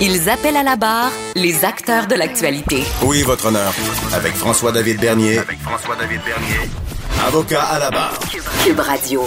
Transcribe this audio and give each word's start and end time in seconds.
Ils 0.00 0.28
appellent 0.28 0.56
à 0.56 0.62
la 0.62 0.76
barre 0.76 1.12
les 1.36 1.64
acteurs 1.64 2.06
de 2.06 2.14
l'actualité. 2.14 2.82
Oui, 3.02 3.22
votre 3.22 3.46
honneur. 3.46 3.72
Avec 4.12 4.34
François-David 4.34 5.00
Bernier. 5.00 5.38
Avec 5.38 5.58
François-David 5.60 6.20
Bernier. 6.24 6.70
Avocat 7.26 7.62
à 7.62 7.78
la 7.78 7.90
barre. 7.90 8.18
Cube 8.64 8.80
Radio. 8.80 9.24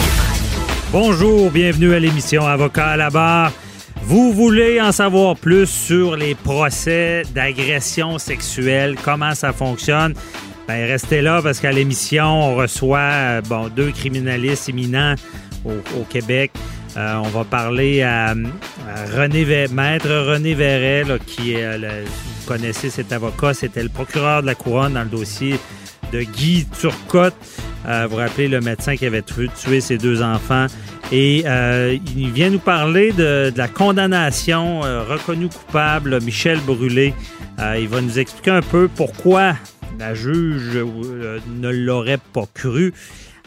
Bonjour, 0.91 1.51
bienvenue 1.51 1.93
à 1.93 1.99
l'émission 1.99 2.45
Avocat 2.45 2.87
à 2.87 2.97
la 2.97 3.09
barre. 3.09 3.51
Vous 4.03 4.33
voulez 4.33 4.81
en 4.81 4.91
savoir 4.91 5.35
plus 5.35 5.67
sur 5.67 6.15
les 6.15 6.35
procès 6.35 7.23
d'agression 7.33 8.17
sexuelle, 8.17 8.95
comment 9.03 9.35
ça 9.35 9.53
fonctionne? 9.53 10.13
Ben, 10.67 10.85
restez 10.85 11.21
là 11.21 11.41
parce 11.41 11.59
qu'à 11.59 11.71
l'émission, 11.71 12.25
on 12.25 12.55
reçoit 12.55 12.99
euh, 12.99 13.41
bon, 13.41 13.69
deux 13.69 13.91
criminalistes 13.91 14.67
éminents 14.69 15.15
au, 15.65 15.71
au 15.97 16.03
Québec. 16.09 16.51
Euh, 16.97 17.15
on 17.23 17.27
va 17.29 17.43
parler 17.43 18.01
à, 18.01 18.33
René 19.15 19.67
Maître 19.71 20.09
René 20.09 20.55
Verret, 20.55 21.03
qui 21.27 21.53
est, 21.53 21.63
euh, 21.63 21.77
le- 21.77 22.05
vous 22.05 22.47
connaissez 22.47 22.89
cet 22.89 23.11
avocat, 23.13 23.53
c'était 23.53 23.83
le 23.83 23.89
procureur 23.89 24.41
de 24.41 24.47
la 24.47 24.55
Couronne 24.55 24.93
dans 24.93 25.03
le 25.03 25.09
dossier 25.09 25.59
de 26.11 26.21
Guy 26.23 26.65
Turcotte. 26.79 27.35
Euh, 27.87 28.05
vous 28.09 28.15
vous 28.15 28.21
rappelez 28.21 28.47
le 28.47 28.61
médecin 28.61 28.95
qui 28.95 29.05
avait 29.05 29.21
tué, 29.21 29.79
ses 29.81 29.97
deux 29.97 30.21
enfants. 30.23 30.65
Et 31.11 31.45
il 32.17 32.31
vient 32.31 32.49
nous 32.49 32.59
parler 32.59 33.13
de, 33.13 33.49
de 33.49 33.57
la 33.57 33.69
condamnation 33.69 34.81
reconnue 34.81 35.47
coupable, 35.47 36.19
Michel 36.21 36.59
Brûlé. 36.59 37.13
Il 37.79 37.87
va 37.87 38.01
nous 38.01 38.19
expliquer 38.19 38.51
un 38.51 38.61
peu 38.61 38.89
pourquoi 38.93 39.55
la 39.99 40.13
juge 40.13 40.77
ne 41.61 41.69
l'aurait 41.69 42.19
pas 42.33 42.43
cru. 42.53 42.93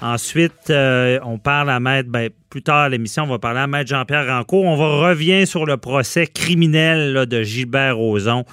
Ensuite, 0.02 0.70
euh, 0.70 1.18
on 1.24 1.38
parle 1.38 1.68
à 1.70 1.78
Maître, 1.78 2.08
ben, 2.10 2.30
plus 2.48 2.62
tard 2.62 2.88
l'émission, 2.88 3.24
on 3.24 3.26
va 3.28 3.38
parler 3.38 3.60
à 3.60 3.66
Maître 3.66 3.90
Jean-Pierre 3.90 4.26
Rancourt. 4.26 4.64
On 4.64 4.76
va 4.76 5.08
revient 5.08 5.46
sur 5.46 5.66
le 5.66 5.76
procès 5.76 6.26
criminel 6.26 7.26
de 7.26 7.42
Gilbert 7.42 7.96
Rozon, 7.98 8.44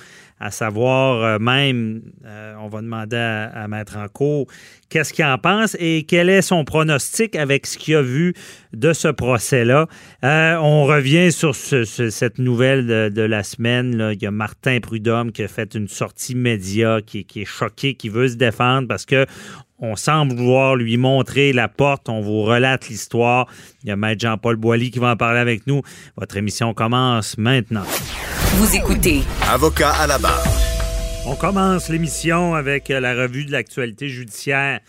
à 0.41 0.51
savoir 0.51 1.23
euh, 1.23 1.39
même, 1.39 2.01
euh, 2.25 2.53
on 2.61 2.67
va 2.67 2.81
demander 2.81 3.15
à, 3.15 3.65
Maître 3.69 3.95
Rancourt 3.95 4.45
qu'est-ce 4.89 5.13
qu'il 5.13 5.25
en 5.25 5.37
pense 5.37 5.75
et 5.79 6.03
quel 6.07 6.29
est 6.29 6.41
son 6.41 6.63
pronostic 6.65 7.35
avec 7.35 7.65
ce 7.65 7.77
qu'il 7.77 7.95
a 7.95 8.01
vu 8.01 8.33
de 8.73 8.93
ce 8.93 9.07
procès-là. 9.07 9.87
On 10.23 10.83
revient 10.85 11.31
sur 11.31 11.55
ce- 11.55 11.83
ce- 11.85 12.09
cette 12.09 12.39
nouvelle 12.39 12.85
de, 13.11 13.21
la 13.21 13.43
semaine. 13.43 14.11
Il 14.13 14.21
y 14.21 14.27
a 14.27 14.31
Martin 14.31 14.79
Prudhomme 14.81 15.31
qui 15.31 15.43
a 15.43 15.47
fait 15.47 15.73
une 15.75 15.87
sortie 15.87 16.35
média, 16.35 16.99
qui, 17.01 17.23
qui 17.25 17.41
est 17.41 17.45
choqué, 17.45 17.95
qui 17.95 18.09
veut 18.09 18.27
se 18.27 18.35
défendre 18.35 18.87
parce 18.87 19.05
que 19.05 19.25
on 19.79 19.95
semble 19.95 20.35
vouloir 20.35 20.75
lui 20.75 20.97
montrer 20.97 21.53
la 21.53 21.67
porte. 21.67 22.09
On 22.09 22.21
vous 22.21 22.43
relate 22.43 22.89
l'histoire. 22.89 23.47
Il 23.83 23.89
y 23.89 23.91
a 23.91 23.95
Maître 23.95 24.21
Jean-Paul 24.21 24.55
Boilly 24.55 24.91
qui 24.91 24.99
va 24.99 25.11
en 25.11 25.17
parler 25.17 25.39
avec 25.39 25.67
nous. 25.67 25.81
Votre 26.17 26.37
émission 26.37 26.73
commence 26.73 27.37
maintenant. 27.37 27.85
Vous 28.55 28.75
écoutez 28.75 29.21
Avocat 29.47 29.91
à 29.91 30.07
la 30.07 30.17
barre. 30.17 30.43
On 31.25 31.35
commence 31.35 31.89
l'émission 31.89 32.55
avec 32.55 32.89
la 32.89 33.13
revue 33.13 33.45
de 33.45 33.51
l'actualité 33.51 34.07
judiciaire 34.09 34.79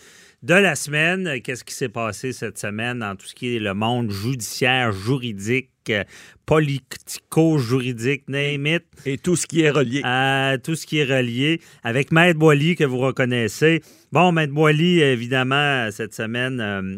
de 0.43 0.53
la 0.53 0.75
semaine. 0.75 1.27
Euh, 1.27 1.39
Qu'est-ce 1.43 1.63
qui 1.63 1.73
s'est 1.73 1.89
passé 1.89 2.31
cette 2.31 2.57
semaine 2.57 2.99
dans 2.99 3.15
tout 3.15 3.25
ce 3.25 3.35
qui 3.35 3.55
est 3.55 3.59
le 3.59 3.73
monde 3.73 4.11
judiciaire, 4.11 4.91
juridique, 4.91 5.69
euh, 5.89 6.03
politico-juridique, 6.45 8.23
name 8.27 8.65
it? 8.67 8.83
Et 9.05 9.17
tout 9.17 9.35
ce 9.35 9.47
qui 9.47 9.61
est 9.61 9.69
relié. 9.69 10.01
à 10.03 10.57
tout 10.63 10.75
ce 10.75 10.85
qui 10.85 10.99
est 10.99 11.03
relié 11.05 11.61
avec 11.83 12.11
Maître 12.11 12.39
Boily 12.39 12.75
que 12.75 12.83
vous 12.83 12.99
reconnaissez. 12.99 13.81
Bon, 14.11 14.31
Maître 14.31 14.53
Boily, 14.53 15.01
évidemment, 15.01 15.89
cette 15.91 16.13
semaine, 16.13 16.59
euh, 16.59 16.97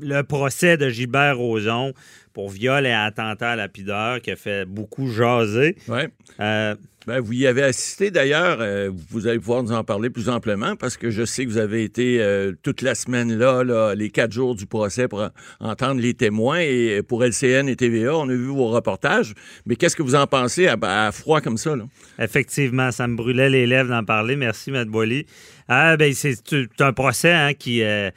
le 0.00 0.22
procès 0.22 0.76
de 0.76 0.88
Gilbert 0.88 1.36
Rozon 1.36 1.92
pour 2.32 2.48
viol 2.48 2.86
et 2.86 2.92
attentat 2.92 3.50
à 3.52 3.56
lapideur 3.56 4.20
qui 4.20 4.30
a 4.30 4.36
fait 4.36 4.64
beaucoup 4.64 5.08
jaser. 5.10 5.76
Ouais. 5.88 6.08
Euh, 6.40 6.74
Ben, 7.06 7.18
vous 7.20 7.32
y 7.32 7.46
avez 7.48 7.62
assisté 7.64 8.12
d'ailleurs. 8.12 8.58
euh, 8.60 8.90
vous 9.10 9.26
allez 9.26 9.40
pouvoir 9.40 9.62
nous 9.64 9.72
en 9.72 9.82
parler 9.82 10.08
plus 10.08 10.28
amplement 10.28 10.76
parce 10.76 10.96
que 10.96 11.10
je 11.10 11.24
sais 11.24 11.44
que 11.44 11.50
vous 11.50 11.58
avez 11.58 11.82
été 11.82 12.20
euh, 12.22 12.52
toute 12.62 12.80
la 12.80 12.94
semaine 12.94 13.36
là, 13.36 13.94
les 13.94 14.08
quatre 14.10 14.30
jours 14.32 14.54
du 14.54 14.66
procès 14.66 15.08
pour 15.08 15.20
en- 15.22 15.30
entendre 15.60 16.00
les 16.00 16.14
témoins. 16.14 16.60
Et 16.60 17.02
pour 17.02 17.24
LCN 17.24 17.68
et 17.68 17.74
TVA, 17.74 18.16
on 18.16 18.28
a 18.28 18.32
vu 18.32 18.46
vos 18.46 18.68
reportages. 18.68 19.34
Mais 19.66 19.74
qu'est-ce 19.74 19.96
que 19.96 20.02
vous 20.02 20.14
en 20.14 20.28
pensez 20.28 20.68
à, 20.68 21.10
froid 21.12 21.40
comme 21.40 21.56
ça? 21.58 21.74
Là? 21.74 21.84
Effectivement, 22.20 22.92
ça 22.92 23.08
me 23.08 23.16
brûlait 23.16 23.50
les 23.50 23.66
lèvres 23.66 23.88
d'en 23.90 24.04
parler. 24.04 24.36
Merci, 24.36 24.70
Maître 24.70 24.90
Boily. 24.90 25.26
Ah, 25.68 25.96
ben, 25.96 26.12
c'est 26.14 26.36
un 26.80 26.92
procès 26.92 27.32
hein, 27.32 27.54
qui, 27.54 27.82
euh, 27.82 28.10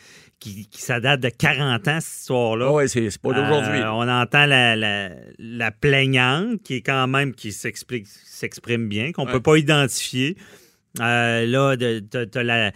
qui, 0.46 0.68
qui- 0.68 0.82
ça 0.82 1.00
date 1.00 1.22
de 1.22 1.30
40 1.30 1.88
ans, 1.88 2.00
cette 2.00 2.20
histoire-là. 2.22 2.72
oui, 2.72 2.88
c'est 2.88 3.18
pas 3.20 3.34
d'aujourd'hui. 3.34 3.80
Euh, 3.82 3.92
on 3.92 4.08
entend 4.08 4.46
la, 4.46 4.76
la, 4.76 5.10
la 5.40 5.72
plaignante 5.72 6.62
qui 6.64 6.76
est 6.76 6.82
quand 6.82 7.08
même 7.08 7.34
qui 7.34 7.52
s'explique 7.52 8.06
s'exprime 8.08 8.88
bien, 8.88 9.12
qu'on 9.12 9.26
Ouais. 9.26 9.32
peut 9.32 9.42
pas 9.42 9.56
identifier. 9.58 10.38
Euh, 11.02 11.46
là, 11.46 11.76
de- 11.76 12.00
de 12.00 12.40
la- 12.40 12.72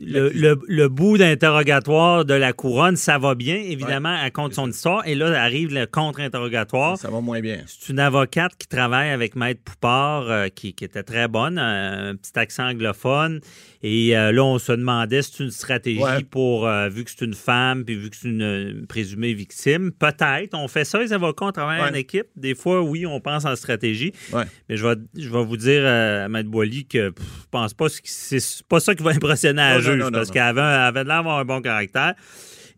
le, 0.00 0.28
le- 0.30 0.60
le 0.68 0.88
bout 0.88 1.18
d'interrogatoire 1.18 2.24
de 2.24 2.34
la 2.34 2.52
couronne, 2.52 2.96
ça 2.96 3.18
va 3.18 3.34
bien, 3.34 3.56
évidemment, 3.56 4.16
elle 4.24 4.30
compte 4.32 4.54
son 4.54 4.70
histoire. 4.70 5.06
Et 5.06 5.14
là, 5.14 5.26
arrive 5.42 5.74
le 5.74 5.86
contre-interrogatoire. 5.86 6.96
Ça 6.98 7.10
va 7.10 7.20
moins 7.20 7.40
bien. 7.40 7.62
C'est 7.66 7.92
une 7.92 7.98
avocate 7.98 8.52
qui 8.58 8.68
travaille 8.68 9.10
avec 9.10 9.34
Maître 9.36 9.60
Poupard, 9.64 10.30
euh, 10.30 10.48
qui, 10.48 10.72
qui 10.74 10.84
était 10.84 11.02
très 11.02 11.26
bonne, 11.28 11.58
un 11.58 12.14
petit 12.16 12.38
accent 12.38 12.68
anglophone. 12.68 13.40
Et 13.82 14.16
euh, 14.16 14.32
là, 14.32 14.42
on 14.44 14.58
se 14.58 14.72
demandait 14.72 15.22
si 15.22 15.32
c'est 15.36 15.44
une 15.44 15.50
stratégie 15.50 15.98
Ouais. 16.02 16.22
pour, 16.24 16.66
euh, 16.66 16.88
vu 16.88 17.04
que 17.04 17.10
c'est 17.10 17.24
une 17.24 17.34
femme, 17.34 17.84
puis 17.84 17.94
vu 17.96 18.10
que 18.10 18.16
c'est 18.16 18.28
une 18.28 18.86
présumée 18.88 19.34
victime. 19.34 19.92
Peut-être. 19.92 20.54
On 20.54 20.66
fait 20.68 20.84
ça, 20.84 20.98
les 21.00 21.12
avocats, 21.12 21.46
on 21.46 21.52
travaille 21.52 21.80
en 21.80 21.92
Ouais. 21.92 22.00
équipe. 22.00 22.26
Des 22.36 22.54
fois, 22.56 22.82
oui, 22.82 23.06
on 23.06 23.20
pense 23.20 23.44
en 23.44 23.54
stratégie. 23.56 24.12
Ouais. 24.32 24.44
Mais 24.68 24.76
je 24.76 24.86
vais, 24.86 24.94
je 25.16 25.28
vais 25.30 25.44
vous 25.44 25.56
dire 25.56 25.82
euh, 25.84 26.24
à 26.24 26.28
Maître 26.28 26.50
Boily 26.50 26.86
que 26.86 27.10
pff, 27.10 27.24
je 27.42 27.46
pense 27.50 27.74
pas 27.74 27.88
que 27.88 27.94
c'est 28.04 28.62
pas 28.68 28.80
ça 28.80 28.94
qui 28.94 29.02
va 29.02 29.10
impressionner 29.14 29.74
non, 29.74 29.80
juge, 29.92 29.98
non, 29.98 30.04
non, 30.06 30.10
parce 30.12 30.30
qu'elle 30.30 30.42
avait, 30.42 30.60
avait 30.60 31.04
l'air 31.04 31.16
d'avoir 31.18 31.38
un 31.38 31.44
bon 31.44 31.60
caractère. 31.60 32.14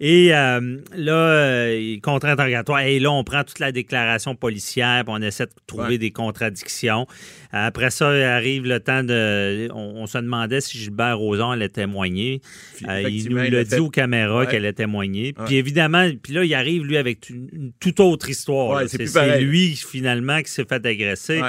Et 0.03 0.35
euh, 0.35 0.79
là, 0.97 1.13
euh, 1.13 1.97
contre-interrogatoire. 2.03 2.81
Et 2.81 2.99
là, 3.01 3.11
on 3.13 3.23
prend 3.23 3.45
toute 3.45 3.59
la 3.59 3.71
déclaration 3.71 4.35
policière, 4.35 5.05
puis 5.05 5.15
on 5.15 5.21
essaie 5.21 5.45
de 5.45 5.51
trouver 5.67 5.89
Ouais. 5.89 5.99
des 5.99 6.11
contradictions. 6.11 7.07
Après 7.53 7.91
ça, 7.91 8.09
arrive 8.09 8.65
le 8.65 8.81
temps 8.81 9.03
de. 9.05 9.69
On, 9.75 9.93
on 10.03 10.07
se 10.07 10.17
demandait 10.17 10.63
si 10.63 10.79
Gilbert 10.79 11.19
Rozon 11.19 11.51
allait 11.51 11.69
témoigner. 11.69 12.41
Euh, 12.89 13.03
il 13.11 13.29
nous 13.29 13.37
l'a 13.37 13.63
dit 13.65 13.69
fait. 13.71 13.79
aux 13.79 13.91
caméras 13.91 14.39
Ouais. 14.39 14.47
qu'elle 14.47 14.65
allait 14.65 14.73
témoigner. 14.73 15.35
Puis 15.45 15.57
évidemment, 15.57 16.09
puis 16.23 16.33
là, 16.33 16.45
il 16.45 16.55
arrive, 16.55 16.87
lui, 16.87 16.97
avec 16.97 17.29
une, 17.29 17.51
une 17.53 17.73
toute 17.79 18.01
autre 18.01 18.31
histoire. 18.31 18.71
Ouais, 18.81 18.89
c'est 18.89 19.41
lui, 19.43 19.77
finalement, 19.77 20.41
qui 20.41 20.51
s'est 20.51 20.65
fait 20.67 20.87
agresser 20.87 21.43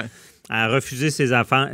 a 0.50 0.68
refusé 0.68 1.10
ses, 1.10 1.28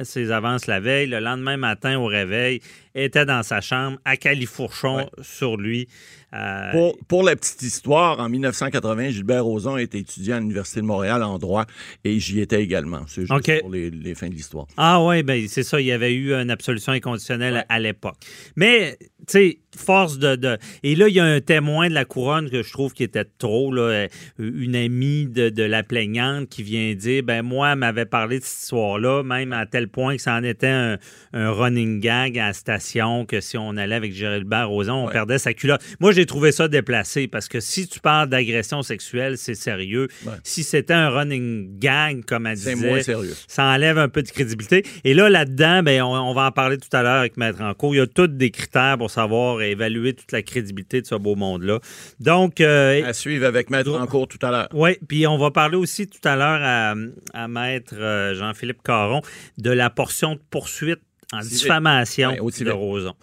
ses 0.04 0.30
avances 0.30 0.66
la 0.66 0.78
veille. 0.78 1.08
Le 1.08 1.18
lendemain 1.18 1.56
matin, 1.56 1.98
au 1.98 2.04
réveil, 2.06 2.60
était 3.04 3.26
dans 3.26 3.42
sa 3.42 3.60
chambre 3.60 3.98
à 4.04 4.16
califourchon 4.16 5.08
sur 5.22 5.56
lui. 5.56 5.88
Euh, 6.34 6.70
Pour, 6.72 6.98
pour 7.08 7.22
la 7.22 7.36
petite 7.36 7.62
histoire, 7.62 8.20
en 8.20 8.28
1980, 8.28 9.10
Gilbert 9.10 9.44
Rozon 9.44 9.78
était 9.78 9.98
étudiant 10.00 10.36
à 10.36 10.40
l'Université 10.40 10.80
de 10.80 10.84
Montréal 10.86 11.22
en 11.22 11.38
droit 11.38 11.64
et 12.04 12.20
j'y 12.20 12.40
étais 12.40 12.62
également. 12.62 13.00
C'est 13.06 13.22
juste 13.22 13.60
pour 13.60 13.70
les, 13.70 13.88
les 13.90 14.14
fins 14.14 14.28
de 14.28 14.34
l'histoire. 14.34 14.66
Ah 14.76 15.02
oui, 15.02 15.22
ben 15.22 15.42
c'est 15.48 15.62
ça, 15.62 15.80
il 15.80 15.86
y 15.86 15.92
avait 15.92 16.12
eu 16.12 16.34
une 16.34 16.50
absolution 16.50 16.92
inconditionnelle 16.92 17.64
à 17.68 17.78
l'époque. 17.78 18.16
Mais, 18.56 18.98
tu 19.00 19.06
sais, 19.28 19.58
force 19.74 20.18
de, 20.18 20.36
de- 20.36 20.58
Et 20.82 20.96
là, 20.96 21.08
il 21.08 21.14
y 21.14 21.20
a 21.20 21.24
un 21.24 21.40
témoin 21.40 21.88
de 21.88 21.94
la 21.94 22.04
couronne 22.04 22.50
que 22.50 22.62
je 22.62 22.72
trouve 22.72 22.92
qui 22.92 23.04
était 23.04 23.24
trop, 23.38 23.72
là, 23.72 23.82
euh, 23.82 24.08
une 24.38 24.76
amie 24.76 25.26
de, 25.26 25.48
de 25.48 25.62
la 25.62 25.82
plaignante 25.82 26.48
qui 26.50 26.62
vient 26.62 26.94
dire, 26.94 27.22
ben 27.22 27.40
moi, 27.42 27.72
elle 27.72 27.78
m'avait 27.78 28.04
parlé 28.06 28.38
de 28.40 28.44
cette 28.44 28.64
histoire-là, 28.64 29.22
même 29.22 29.52
à 29.54 29.64
tel 29.64 29.88
point 29.88 30.16
que 30.16 30.22
ça 30.22 30.34
en 30.34 30.42
était 30.42 30.66
un, 30.66 30.98
un 31.32 31.50
running 31.52 32.00
gag 32.00 32.38
à 32.38 32.48
la 32.48 32.52
station, 32.52 32.87
que 33.28 33.40
si 33.40 33.56
on 33.58 33.76
allait 33.76 33.94
avec 33.94 34.12
Gilbert 34.12 34.68
Rozon, 34.68 34.92
on 34.94 35.06
Ouais. 35.06 35.12
perdait 35.12 35.38
sa 35.38 35.52
culotte. 35.54 35.80
Moi, 36.00 36.12
j'ai 36.12 36.26
trouvé 36.26 36.52
ça 36.52 36.68
déplacé, 36.68 37.28
parce 37.28 37.48
que 37.48 37.60
si 37.60 37.86
tu 37.88 38.00
parles 38.00 38.28
d'agression 38.28 38.82
sexuelle, 38.82 39.38
c'est 39.38 39.54
sérieux. 39.54 40.08
Ouais. 40.26 40.32
Si 40.42 40.62
c'était 40.62 40.94
un 40.94 41.10
running 41.10 41.78
gag, 41.78 42.24
comme 42.24 42.46
elle 42.46 42.56
disait, 42.56 42.74
moins 42.74 43.02
sérieux. 43.02 43.34
ça 43.46 43.64
enlève 43.64 43.98
un 43.98 44.08
peu 44.08 44.22
de 44.22 44.28
crédibilité. 44.28 44.84
Et 45.04 45.14
là, 45.14 45.28
là-dedans, 45.28 45.82
ben, 45.82 46.02
on, 46.02 46.14
on 46.14 46.34
va 46.34 46.46
en 46.46 46.52
parler 46.52 46.76
tout 46.78 46.94
à 46.96 47.02
l'heure 47.02 47.18
avec 47.20 47.36
Maître 47.36 47.58
Rancourt. 47.58 47.94
Il 47.94 47.98
y 47.98 48.00
a 48.00 48.06
tous 48.06 48.26
des 48.28 48.50
critères 48.50 48.96
pour 48.98 49.10
savoir 49.10 49.60
et 49.62 49.70
évaluer 49.72 50.14
toute 50.14 50.32
la 50.32 50.42
crédibilité 50.42 51.00
de 51.00 51.06
ce 51.06 51.14
beau 51.14 51.34
monde-là. 51.34 51.78
Donc, 52.20 52.60
euh, 52.60 53.02
À 53.04 53.12
suivre 53.12 53.46
avec 53.46 53.70
Maître 53.70 53.90
Rancourt 53.90 54.28
tout 54.28 54.38
à 54.44 54.50
l'heure. 54.50 54.68
oui, 54.72 54.96
puis 55.08 55.26
on 55.26 55.38
va 55.38 55.50
parler 55.50 55.76
aussi 55.76 56.06
tout 56.08 56.26
à 56.26 56.36
l'heure 56.36 56.60
à, 56.62 56.94
à 57.34 57.48
Maître 57.48 57.94
euh, 57.96 58.34
Jean-Philippe 58.34 58.82
Caron 58.82 59.20
de 59.58 59.70
la 59.70 59.90
portion 59.90 60.34
de 60.34 60.40
poursuite 60.50 61.00
en 61.32 61.40
diffamation 61.40 62.30
Ouais, 62.30 62.40
au 62.40 62.50
de. 62.50 62.70
Roson. 62.70 63.14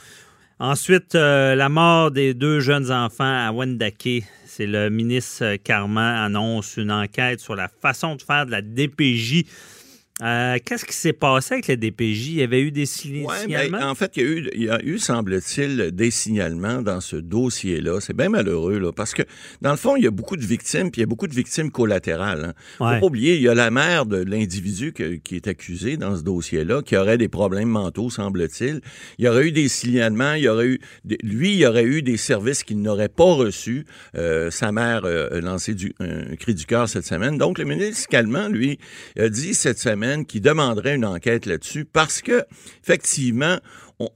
Ensuite, 0.60 1.16
euh, 1.16 1.54
la 1.56 1.68
mort 1.68 2.12
des 2.12 2.34
deux 2.34 2.62
jeunes 2.62 2.92
enfants 2.92 3.24
à 3.26 3.52
Wendake. 3.52 4.24
C'est 4.46 4.68
le 4.68 4.90
ministre 4.90 5.58
Carman 5.58 6.16
annonce 6.16 6.78
une 6.78 6.92
enquête 6.92 7.42
sur 7.42 7.56
la 7.56 7.68
façon 7.68 8.16
de 8.16 8.22
faire 8.22 8.46
de 8.46 8.52
la 8.52 8.62
DPJ. 8.62 9.44
Euh, 10.22 10.58
Qu'est-ce 10.64 10.86
qui 10.86 10.96
s'est 10.96 11.12
passé 11.12 11.56
avec 11.56 11.68
la 11.68 11.76
DPJ? 11.76 12.28
Il 12.30 12.36
y 12.36 12.42
avait 12.44 12.62
eu 12.62 12.72
des 12.72 12.82
Ouais, 12.82 12.86
signalements? 12.86 13.80
ben, 13.80 13.90
en 13.90 13.96
fait, 13.96 14.14
il 14.16 14.24
y 14.24 14.26
a 14.26 14.30
eu, 14.30 14.50
il 14.56 14.64
y 14.64 14.70
a 14.70 14.82
eu 14.82 14.98
semble-t-il, 14.98 15.92
des 15.92 16.10
signalements 16.10 16.82
dans 16.82 17.02
ce 17.02 17.18
dossier-là. 17.18 18.00
C'est 18.00 18.16
bien 18.16 18.30
malheureux, 18.30 18.80
là, 18.80 18.94
parce 18.94 19.14
que, 19.14 19.24
dans 19.62 19.72
le 19.72 19.78
fond, 19.78 19.98
il 19.98 20.06
y 20.06 20.08
a 20.08 20.12
beaucoup 20.12 20.38
de 20.38 20.46
victimes, 20.46 20.90
puis 20.90 21.00
il 21.00 21.04
y 21.04 21.04
a 21.04 21.08
beaucoup 21.08 21.28
de 21.28 21.34
victimes 21.34 21.70
collatérales. 21.70 22.46
Hein. 22.46 22.54
Faut 22.78 22.86
Ouais. 22.86 23.00
pas 23.02 23.06
oublier, 23.06 23.36
il 23.36 23.42
y 23.42 23.50
a 23.50 23.56
la 23.56 23.72
mère 23.72 24.06
de 24.06 24.24
l'individu 24.24 24.94
qui 24.94 25.36
est 25.36 25.48
accusé 25.48 25.98
dans 25.98 26.16
ce 26.16 26.24
dossier-là, 26.24 26.82
qui 26.82 26.96
aurait 26.96 27.18
des 27.18 27.28
problèmes 27.28 27.68
mentaux, 27.70 28.10
semble-t-il. 28.10 28.80
Il 29.20 29.26
y 29.26 29.28
aurait 29.28 29.48
eu 29.48 29.52
des 29.52 29.68
signalements, 29.68 30.34
il 30.36 30.44
y 30.44 30.48
aurait 30.48 30.68
eu, 30.68 30.80
des- 31.04 31.18
lui, 31.24 31.50
il 31.52 31.58
y 31.60 31.66
aurait 31.66 31.84
eu 31.84 32.02
des 32.02 32.16
services 32.16 32.64
qu'il 32.64 32.82
n'aurait 32.82 33.10
pas 33.10 33.26
reçus. 33.34 33.86
Euh, 34.16 34.50
sa 34.50 34.72
mère 34.72 35.02
euh, 35.04 35.28
a 35.38 35.42
lancé 35.42 35.74
du, 35.74 35.94
un 36.00 36.38
cri 36.38 36.56
du 36.56 36.66
cœur 36.66 36.88
cette 36.88 37.06
semaine. 37.06 37.38
Donc, 37.38 37.58
le 37.58 37.66
ministre 37.66 38.08
Calment, 38.08 38.48
lui, 38.48 38.80
a 39.20 39.28
dit 39.28 39.54
cette 39.54 39.78
semaine 39.78 40.05
qu'il 40.28 40.42
demanderait 40.42 40.96
une 40.96 41.06
enquête 41.06 41.46
là-dessus 41.46 41.86
parce 41.86 42.22
que, 42.22 42.46
effectivement, 42.84 43.58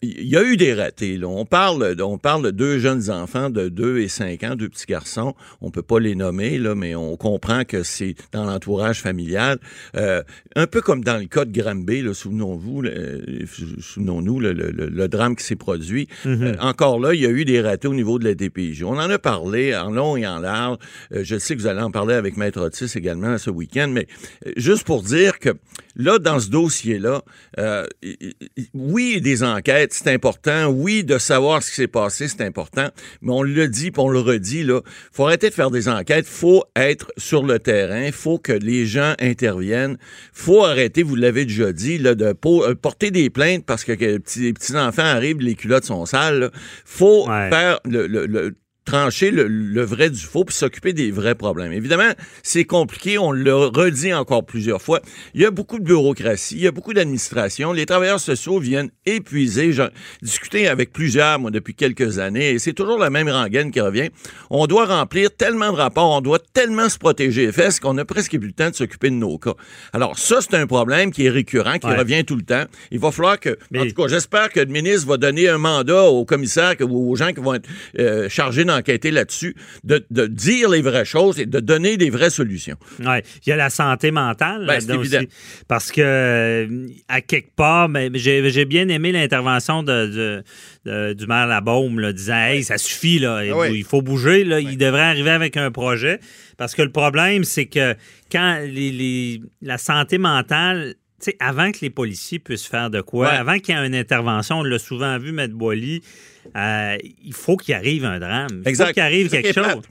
il 0.01 0.27
y 0.27 0.35
a 0.35 0.43
eu 0.43 0.57
des 0.57 0.73
ratés. 0.73 1.17
Là. 1.17 1.27
On, 1.27 1.45
parle, 1.45 1.95
de- 1.95 2.03
on 2.03 2.17
parle 2.17 2.43
de 2.43 2.51
deux 2.51 2.79
jeunes 2.79 3.09
enfants 3.09 3.49
de 3.49 3.69
2 3.69 3.99
et 3.99 4.07
5 4.09 4.43
ans, 4.43 4.55
deux 4.55 4.67
petits 4.69 4.85
garçons. 4.87 5.35
On 5.61 5.71
peut 5.71 5.81
pas 5.81 5.99
les 5.99 6.15
nommer, 6.15 6.57
là, 6.57 6.75
mais 6.75 6.95
on 6.95 7.15
comprend 7.15 7.63
que 7.63 7.83
c'est 7.83 8.15
dans 8.33 8.43
l'entourage 8.43 9.01
familial. 9.01 9.57
Euh, 9.95 10.21
un 10.55 10.67
peu 10.67 10.81
comme 10.81 11.03
dans 11.03 11.17
le 11.17 11.25
cas 11.27 11.45
de 11.45 11.57
Granby, 11.57 12.03
souvenons-vous, 12.13 12.83
euh, 12.83 13.45
souvenons-nous 13.79 14.39
le, 14.39 14.53
le- 14.53 15.07
drame 15.07 15.35
qui 15.35 15.43
s'est 15.45 15.55
produit. 15.55 16.07
Euh, 16.25 16.55
encore 16.59 16.99
là, 16.99 17.13
il 17.13 17.21
y 17.21 17.25
a 17.25 17.29
eu 17.29 17.45
des 17.45 17.61
ratés 17.61 17.87
au 17.87 17.93
niveau 17.95 18.19
de 18.19 18.25
la 18.25 18.35
DPJ. 18.35 18.83
On 18.83 18.91
en 18.99 19.09
a 19.09 19.17
parlé 19.17 19.75
en 19.75 19.89
long 19.91 20.17
et 20.17 20.27
en 20.27 20.39
large. 20.39 20.77
Euh, 21.13 21.21
je 21.23 21.37
sais 21.37 21.55
que 21.55 21.61
vous 21.61 21.67
allez 21.67 21.81
en 21.81 21.89
parler 21.91 22.13
avec 22.13 22.37
Maître 22.37 22.61
Otis 22.61 22.91
également 22.95 23.37
ce 23.37 23.49
week-end, 23.49 23.89
mais 23.91 24.07
juste 24.57 24.83
pour 24.83 25.01
dire 25.03 25.39
que 25.39 25.49
là, 25.99 26.17
dans 26.17 26.39
ce 26.39 26.49
dossier-là, 26.49 27.21
euh, 27.59 27.85
oui, 28.73 29.21
des 29.21 29.43
enquêtes, 29.43 29.93
c'est 29.93 30.11
important. 30.11 30.67
Oui, 30.67 31.03
de 31.03 31.17
savoir 31.17 31.61
ce 31.61 31.69
qui 31.69 31.75
s'est 31.75 31.87
passé, 31.87 32.27
c'est 32.27 32.41
important. 32.41 32.87
Mais 33.21 33.31
on 33.31 33.43
le 33.43 33.67
dit, 33.67 33.91
puis 33.91 34.01
on 34.01 34.09
le 34.09 34.19
redit, 34.19 34.63
là, 34.63 34.81
faut 35.11 35.25
arrêter 35.27 35.49
de 35.49 35.53
faire 35.53 35.69
des 35.71 35.87
enquêtes. 35.87 36.25
faut 36.25 36.63
être 36.75 37.11
sur 37.17 37.43
le 37.43 37.59
terrain. 37.59 38.09
faut 38.11 38.39
que 38.39 38.53
les 38.53 38.85
gens 38.85 39.13
interviennent. 39.19 39.97
faut 40.33 40.63
arrêter, 40.63 41.03
vous 41.03 41.15
l'avez 41.15 41.45
déjà 41.45 41.71
dit, 41.73 41.97
là, 41.97 42.15
de 42.15 42.33
euh, 42.45 42.75
porter 42.75 43.11
des 43.11 43.29
plaintes 43.29 43.65
parce 43.65 43.83
que, 43.83 43.91
les 43.91 44.19
petits, 44.19 44.39
les 44.41 44.53
petits-enfants 44.53 45.03
arrivent, 45.03 45.39
les 45.41 45.55
culottes 45.55 45.85
sont 45.85 46.05
sales. 46.05 46.39
là. 46.39 46.49
faut 46.85 47.27
Ouais. 47.29 47.49
faire 47.49 47.79
le- 47.85 48.07
le- 48.07 48.25
le 48.25 48.55
trancher 48.89 49.29
le, 49.31 49.47
le 49.47 49.83
vrai 49.83 50.09
du 50.09 50.19
faux 50.19 50.43
puis 50.45 50.55
s'occuper 50.55 50.93
des 50.93 51.11
vrais 51.11 51.35
problèmes. 51.35 51.71
Évidemment, 51.73 52.11
c'est 52.41 52.65
compliqué, 52.65 53.17
on 53.19 53.31
le 53.31 53.53
redit 53.53 54.13
encore 54.13 54.43
plusieurs 54.45 54.81
fois. 54.81 54.99
Il 55.35 55.41
y 55.41 55.45
a 55.45 55.51
beaucoup 55.51 55.77
de 55.77 55.83
bureaucratie, 55.83 56.55
il 56.55 56.61
y 56.63 56.67
a 56.67 56.71
beaucoup 56.71 56.93
d'administration. 56.93 57.71
Les 57.71 57.85
travailleurs 57.85 58.19
sociaux 58.19 58.59
viennent 58.59 58.89
épuisés. 59.05 59.71
J'ai 59.73 59.87
discuté 60.23 60.67
avec 60.67 60.91
plusieurs, 60.91 61.37
moi, 61.39 61.51
depuis 61.51 61.75
quelques 61.75 62.17
années, 62.17 62.51
et 62.51 62.59
c'est 62.59 62.73
toujours 62.73 62.97
la 62.97 63.09
même 63.11 63.29
rengaine 63.29 63.71
qui 63.71 63.79
revient. 63.79 64.09
On 64.49 64.65
doit 64.65 64.85
remplir 64.85 65.29
tellement 65.35 65.71
de 65.71 65.77
rapports, 65.77 66.09
on 66.17 66.21
doit 66.21 66.39
tellement 66.53 66.89
se 66.89 66.97
protéger 66.97 67.45
les 67.45 67.51
fesses 67.51 67.79
qu'on 67.79 67.97
a 67.99 68.05
presque 68.05 68.31
plus 68.39 68.47
le 68.47 68.53
temps 68.53 68.69
de 68.71 68.75
s'occuper 68.75 69.09
de 69.11 69.15
nos 69.15 69.37
cas. 69.37 69.53
Alors 69.93 70.17
ça, 70.17 70.39
c'est 70.41 70.55
un 70.55 70.65
problème 70.65 71.11
qui 71.11 71.25
est 71.27 71.29
récurrent, 71.29 71.77
qui 71.77 71.85
Ouais. 71.87 71.95
revient 71.97 72.23
tout 72.25 72.35
le 72.35 72.41
temps. 72.43 72.63
Il 72.91 72.99
va 72.99 73.11
falloir 73.11 73.39
que, 73.39 73.57
Mais- 73.71 73.79
en 73.81 73.85
tout 73.87 73.93
cas, 74.01 74.07
j'espère 74.07 74.49
que 74.49 74.59
le 74.59 74.65
ministre 74.67 75.07
va 75.07 75.17
donner 75.17 75.47
un 75.49 75.57
mandat 75.59 76.03
aux 76.05 76.25
commissaires 76.25 76.75
ou 76.81 77.11
aux 77.11 77.15
gens 77.15 77.31
qui 77.33 77.41
vont 77.41 77.53
être 77.53 77.67
euh, 77.99 78.27
chargés 78.29 78.65
d'enquêter 78.79 79.11
là-dessus, 79.11 79.55
de, 79.83 80.05
de 80.09 80.25
dire 80.27 80.69
les 80.69 80.81
vraies 80.81 81.05
choses 81.05 81.39
et 81.39 81.45
de 81.45 81.59
donner 81.59 81.97
des 81.97 82.09
vraies 82.09 82.29
solutions. 82.29 82.77
Ouais. 83.05 83.23
Il 83.45 83.49
y 83.49 83.51
a 83.51 83.55
la 83.55 83.69
santé 83.69 84.11
mentale 84.11 84.65
Ben, 84.67 84.79
évident. 84.79 84.99
aussi. 85.19 85.29
Parce 85.67 85.91
que, 85.91 86.01
euh, 86.01 86.87
à 87.07 87.21
quelque 87.21 87.53
part, 87.55 87.89
ben, 87.89 88.11
j'ai 88.15 88.65
bien 88.65 88.87
aimé 88.89 89.11
l'intervention 89.11 89.83
de, 89.83 90.07
de- 90.07 90.43
de- 90.85 91.13
du 91.13 91.27
maire 91.27 91.47
Labaume, 91.47 91.99
là, 91.99 92.13
disant 92.13 92.37
Hey, 92.39 92.63
ça 92.63 92.77
suffit, 92.77 93.19
là, 93.19 93.43
il, 93.45 93.51
Ah 93.51 93.57
oui. 93.57 93.79
il 93.79 93.83
faut 93.83 94.01
bouger, 94.01 94.43
là, 94.43 94.59
il 94.59 94.77
devrait 94.77 95.01
arriver 95.01 95.31
avec 95.31 95.57
un 95.57 95.71
projet. 95.71 96.19
Parce 96.57 96.75
que 96.75 96.81
le 96.81 96.91
problème, 96.91 97.43
c'est 97.43 97.65
que 97.67 97.95
quand 98.31 98.59
les, 98.65 98.91
les- 98.91 99.41
la 99.61 99.77
santé 99.77 100.17
mentale. 100.17 100.95
Avant 101.39 101.71
que 101.71 101.79
les 101.81 101.89
policiers 101.89 102.39
puissent 102.39 102.65
faire 102.67 102.89
de 102.89 103.01
quoi, 103.01 103.27
Ouais. 103.27 103.35
avant 103.35 103.59
qu'il 103.59 103.75
y 103.75 103.77
ait 103.77 103.85
une 103.85 103.95
intervention, 103.95 104.59
on 104.59 104.63
l'a 104.63 104.79
souvent 104.79 105.17
vu, 105.17 105.29
M. 105.37 105.47
Boily, 105.53 106.01
euh, 106.55 106.97
il 107.23 107.33
faut 107.33 107.57
qu'il 107.57 107.73
arrive 107.75 108.05
un 108.05 108.19
drame. 108.19 108.63
Il 108.65 108.75
faut 108.75 108.85
qu'il 108.85 109.01
arrive 109.01 109.29
quelque 109.29 109.53
chose. 109.53 109.81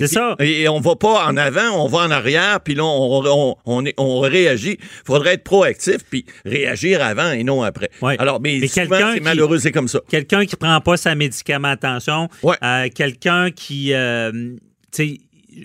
C'est 0.00 0.06
ça. 0.06 0.36
Et, 0.38 0.62
et 0.62 0.68
on 0.68 0.78
va 0.78 0.94
pas 0.94 1.26
en 1.26 1.36
avant, 1.36 1.84
on 1.84 1.88
va 1.88 1.98
en 1.98 2.10
arrière, 2.12 2.60
puis 2.60 2.76
là, 2.76 2.84
on, 2.84 3.20
on, 3.26 3.56
on, 3.66 3.84
on 3.96 4.20
réagit. 4.20 4.78
Il 4.80 4.86
faudrait 5.04 5.34
être 5.34 5.42
proactif, 5.42 5.98
puis 6.08 6.24
réagir 6.44 7.02
avant 7.04 7.32
et 7.32 7.42
non 7.42 7.62
après. 7.64 7.90
Ouais. 8.00 8.14
Alors, 8.20 8.40
mais, 8.40 8.58
Mais 8.60 8.68
souvent, 8.68 8.86
quelqu'un 8.90 9.10
c'est 9.14 9.18
qui- 9.18 9.24
malheureux, 9.24 9.58
c'est 9.58 9.72
comme 9.72 9.88
ça. 9.88 10.00
quelqu'un 10.08 10.46
qui 10.46 10.54
prend 10.54 10.80
pas 10.80 10.96
sa 10.96 11.16
médicament 11.16 11.66
attention, 11.68 12.28
Ouais. 12.44 12.54
euh, 12.62 12.88
quelqu'un 12.94 13.50
qui, 13.50 13.92
euh, 13.92 14.30
tu 14.32 14.56
sais, 14.92 15.18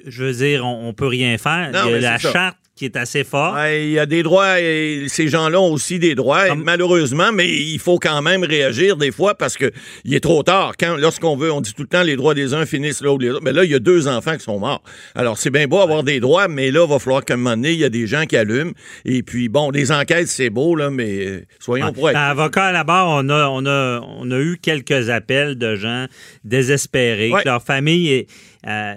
je 0.07 0.23
veux 0.23 0.33
dire, 0.33 0.65
on, 0.65 0.87
on 0.89 0.93
peut 0.93 1.05
rien 1.07 1.37
faire. 1.37 1.69
Non, 1.71 1.91
la 1.91 2.17
charte 2.17 2.57
qui 2.75 2.85
est 2.85 2.95
assez 2.97 3.23
forte. 3.23 3.55
Ouais, 3.55 3.85
Il 3.85 3.91
y 3.91 3.99
a 3.99 4.07
des 4.07 4.23
droits, 4.23 4.59
et 4.59 5.03
ces 5.07 5.27
gens-là 5.27 5.61
ont 5.61 5.71
aussi 5.71 5.99
des 5.99 6.15
droits, 6.15 6.47
Comme- 6.47 6.63
malheureusement, 6.63 7.31
mais 7.31 7.47
il 7.47 7.77
faut 7.77 7.99
quand 7.99 8.19
même 8.23 8.43
réagir 8.43 8.97
des 8.97 9.11
fois 9.11 9.35
parce 9.35 9.57
que 9.57 9.71
il 10.05 10.15
est 10.15 10.19
trop 10.19 10.41
tard. 10.41 10.73
Quand, 10.79 10.97
lorsqu'on 10.97 11.37
veut, 11.37 11.51
on 11.51 11.61
dit 11.61 11.73
tout 11.75 11.83
le 11.83 11.87
temps 11.87 12.01
les 12.01 12.15
droits 12.15 12.33
des 12.33 12.55
uns 12.55 12.65
finissent 12.65 13.01
là 13.01 13.11
où 13.13 13.19
les 13.19 13.29
autres. 13.29 13.43
Mais 13.43 13.53
là, 13.53 13.63
il 13.63 13.69
y 13.69 13.75
a 13.75 13.79
deux 13.79 14.07
enfants 14.07 14.35
qui 14.37 14.43
sont 14.43 14.57
morts. 14.57 14.81
Alors, 15.13 15.37
c'est 15.37 15.51
bien 15.51 15.67
beau 15.67 15.81
avoir 15.81 16.01
des 16.03 16.19
droits, 16.19 16.47
mais 16.47 16.71
là, 16.71 16.83
il 16.87 16.89
va 16.89 16.97
falloir 16.97 17.23
qu'à 17.23 17.35
un 17.35 17.37
moment 17.37 17.51
donné, 17.51 17.73
il 17.73 17.79
y 17.79 17.85
a 17.85 17.89
des 17.89 18.07
gens 18.07 18.25
qui 18.25 18.35
allument. 18.37 18.71
Et 19.05 19.21
puis, 19.21 19.49
bon, 19.49 19.69
des 19.69 19.91
enquêtes, 19.91 20.27
c'est 20.27 20.49
beau, 20.49 20.75
là, 20.75 20.89
mais 20.89 21.25
euh, 21.27 21.45
soyons 21.59 21.85
Ouais. 21.85 21.91
proactifs. 21.91 22.21
Avocat 22.23 22.65
à 22.65 22.71
la 22.71 22.83
barre, 22.83 23.07
on 23.09 23.29
a, 23.29 23.47
on, 23.49 23.65
a, 23.67 24.01
on 24.01 24.31
a 24.31 24.39
eu 24.39 24.57
quelques 24.59 25.11
appels 25.11 25.59
de 25.59 25.75
gens 25.75 26.07
désespérés, 26.43 27.31
que 27.43 27.47
leur 27.47 27.61
famille 27.61 28.09
est. 28.11 28.27
euh, 28.67 28.95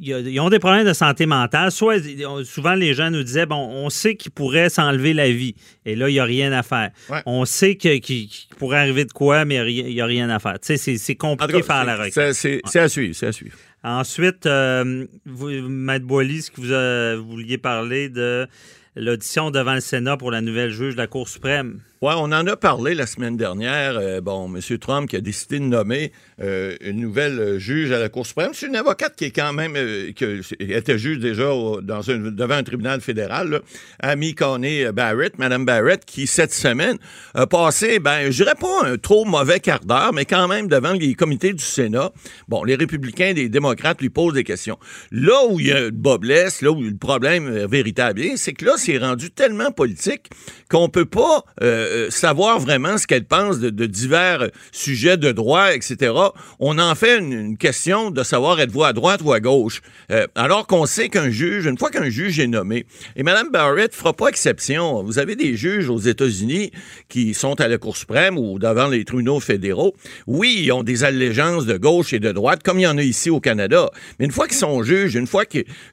ils 0.00 0.40
ont 0.40 0.48
des 0.48 0.58
problèmes 0.58 0.86
de 0.86 0.92
santé 0.92 1.26
mentale. 1.26 1.70
Soit, 1.70 1.96
souvent, 2.44 2.74
les 2.74 2.94
gens 2.94 3.10
nous 3.10 3.22
disaient, 3.22 3.46
bon, 3.46 3.56
on 3.56 3.90
sait 3.90 4.14
qu'ils 4.16 4.30
pourraient 4.32 4.70
s'enlever 4.70 5.12
la 5.12 5.30
vie. 5.30 5.54
Et 5.84 5.94
là, 5.94 6.08
il 6.08 6.12
n'y 6.14 6.18
a 6.20 6.24
rien 6.24 6.52
à 6.52 6.62
faire. 6.62 6.90
Ouais. 7.10 7.22
On 7.26 7.44
sait 7.44 7.76
qu'il 7.76 8.28
pourrait 8.58 8.78
arriver 8.78 9.04
de 9.04 9.12
quoi, 9.12 9.44
mais 9.44 9.56
il 9.72 9.84
n'y 9.86 10.00
a, 10.00 10.06
rien 10.06 10.30
à 10.30 10.38
faire. 10.38 10.58
Tu 10.60 10.76
sais, 10.76 10.96
c'est- 10.98 11.14
compliqué 11.16 11.58
de 11.58 11.62
faire 11.62 11.84
la 11.84 11.96
requête. 11.96 12.32
c'est- 12.34 12.60
à 12.78 12.88
suivre, 12.88 13.14
c'est 13.14 13.26
à 13.26 13.32
suivre. 13.32 13.56
Ensuite, 13.84 14.46
euh, 14.46 15.06
vous, 15.26 15.48
Maître 15.50 16.06
Boily, 16.06 16.42
ce 16.42 16.50
que 16.50 16.60
vous, 16.60 16.72
euh, 16.72 17.16
vous 17.18 17.30
vouliez 17.32 17.58
parler 17.58 18.08
de 18.08 18.46
l'audition 18.96 19.50
devant 19.50 19.74
le 19.74 19.80
Sénat 19.80 20.16
pour 20.16 20.30
la 20.30 20.40
nouvelle 20.40 20.70
juge 20.70 20.94
de 20.94 20.98
la 20.98 21.06
Cour 21.06 21.28
suprême. 21.28 21.80
Oui, 22.02 22.14
on 22.16 22.32
en 22.32 22.46
a 22.46 22.56
parlé 22.56 22.94
la 22.94 23.04
semaine 23.04 23.36
dernière. 23.36 23.98
Euh, 23.98 24.22
bon, 24.22 24.50
M. 24.50 24.78
Trump 24.78 25.10
qui 25.10 25.16
a 25.16 25.20
décidé 25.20 25.58
de 25.58 25.64
nommer 25.64 26.12
euh, 26.40 26.74
une 26.80 26.98
nouvelle 26.98 27.38
euh, 27.38 27.58
juge 27.58 27.92
à 27.92 27.98
la 27.98 28.08
Cour 28.08 28.24
suprême. 28.24 28.52
C'est 28.54 28.68
une 28.68 28.76
avocate 28.76 29.14
qui 29.16 29.26
est 29.26 29.30
quand 29.32 29.52
même, 29.52 29.74
qui 30.14 30.24
était 30.60 30.96
juge 30.96 31.18
déjà 31.18 31.44
devant 31.44 32.54
un 32.54 32.62
tribunal 32.62 33.02
fédéral, 33.02 33.50
là. 33.50 33.60
Amy 34.02 34.34
Coney 34.34 34.90
Barrett, 34.92 35.38
Mme 35.38 35.66
Barrett, 35.66 36.06
qui 36.06 36.26
cette 36.26 36.54
semaine 36.54 36.96
a 37.34 37.46
passé, 37.46 37.98
ben, 37.98 38.30
je 38.30 38.44
dirais 38.44 38.56
pas 38.58 38.86
un 38.86 38.96
trop 38.96 39.26
mauvais 39.26 39.60
quart 39.60 39.80
d'heure, 39.80 40.14
mais 40.14 40.24
quand 40.24 40.48
même 40.48 40.68
devant 40.68 40.92
les 40.92 41.12
comités 41.12 41.52
du 41.52 41.62
Sénat. 41.62 42.12
Bon, 42.48 42.64
les 42.64 42.76
républicains 42.76 43.26
et 43.26 43.34
les 43.34 43.50
démocrates 43.50 44.00
lui 44.00 44.08
posent 44.08 44.32
des 44.32 44.44
questions. 44.44 44.78
Là 45.12 45.44
où 45.50 45.60
il 45.60 45.66
y 45.66 45.72
a 45.72 45.80
le 45.80 45.90
bas 45.90 46.16
blesse, 46.16 46.62
là 46.62 46.70
où 46.70 46.80
le 46.80 46.96
problème 46.96 47.66
véritable 47.66 48.22
c'est 48.36 48.54
que 48.54 48.64
là, 48.64 48.72
c'est 48.78 48.96
rendu 48.96 49.30
tellement 49.30 49.70
politique 49.70 50.30
qu'on 50.70 50.88
peut 50.88 51.04
pas 51.04 51.44
euh, 51.90 52.10
savoir 52.10 52.58
vraiment 52.60 52.96
ce 52.98 53.06
qu'elle 53.06 53.24
pense 53.24 53.58
de, 53.58 53.86
divers 53.86 54.48
sujets 54.72 55.16
de 55.16 55.32
droit, 55.32 55.74
etc. 55.74 56.12
On 56.58 56.78
en 56.78 56.94
fait 56.94 57.18
une, 57.18 57.56
question 57.56 58.10
de 58.10 58.22
savoir 58.22 58.60
êtes-vous 58.60 58.84
à 58.84 58.92
droite 58.92 59.20
ou 59.24 59.32
à 59.32 59.40
gauche. 59.40 59.82
Euh, 60.10 60.26
alors 60.34 60.66
qu'on 60.66 60.86
sait 60.86 61.08
qu'un 61.08 61.30
juge, 61.30 61.66
une 61.66 61.78
fois 61.78 61.90
qu'un 61.90 62.08
juge 62.08 62.38
est 62.38 62.46
nommé, 62.46 62.86
et 63.16 63.22
Mme 63.22 63.50
Barrett 63.50 63.94
fera 63.94 64.12
pas 64.12 64.28
exception. 64.28 65.02
Vous 65.02 65.18
avez 65.18 65.36
des 65.36 65.56
juges 65.56 65.88
aux 65.88 65.98
États-Unis 65.98 66.70
qui 67.08 67.34
sont 67.34 67.60
à 67.60 67.68
la 67.68 67.78
Cour 67.78 67.96
suprême 67.96 68.38
ou 68.38 68.58
devant 68.58 68.88
les 68.88 69.04
tribunaux 69.04 69.40
fédéraux. 69.40 69.94
Oui, 70.26 70.62
ils 70.64 70.72
ont 70.72 70.82
des 70.82 71.04
allégeances 71.04 71.66
de 71.66 71.76
gauche 71.76 72.12
et 72.12 72.20
de 72.20 72.32
droite, 72.32 72.62
comme 72.62 72.78
il 72.78 72.82
y 72.82 72.86
en 72.86 72.98
a 72.98 73.02
ici 73.02 73.30
au 73.30 73.40
Canada. 73.40 73.90
Mais 74.18 74.26
une 74.26 74.32
fois 74.32 74.46
qu'ils 74.46 74.56
sont 74.56 74.82
juges, 74.82 75.14
une 75.14 75.26
fois 75.26 75.44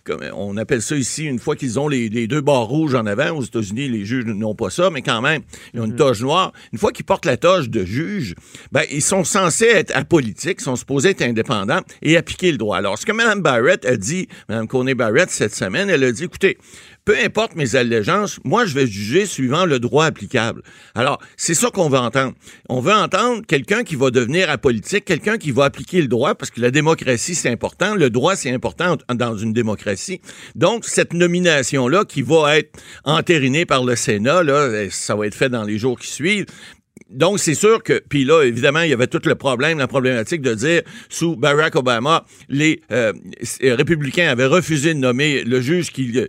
qu'on 0.06 0.58
appelle 0.58 0.82
ça 0.82 0.96
ici, 0.96 1.26
une 1.26 1.40
fois 1.40 1.56
qu'ils 1.56 1.80
ont 1.80 1.88
les, 1.88 2.28
deux 2.28 2.42
barres 2.42 2.68
rouges 2.68 2.96
en 2.96 3.06
avant, 3.06 3.38
aux 3.38 3.44
États-Unis, 3.44 3.90
les 3.90 4.06
juges 4.06 4.26
n'ont 4.26 4.56
pas 4.56 4.70
ça, 4.70 4.90
mais 4.90 5.02
quand 5.02 5.22
même, 5.22 5.42
ils 5.74 5.82
ont 5.82 5.87
une 5.88 5.96
toge 5.96 6.22
noire. 6.22 6.54
Une 6.72 6.80
fois 6.80 6.92
qu'ils 6.92 7.06
portent 7.06 7.26
la 7.26 7.38
toge 7.38 7.70
de 7.70 7.84
juge, 7.84 8.36
ben, 8.72 8.84
ils 8.92 9.02
sont 9.02 9.24
censés 9.24 9.66
être 9.66 9.96
apolitiques, 9.96 10.62
sont 10.62 10.76
supposés 10.76 11.10
être 11.10 11.22
indépendants 11.22 11.82
et 12.02 12.18
appliquer 12.18 12.52
le 12.52 12.58
droit. 12.58 12.78
Alors, 12.78 12.98
ce 12.98 13.06
que 13.06 13.12
Mme 13.12 13.42
Barrett 13.42 13.86
a 13.86 13.98
dit, 13.98 14.28
Mme 14.50 14.68
Coney 14.68 14.94
Barrett, 14.94 15.30
cette 15.30 15.56
semaine, 15.56 15.90
elle 15.90 16.04
a 16.04 16.12
dit, 16.12 16.26
écoutez, 16.26 16.58
peu 17.08 17.16
importe 17.24 17.56
mes 17.56 17.78
allégeances, 17.78 18.38
moi, 18.44 18.66
je 18.66 18.74
vais 18.74 18.86
juger 18.86 19.26
suivant 19.26 19.66
le 19.66 19.80
droit 19.80 20.04
applicable. 20.04 20.62
Alors, 20.94 21.22
c'est 21.38 21.54
ça 21.54 21.70
qu'on 21.70 21.88
veut 21.88 21.98
entendre. 21.98 22.34
On 22.68 22.82
veut 22.82 22.92
entendre 22.92 23.44
quelqu'un 23.48 23.86
qui 23.86 23.96
va 23.96 24.12
devenir 24.12 24.50
apolitique, 24.50 25.06
quelqu'un 25.06 25.38
qui 25.38 25.52
va 25.52 25.64
appliquer 25.64 26.02
le 26.02 26.10
droit, 26.10 26.36
parce 26.36 26.52
que 26.52 26.60
la 26.60 26.70
démocratie, 26.70 27.34
c'est 27.34 27.50
important. 27.50 27.96
Le 27.96 28.10
droit, 28.10 28.36
c'est 28.36 28.52
important 28.52 28.98
dans 29.10 29.38
une 29.38 29.54
démocratie. 29.54 30.20
Donc, 30.56 30.84
cette 30.84 31.14
nomination-là, 31.14 32.04
qui 32.04 32.24
va 32.24 32.58
être 32.58 32.78
entérinée 33.06 33.66
par 33.66 33.86
le 33.86 33.96
Sénat, 33.96 34.44
là, 34.44 34.90
ça 34.90 35.16
va 35.16 35.28
être 35.28 35.36
fait 35.36 35.48
dans 35.48 35.64
les 35.64 35.78
jours 35.78 35.98
qui 35.98 36.10
suivent, 36.12 36.46
donc, 37.10 37.40
c'est 37.40 37.56
sûr 37.56 37.84
que, 37.84 38.02
puis 38.10 38.26
là, 38.26 38.44
évidemment, 38.44 38.82
il 38.82 38.90
y 38.90 38.94
avait 38.94 39.08
tout 39.08 39.22
le 39.24 39.36
problème, 39.36 39.78
la 39.78 39.88
problématique 39.88 40.42
de 40.42 40.54
dire, 40.54 40.82
sous 41.10 41.38
Barack 41.38 41.76
Obama, 41.76 42.26
les 42.50 42.82
euh, 42.92 43.14
républicains 43.62 44.28
avaient 44.28 44.46
refusé 44.46 44.94
de 44.94 45.00
nommer 45.00 45.44
le 45.44 45.62
juge 45.62 45.92
qui, 45.92 46.28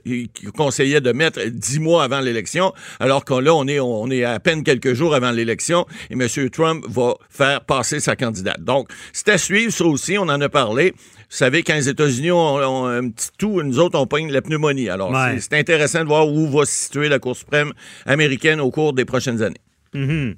conseillait 0.57 1.01
de 1.01 1.13
mettre 1.13 1.45
dix 1.47 1.81
mois 1.81 2.05
avant 2.05 2.21
l'élection, 2.21 2.73
alors 3.01 3.25
que 3.25 3.35
là, 3.35 3.55
on 3.55 3.67
est, 3.67 3.81
on 3.81 4.09
est 4.11 4.23
à 4.23 4.39
peine 4.39 4.63
quelques 4.63 4.95
jours 4.95 5.15
avant 5.15 5.33
l'élection 5.33 5.87
et 6.11 6.15
M. 6.15 6.51
Trump 6.51 6.85
va 6.89 7.15
faire 7.29 7.63
passer 7.63 7.99
sa 7.99 8.15
candidate. 8.15 8.63
Donc, 8.63 8.89
c'est 9.13 9.29
à 9.31 9.39
suivre, 9.39 9.73
ça 9.73 9.85
aussi, 9.85 10.17
on 10.17 10.23
en 10.23 10.41
a 10.41 10.49
parlé. 10.49 10.93
Vous 10.93 11.37
savez, 11.37 11.63
quand 11.63 11.75
les 11.75 11.89
États-Unis 11.89 12.31
ont, 12.31 12.87
un 12.87 13.11
petit 13.11 13.29
tout, 13.37 13.63
nous 13.63 13.79
autres, 13.81 13.99
on 13.99 14.07
pogne 14.07 14.31
la 14.31 14.43
pneumonie. 14.43 14.89
Alors, 14.89 15.15
c'est 15.41 15.55
intéressant 15.55 16.01
de 16.01 16.09
voir 16.09 16.29
où 16.29 16.49
va 16.49 16.65
se 16.65 16.73
situer 16.73 17.09
la 17.09 17.19
Cour 17.19 17.37
suprême 17.37 17.73
américaine 18.07 18.61
au 18.61 18.71
cours 18.71 18.93
des 18.93 19.05
prochaines 19.05 19.43
années. 19.43 19.61
Mhm. 19.95 20.37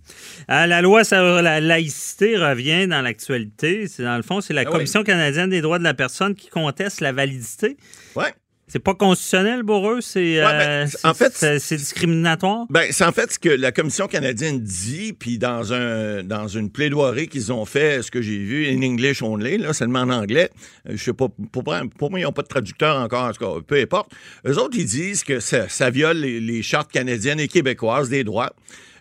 Euh, 0.51 0.67
la 0.67 0.83
loi 0.83 1.05
sur 1.05 1.43
la 1.43 1.61
laïcité 1.61 2.37
revient 2.37 2.87
dans 2.87 3.03
l'actualité. 3.03 3.87
Dans 3.99 4.17
le 4.17 4.23
fond, 4.23 4.41
c'est 4.41 4.55
la 4.55 4.63
ah 4.63 4.65
Commission 4.65 5.03
canadienne 5.03 5.51
des 5.51 5.61
droits 5.61 5.79
de 5.79 5.85
la 5.85 5.95
personne 5.95 6.35
qui 6.35 6.49
conteste 6.49 7.01
la 7.01 7.13
validité. 7.13 7.77
Ouais. 8.17 8.35
C'est 8.71 8.79
pas 8.79 8.95
constitutionnel 8.95 9.65
pour 9.65 9.91
eux, 9.91 10.01
c'est 10.01 10.37
ben, 10.37 10.87
euh, 10.87 10.87
en 11.03 11.13
fait 11.13 11.33
c'est 11.35 11.77
discriminatoire? 11.77 12.67
Ben 12.71 12.87
c'est 12.93 13.05
en 13.05 13.11
fait 13.11 13.33
ce 13.33 13.39
que 13.41 13.49
la 13.49 13.73
commission 13.73 14.07
canadienne 14.07 14.61
dit, 14.61 15.13
puis 15.13 15.39
dans 15.39 15.73
un 15.73 16.23
dans 16.23 16.47
une 16.47 16.71
plaidoirie 16.71 17.27
qu'ils 17.27 17.53
ont 17.53 17.65
fait, 17.65 18.01
ce 18.01 18.13
que 18.13 18.23
j'ai 18.23 18.39
vu 18.39 18.69
in 18.69 18.81
English 18.83 19.23
only, 19.23 19.59
là 19.59 19.73
seulement 19.73 20.03
en 20.03 20.11
anglais. 20.11 20.51
Euh, 20.89 20.93
je 20.95 21.03
sais 21.03 21.13
pas 21.13 21.27
pour, 21.51 21.65
pour 21.65 22.11
moi 22.13 22.21
ils 22.21 22.23
n'ont 22.23 22.31
pas 22.31 22.43
de 22.43 22.47
traducteur 22.47 22.97
encore, 22.97 23.25
en 23.25 23.33
tout 23.33 23.45
cas, 23.45 23.61
peu 23.67 23.75
importe. 23.75 24.13
Eux 24.47 24.57
autres 24.57 24.79
ils 24.79 24.87
disent 24.87 25.25
que 25.25 25.41
ça, 25.41 25.69
ça 25.69 25.91
viole 25.91 26.19
les 26.19 26.63
chartes 26.63 26.93
canadiennes 26.93 27.41
et 27.41 27.49
québécoises 27.49 28.09
des 28.09 28.23
droits 28.23 28.53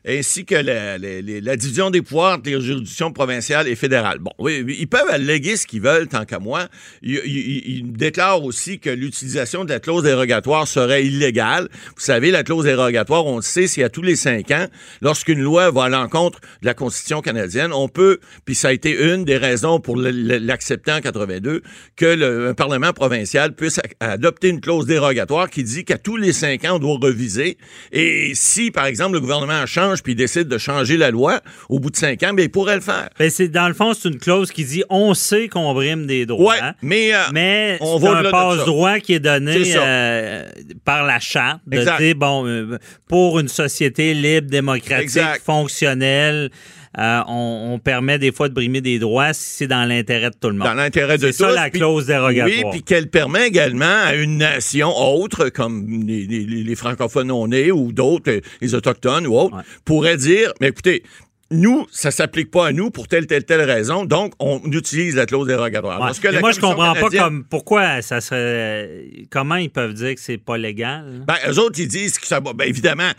ainsi 0.08 0.46
que 0.46 0.56
la, 0.56 1.56
division 1.56 1.90
des 1.90 2.02
pouvoirs 2.02 2.40
des 2.40 2.60
juridictions 2.60 3.12
provinciales 3.12 3.68
et 3.68 3.76
fédérales. 3.76 4.20
Bon, 4.20 4.32
oui, 4.40 4.64
ils 4.80 4.88
peuvent 4.88 5.10
alléguer 5.10 5.58
ce 5.58 5.68
qu'ils 5.68 5.82
veulent, 5.82 6.08
tant 6.08 6.26
qu'à 6.26 6.40
moi. 6.40 6.68
Ils, 7.02 7.92
déclarent 7.92 8.44
aussi 8.44 8.80
que 8.80 8.90
l'utilisation 8.90 9.66
de 9.66 9.70
la 9.70 9.80
clause 9.80 10.04
dérogatoire 10.04 10.68
serait 10.68 11.06
illégale. 11.06 11.68
Vous 11.96 12.02
savez, 12.02 12.32
la 12.32 12.44
clause 12.44 12.66
dérogatoire, 12.66 13.26
on 13.26 13.38
le 13.38 13.42
sait, 13.42 13.68
c'est 13.68 13.84
à 13.84 13.90
tous 13.90 14.02
les 14.02 14.16
cinq 14.16 14.52
ans. 14.52 14.68
Lorsqu'une 15.02 15.42
loi 15.42 15.72
va 15.72 15.86
à 15.86 15.90
l'encontre 15.90 16.40
de 16.62 16.66
la 16.66 16.74
Constitution 16.74 17.22
canadienne, 17.22 17.74
on 17.74 17.88
peut, 17.88 18.20
puis 18.46 18.56
ça 18.56 18.70
a 18.70 18.72
été 18.72 18.92
une 18.92 19.26
des 19.26 19.38
raisons 19.38 19.80
pour 19.80 19.98
l'accepter 19.98 20.92
en 20.92 21.02
82, 21.02 21.62
que 21.96 22.06
le 22.06 22.54
Parlement 22.54 22.94
provincial 22.94 23.54
puisse 23.54 23.80
adopter 24.00 24.50
une 24.50 24.62
clause 24.62 24.86
dérogatoire 24.86 25.50
qui 25.50 25.64
dit 25.64 25.84
qu'à 25.84 25.98
tous 25.98 26.18
les 26.18 26.34
cinq 26.34 26.66
ans, 26.66 26.76
on 26.76 26.80
doit 26.80 26.98
reviser. 27.02 27.58
Et 27.92 28.32
si, 28.34 28.72
par 28.72 28.86
exemple, 28.86 29.14
le 29.14 29.22
gouvernement 29.22 29.66
change 29.66 29.89
puis 30.04 30.14
il 30.14 30.16
décide 30.16 30.48
de 30.48 30.58
changer 30.58 30.98
la 30.98 31.12
loi 31.12 31.42
au 31.70 31.80
bout 31.80 31.90
de 31.90 31.96
cinq 31.96 32.24
ans, 32.24 32.32
mais 32.34 32.46
il 32.46 32.52
pourrait 32.52 32.76
le 32.76 32.82
faire. 32.82 33.10
Ben, 33.18 33.30
c'est, 33.30 33.48
dans 33.48 33.68
le 33.68 33.74
fond, 33.74 33.94
c'est 33.94 34.10
une 34.10 34.20
clause 34.20 34.52
qui 34.52 34.64
dit 34.64 34.84
on 34.90 35.14
sait 35.14 35.48
qu'on 35.48 35.74
brime 35.74 36.06
des 36.06 36.26
droits. 36.26 36.54
Ouais, 36.54 36.72
mais, 36.82 37.14
euh, 37.14 37.18
mais 37.34 37.78
on 37.82 38.00
c'est 38.00 38.08
un 38.08 38.32
passe-droit 38.32 39.00
qui 39.00 39.14
est 39.14 39.20
donné 39.20 39.74
euh, 39.76 40.48
par 40.86 41.06
la 41.06 41.20
charte. 41.20 41.62
De 41.68 41.80
dire, 41.98 42.16
bon, 42.16 42.46
euh, 42.46 42.78
pour 43.08 43.40
une 43.40 43.48
société 43.48 44.14
libre, 44.14 44.50
démocratique, 44.50 45.42
fonctionnelle, 45.44 46.50
euh, 46.98 47.22
on, 47.28 47.80
permet 47.84 48.18
des 48.18 48.32
fois 48.32 48.50
de 48.50 48.54
brimer 48.54 48.82
des 48.82 48.98
droits 48.98 49.34
si 49.34 49.58
c'est 49.58 49.68
dans 49.68 49.88
l'intérêt 49.88 50.32
de 50.32 50.36
tout 50.36 50.50
le 50.50 50.56
monde. 50.56 50.68
Dans 50.68 50.74
l'intérêt 50.74 51.18
de 51.18 51.28
tous. 51.28 51.34
C'est 51.34 51.44
ça 51.44 51.52
la 51.52 51.70
clause 51.70 52.08
dérogatoire. 52.08 52.66
Oui, 52.66 52.70
puis 52.72 52.84
qu'elle 52.84 53.10
permet 53.10 53.48
également 53.48 53.86
à 53.86 54.16
une 54.16 54.38
nation 54.38 54.90
autre, 54.90 55.50
comme 55.50 56.04
les, 56.08 56.76
francophones 56.76 57.28
non 57.28 57.48
nés 57.48 57.72
ou 57.72 57.92
d'autres, 57.92 58.42
les 58.62 58.74
autochtones 58.74 59.28
ou 59.28 59.38
autres, 59.38 59.58
pourrait 59.86 60.18
dire, 60.18 60.52
mais 60.62 60.70
écoutez, 60.70 61.04
nous, 61.52 61.88
ça 61.92 62.12
s'applique 62.12 62.52
pas 62.52 62.68
à 62.68 62.72
nous 62.72 62.92
pour 62.92 63.08
telle, 63.08 63.26
telle, 63.26 63.44
telle 63.44 63.62
raison, 63.62 64.06
donc 64.06 64.34
on 64.40 64.62
utilise 64.72 65.16
la 65.16 65.26
clause 65.26 65.48
dérogatoire. 65.48 66.00
Parce 66.00 66.20
que 66.20 66.40
moi, 66.40 66.52
je 66.52 66.60
comprends 66.60 66.94
pas 66.94 67.10
comme 67.10 67.44
pourquoi 67.44 68.02
ça 68.02 68.22
serait. 68.22 69.26
Comment 69.30 69.56
ils 69.56 69.70
peuvent 69.70 69.94
dire 69.94 70.16
que 70.16 70.22
c'est 70.22 70.38
pas 70.38 70.58
légal? 70.58 71.24
Ben, 71.28 71.36
eux 71.48 71.60
autres, 71.60 71.80
ils 71.80 71.88
disent 71.88 72.20
que 72.20 72.28
ça 72.28 72.40
va. 72.40 72.54
Ben, 72.54 72.66
évidemment, 72.66 73.12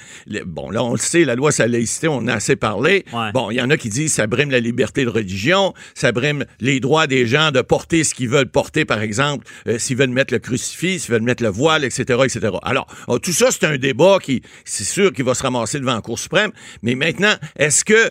bon, 0.46 0.70
là, 0.70 0.84
on 0.84 0.92
le 0.92 0.98
sait, 0.98 1.24
la 1.24 1.34
loi 1.34 1.50
sur 1.50 1.64
la 1.64 1.68
laïcité, 1.68 2.08
on 2.08 2.16
en 2.16 2.28
a 2.28 2.34
assez 2.34 2.56
parlé. 2.56 3.04
Bon, 3.34 3.50
il 3.50 3.56
y 3.56 3.62
en 3.62 3.70
a 3.70 3.76
qui 3.76 3.88
disent 3.88 4.10
que 4.10 4.16
ça 4.16 4.26
brime 4.26 4.50
la 4.50 4.60
liberté 4.60 5.04
de 5.04 5.10
religion, 5.10 5.74
ça 5.94 6.12
brime 6.12 6.44
les 6.60 6.80
droits 6.80 7.06
des 7.06 7.26
gens 7.26 7.50
de 7.50 7.60
porter 7.60 8.04
ce 8.04 8.14
qu'ils 8.14 8.28
veulent 8.28 8.50
porter, 8.50 8.84
par 8.84 9.00
exemple, 9.00 9.46
euh, 9.66 9.78
s'ils 9.78 9.96
veulent 9.96 10.10
mettre 10.10 10.32
le 10.32 10.38
crucifix, 10.38 11.00
s'ils 11.00 11.12
veulent 11.12 11.22
mettre 11.22 11.42
le 11.42 11.48
voile, 11.48 11.84
etc., 11.84 12.20
etc. 12.24 12.48
Alors, 12.62 12.86
oh, 13.08 13.18
tout 13.18 13.32
ça, 13.32 13.50
c'est 13.50 13.64
un 13.64 13.76
débat 13.76 14.18
qui, 14.22 14.42
c'est 14.64 14.84
sûr 14.84 15.12
qu'il 15.12 15.24
va 15.24 15.34
se 15.34 15.42
ramasser 15.42 15.80
devant 15.80 15.94
la 15.94 16.00
Cour 16.00 16.18
suprême, 16.18 16.50
mais 16.82 16.94
maintenant, 16.94 17.34
est-ce 17.56 17.84
que 17.84 18.10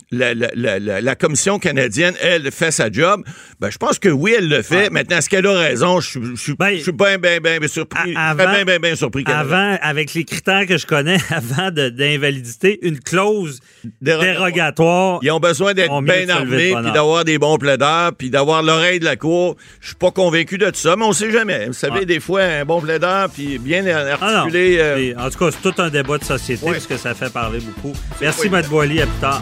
la, 0.11 0.33
la, 0.33 0.79
la, 0.79 1.01
la, 1.01 1.15
commission 1.15 1.57
canadienne, 1.57 2.13
elle, 2.21 2.51
fait 2.51 2.71
sa 2.71 2.91
job. 2.91 3.23
Ben, 3.59 3.69
je 3.69 3.77
pense 3.77 3.97
que 3.97 4.09
oui, 4.09 4.35
elle 4.37 4.49
le 4.49 4.61
fait. 4.61 4.89
Maintenant, 4.89 5.17
est-ce 5.17 5.29
qu'elle 5.29 5.47
a 5.47 5.57
raison? 5.57 6.01
Je, 6.01 6.19
je, 6.35 6.53
ben, 6.53 6.75
je 6.75 6.81
suis 6.81 6.91
bien, 6.91 7.17
bien, 7.17 7.39
bien 7.39 7.67
surpris. 7.67 8.13
Avant, 8.15 8.95
surpris. 8.95 9.23
Avec 9.81 10.13
les 10.13 10.25
critères 10.25 10.65
que 10.67 10.77
je 10.77 10.85
connais, 10.85 11.17
avant 11.29 11.71
d'invalidité, 11.71 12.79
une 12.81 12.99
clause 12.99 13.61
dérogatoire. 14.01 15.19
Ils 15.21 15.31
ont 15.31 15.39
besoin 15.39 15.73
d'être 15.73 16.01
bien 16.01 16.27
armés, 16.29 16.73
puis 16.81 16.91
d'avoir 16.91 17.23
des 17.23 17.37
bons 17.37 17.57
plaideurs, 17.57 18.13
puis 18.13 18.29
d'avoir 18.29 18.63
l'oreille 18.63 18.99
de 18.99 19.05
la 19.05 19.15
cour. 19.15 19.55
Je 19.79 19.87
suis 19.87 19.95
pas 19.95 20.11
convaincu 20.11 20.57
de 20.57 20.65
tout 20.65 20.75
ça, 20.75 20.95
mais 20.95 21.05
on 21.05 21.13
sait 21.13 21.31
jamais. 21.31 21.67
Vous 21.67 21.73
savez, 21.73 22.05
des 22.05 22.19
fois, 22.19 22.41
un 22.41 22.65
bon 22.65 22.81
plaideur, 22.81 23.29
puis 23.29 23.59
bien 23.59 23.85
ah 23.87 24.25
articulé. 24.25 24.77
Euh, 24.79 25.13
en 25.17 25.29
tout 25.29 25.39
cas, 25.39 25.51
c'est 25.51 25.71
tout 25.71 25.81
un 25.81 25.89
débat 25.89 26.17
de 26.17 26.23
société, 26.23 26.65
parce 26.65 26.87
que 26.87 26.97
ça 26.97 27.13
fait 27.13 27.31
parler 27.31 27.59
beaucoup. 27.59 27.95
Merci, 28.19 28.49
Matt 28.49 28.67
Boily. 28.67 29.01
À 29.01 29.05
plus 29.05 29.19
tard. 29.19 29.41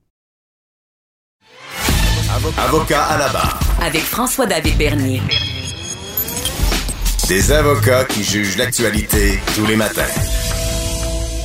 Avocat 2.33 3.03
à 3.03 3.17
la 3.17 3.27
barre. 3.27 3.59
Avec 3.81 4.03
François-David 4.03 4.77
Bernier. 4.77 5.21
Des 7.27 7.51
avocats 7.51 8.05
qui 8.05 8.23
jugent 8.23 8.55
l'actualité 8.55 9.37
tous 9.53 9.65
les 9.65 9.75
matins. 9.75 10.07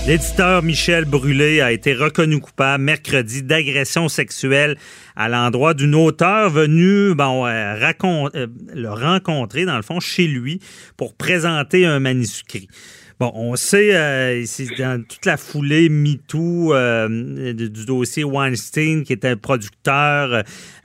L'éditeur 0.06 0.62
Michel 0.62 1.04
Brûlé 1.04 1.60
a 1.60 1.72
été 1.72 1.92
reconnu 1.92 2.38
coupable 2.38 2.84
mercredi 2.84 3.42
d'agression 3.42 4.08
sexuelle 4.08 4.76
à 5.16 5.28
l'endroit 5.28 5.74
d'une 5.74 5.96
auteure 5.96 6.50
venue 6.50 7.16
bon, 7.16 7.46
euh, 7.46 7.74
euh, 8.04 8.46
le 8.72 8.88
rencontrer, 8.88 9.64
dans 9.64 9.76
le 9.76 9.82
fond, 9.82 9.98
chez 9.98 10.28
lui 10.28 10.60
pour 10.96 11.16
présenter 11.16 11.84
un 11.84 11.98
manuscrit. 11.98 12.68
Bon, 13.18 13.32
on 13.34 13.56
sait, 13.56 13.96
euh, 13.96 14.44
c'est 14.44 14.76
dans 14.76 15.02
toute 15.02 15.24
la 15.24 15.38
foulée 15.38 15.88
MeToo 15.88 16.74
euh, 16.74 17.54
du 17.54 17.86
dossier 17.86 18.24
Weinstein, 18.24 19.04
qui 19.04 19.14
était 19.14 19.36
producteur, 19.36 20.34
euh, 20.34 20.42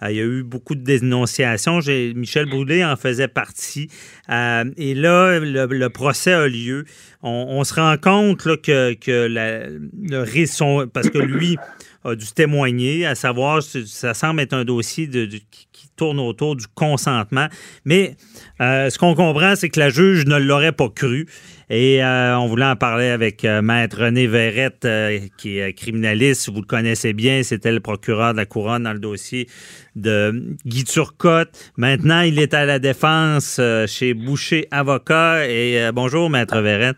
il 0.10 0.16
y 0.16 0.22
a 0.22 0.24
eu 0.24 0.42
beaucoup 0.42 0.76
de 0.76 0.82
dénonciations. 0.82 1.80
Michel 2.16 2.46
Brûlé 2.46 2.86
en 2.86 2.96
faisait 2.96 3.28
partie. 3.28 3.90
et 4.30 4.94
là, 4.96 5.40
le, 5.42 5.88
procès 5.90 6.32
a 6.32 6.48
lieu. 6.48 6.86
On, 7.24 7.64
se 7.64 7.74
rend 7.74 7.98
compte 7.98 8.40
que, 8.62 8.94
que 8.94 9.28
le 9.28 10.22
risque, 10.22 10.64
parce 10.94 11.10
que 11.10 11.20
lui 11.20 11.58
a 12.04 12.16
dû 12.16 12.26
témoigner, 12.34 13.06
à 13.06 13.14
savoir, 13.14 13.62
ça 13.62 14.14
semble 14.14 14.42
être 14.42 14.54
un 14.54 14.66
dossier 14.66 15.08
qui, 15.08 15.68
tourne 15.98 16.20
autour 16.20 16.56
du 16.56 16.66
consentement. 16.74 17.48
Mais 17.86 18.16
ce 18.60 18.98
qu'on 18.98 19.14
comprend, 19.14 19.56
c'est 19.56 19.70
que 19.70 19.80
la 19.80 19.90
juge 19.90 20.26
ne 20.26 20.38
l'aurait 20.38 20.72
pas 20.72 20.90
cru. 20.90 21.28
Et 21.74 22.04
euh, 22.04 22.38
on 22.38 22.48
voulait 22.48 22.66
en 22.66 22.76
parler 22.76 23.08
avec 23.08 23.46
euh, 23.46 23.62
Maître 23.62 24.04
René 24.04 24.28
Verrette, 24.28 24.84
euh, 24.84 25.20
qui 25.38 25.58
est 25.58 25.72
criminaliste. 25.72 26.50
Vous 26.50 26.60
le 26.60 26.66
connaissez 26.68 27.14
bien, 27.14 27.44
c'était 27.44 27.72
le 27.72 27.80
procureur 27.80 28.34
de 28.34 28.38
la 28.38 28.46
Couronne 28.46 28.84
dans 28.84 28.92
le 28.92 29.00
dossier 29.00 29.48
de 29.96 30.58
Guy 30.66 30.84
Turcotte. 30.84 31.72
Maintenant, 31.78 32.22
il 32.22 32.40
est 32.40 32.54
à 32.54 32.66
la 32.66 32.78
défense 32.78 33.62
chez 33.88 34.14
Boucher 34.14 34.68
Avocat. 34.72 35.48
Et 35.48 35.90
bonjour, 35.94 36.30
Maître 36.30 36.60
Verrette. 36.60 36.98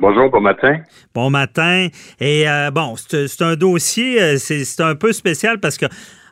Bonjour, 0.00 0.30
bon 0.30 0.40
matin. 0.40 0.78
Bon 1.14 1.30
matin. 1.30 1.88
Et 2.20 2.46
bon, 2.72 2.96
c'est 2.96 3.42
un 3.42 3.54
dossier, 3.54 4.38
c'est 4.38 4.80
un 4.80 4.94
peu 4.94 5.12
spécial 5.12 5.60
parce 5.60 5.78
que 5.78 5.86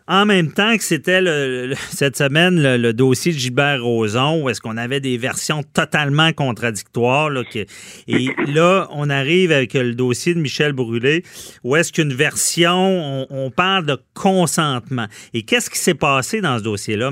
en 0.08 0.26
même 0.26 0.52
temps 0.52 0.76
que 0.76 0.82
c'était 0.82 1.20
cette 1.90 2.16
semaine 2.16 2.60
le, 2.60 2.92
dossier 2.92 3.32
de 3.32 3.38
Gilbert 3.38 3.82
Rozon, 3.82 4.42
où 4.42 4.48
est-ce 4.48 4.60
qu'on 4.60 4.76
avait 4.76 5.00
des 5.00 5.16
versions 5.16 5.62
totalement 5.62 6.32
contradictoires. 6.32 7.30
et 8.08 8.28
là, 8.48 8.88
on 8.90 9.10
arrive 9.10 9.52
avec 9.52 9.74
le 9.74 9.94
dossier 9.94 10.34
de 10.34 10.40
Michel 10.40 10.72
Brûlé, 10.72 11.22
où 11.64 11.76
est-ce 11.76 11.92
qu'une 11.92 12.12
version, 12.12 13.26
on, 13.30 13.50
parle 13.50 13.86
de 13.86 13.98
consentement. 14.14 15.06
Et 15.34 15.42
qu'est-ce 15.42 15.68
qui 15.68 15.78
s'est 15.78 15.94
passé 15.94 16.40
dans 16.40 16.58
ce 16.58 16.64
dossier-là, 16.64 17.10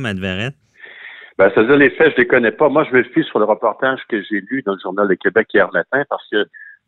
Matt 1.40 1.54
Verrette? 1.54 1.56
Ben, 1.56 1.62
c'est-à-dire, 1.66 1.76
les 1.76 1.90
faits, 1.90 2.12
je 2.12 2.16
les 2.20 2.26
connais 2.26 2.52
pas. 2.52 2.68
Moi, 2.68 2.84
je 2.90 2.96
me 2.96 3.02
fie 3.02 3.24
sur 3.24 3.38
le 3.38 3.44
reportage 3.44 4.00
que 4.08 4.22
j'ai 4.22 4.40
lu 4.40 4.62
dans 4.64 4.74
le 4.74 4.80
Journal 4.80 5.08
de 5.08 5.14
Québec 5.14 5.48
hier 5.52 5.70
matin, 5.72 6.04
parce 6.08 6.26
que 6.30 6.44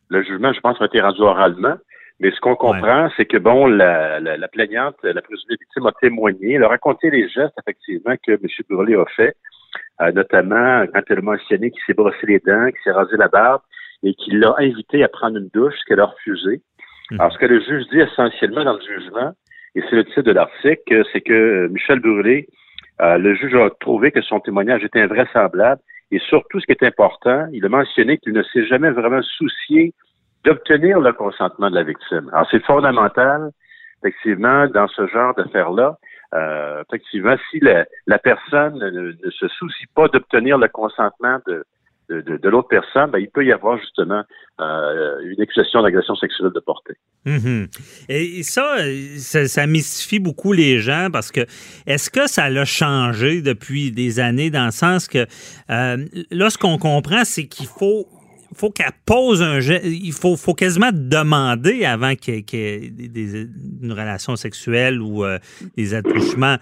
le 0.08 0.22
jugement, 0.22 0.52
je 0.52 0.60
pense, 0.60 0.80
a 0.80 0.86
été 0.86 1.00
rendu 1.00 1.22
oralement. 1.22 1.76
Mais 2.20 2.30
ce 2.30 2.40
qu'on 2.40 2.54
comprend, 2.54 3.08
c'est 3.16 3.24
que 3.24 3.38
bon, 3.38 3.66
la, 3.66 4.20
la, 4.20 4.48
plaignante, 4.48 4.94
la 5.02 5.20
présumée 5.22 5.56
victime 5.58 5.86
a 5.86 5.92
témoigné, 6.00 6.52
elle 6.52 6.64
a 6.64 6.68
raconté 6.68 7.10
les 7.10 7.28
gestes 7.28 7.54
effectivement 7.60 8.14
que 8.24 8.32
M. 8.32 8.46
Brûlé 8.70 8.94
a 8.94 9.04
fait, 9.16 9.34
euh, 10.02 10.12
notamment 10.12 10.84
quand 10.94 11.02
elle 11.08 11.18
a 11.18 11.22
mentionné 11.22 11.70
qu'il 11.72 11.82
s'est 11.84 11.94
brossé 11.94 12.24
les 12.24 12.38
dents, 12.38 12.66
qu'il 12.66 12.78
s'est 12.84 12.92
rasé 12.92 13.16
la 13.16 13.26
barbe 13.26 13.62
et 14.04 14.14
qu'il 14.14 14.38
l'a 14.38 14.54
invité 14.58 15.02
à 15.02 15.08
prendre 15.08 15.38
une 15.38 15.48
douche, 15.52 15.74
ce 15.80 15.84
qu'elle 15.86 16.00
a 16.00 16.04
refusé. 16.04 16.60
Mhm. 17.10 17.20
Alors, 17.20 17.32
ce 17.32 17.38
que 17.38 17.46
le 17.46 17.60
juge 17.60 17.88
dit 17.90 18.00
essentiellement 18.00 18.64
dans 18.64 18.74
le 18.74 18.82
jugement, 18.82 19.32
et 19.74 19.82
c'est 19.88 19.96
le 19.96 20.04
titre 20.04 20.22
de 20.22 20.32
l'article, 20.32 21.02
c'est 21.12 21.22
que 21.22 21.66
Michel 21.68 21.98
Brûlé, 21.98 22.46
euh, 23.02 23.18
le 23.18 23.34
juge 23.34 23.54
a 23.54 23.70
trouvé 23.80 24.12
que 24.12 24.22
son 24.22 24.40
témoignage 24.40 24.84
était 24.84 25.00
invraisemblable 25.00 25.80
et 26.12 26.18
surtout, 26.18 26.60
ce 26.60 26.66
qui 26.66 26.72
est 26.72 26.82
important, 26.82 27.46
il 27.52 27.64
a 27.64 27.68
mentionné 27.70 28.18
qu'il 28.18 28.34
ne 28.34 28.42
s'est 28.42 28.66
jamais 28.66 28.90
vraiment 28.90 29.22
soucié 29.22 29.94
d'obtenir 30.44 31.00
le 31.00 31.12
consentement 31.14 31.70
de 31.70 31.74
la 31.74 31.84
victime. 31.84 32.28
Alors, 32.32 32.46
c'est 32.50 32.62
fondamental, 32.64 33.50
effectivement, 34.02 34.66
dans 34.68 34.88
ce 34.88 35.06
genre 35.06 35.34
d'affaires-là. 35.34 35.96
Euh, 36.34 36.82
effectivement, 36.86 37.36
si 37.50 37.60
la, 37.60 38.18
personne 38.18 38.78
ne, 38.78 39.30
se 39.30 39.48
soucie 39.48 39.86
pas 39.94 40.08
d'obtenir 40.08 40.58
le 40.58 40.68
consentement 40.68 41.38
de, 41.46 41.64
de, 42.20 42.48
l'autre 42.48 42.68
personne, 42.68 43.10
ben, 43.10 43.18
il 43.18 43.30
peut 43.30 43.44
y 43.44 43.52
avoir 43.52 43.78
justement 43.78 44.22
euh, 44.60 45.18
une 45.24 45.40
accusation 45.40 45.82
d'agression 45.82 46.14
sexuelle 46.16 46.50
de 46.54 46.60
portée. 46.60 46.94
Mm-hmm. 47.26 47.68
Et 48.08 48.42
ça, 48.42 48.76
ça, 49.46 49.66
mystifie 49.66 50.18
beaucoup 50.18 50.52
les 50.52 50.78
gens 50.78 51.08
parce 51.12 51.32
que 51.32 51.40
est-ce 51.86 52.10
que 52.10 52.28
ça 52.28 52.50
l'a 52.50 52.64
changé 52.64 53.42
depuis 53.42 53.92
des 53.92 54.20
années 54.20 54.50
dans 54.50 54.66
le 54.66 54.72
sens 54.72 55.08
que 55.08 55.26
euh, 55.70 55.96
là, 56.30 56.50
ce 56.50 56.58
qu'on 56.58 56.78
comprend, 56.78 57.24
c'est 57.24 57.46
qu'il 57.46 57.66
faut 57.66 58.06
faut 58.54 58.70
qu'elle 58.70 58.92
pose 59.06 59.42
un 59.42 59.60
geste. 59.60 59.84
Il 59.84 60.12
faut, 60.12 60.36
faut 60.36 60.54
quasiment 60.54 60.90
demander 60.92 61.84
avant 61.84 62.14
qu'il 62.14 62.34
y 62.34 62.56
ait, 62.56 62.92
une 63.82 63.92
relation 63.92 64.36
sexuelle 64.36 65.00
ou 65.00 65.24
euh, 65.24 65.38
des 65.76 65.94
attouchements. 65.94 66.56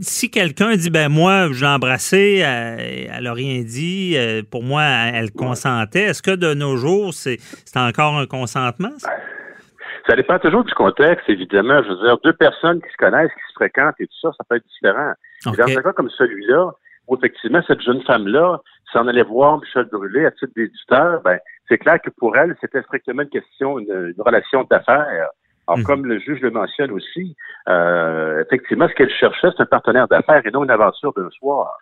Si 0.00 0.30
quelqu'un 0.30 0.76
dit, 0.76 0.90
ben 0.90 1.08
moi, 1.08 1.48
je 1.52 1.64
l'ai 1.64 1.70
embrassée, 1.70 2.38
elle 2.38 3.24
n'a 3.24 3.32
rien 3.32 3.62
dit, 3.62 4.14
euh, 4.16 4.42
pour 4.48 4.62
moi, 4.62 4.82
elle 4.82 5.30
consentait, 5.32 6.04
est-ce 6.04 6.22
que 6.22 6.34
de 6.34 6.54
nos 6.54 6.76
jours, 6.76 7.12
c'est 7.14 7.38
encore 7.76 8.16
un 8.16 8.26
consentement? 8.26 8.92
Ça? 8.98 10.16
Dépend 10.16 10.38
toujours 10.38 10.64
du 10.64 10.74
contexte, 10.74 11.28
évidemment. 11.28 11.82
Je 11.82 11.88
veux 11.88 12.06
dire, 12.06 12.18
deux 12.22 12.34
personnes 12.34 12.80
qui 12.82 12.90
se 12.90 12.96
connaissent, 12.98 13.32
qui 13.32 13.48
se 13.48 13.54
fréquentent 13.54 13.94
et 14.00 14.06
tout 14.06 14.18
ça, 14.20 14.30
ça 14.36 14.44
peut 14.48 14.56
être 14.56 14.66
différent. 14.66 15.12
Dans 15.44 15.52
un 15.52 15.82
cas 15.82 15.92
comme 15.92 16.10
celui-là, 16.10 16.72
où 17.08 17.16
effectivement, 17.16 17.60
cette 17.66 17.80
jeune 17.80 18.02
femme-là 18.02 18.60
s'en 18.92 19.06
allait 19.08 19.22
voir 19.22 19.58
Michel 19.60 19.86
Brûlé 19.86 20.26
à 20.26 20.30
titre 20.30 20.52
d'éditeur, 20.56 21.20
ben, 21.22 21.38
c'est 21.68 21.78
clair 21.78 22.00
que 22.00 22.10
pour 22.10 22.36
elle, 22.36 22.56
c'était 22.60 22.82
strictement 22.82 23.22
une 23.22 23.28
question, 23.28 23.78
une, 23.78 24.14
relation 24.18 24.64
d'affaires. 24.70 25.28
Alors, 25.66 25.78
mhm. 25.78 25.84
comme 25.84 26.06
le 26.06 26.18
juge 26.18 26.40
le 26.40 26.50
mentionne 26.50 26.90
aussi, 26.90 27.36
euh, 27.68 28.42
effectivement, 28.44 28.88
ce 28.88 28.94
qu'elle 28.94 29.10
cherchait, 29.10 29.48
c'est 29.56 29.62
un 29.62 29.66
partenaire 29.66 30.08
d'affaires 30.08 30.42
et 30.44 30.50
non 30.50 30.64
une 30.64 30.70
aventure 30.70 31.12
d'un 31.14 31.30
soir. 31.30 31.78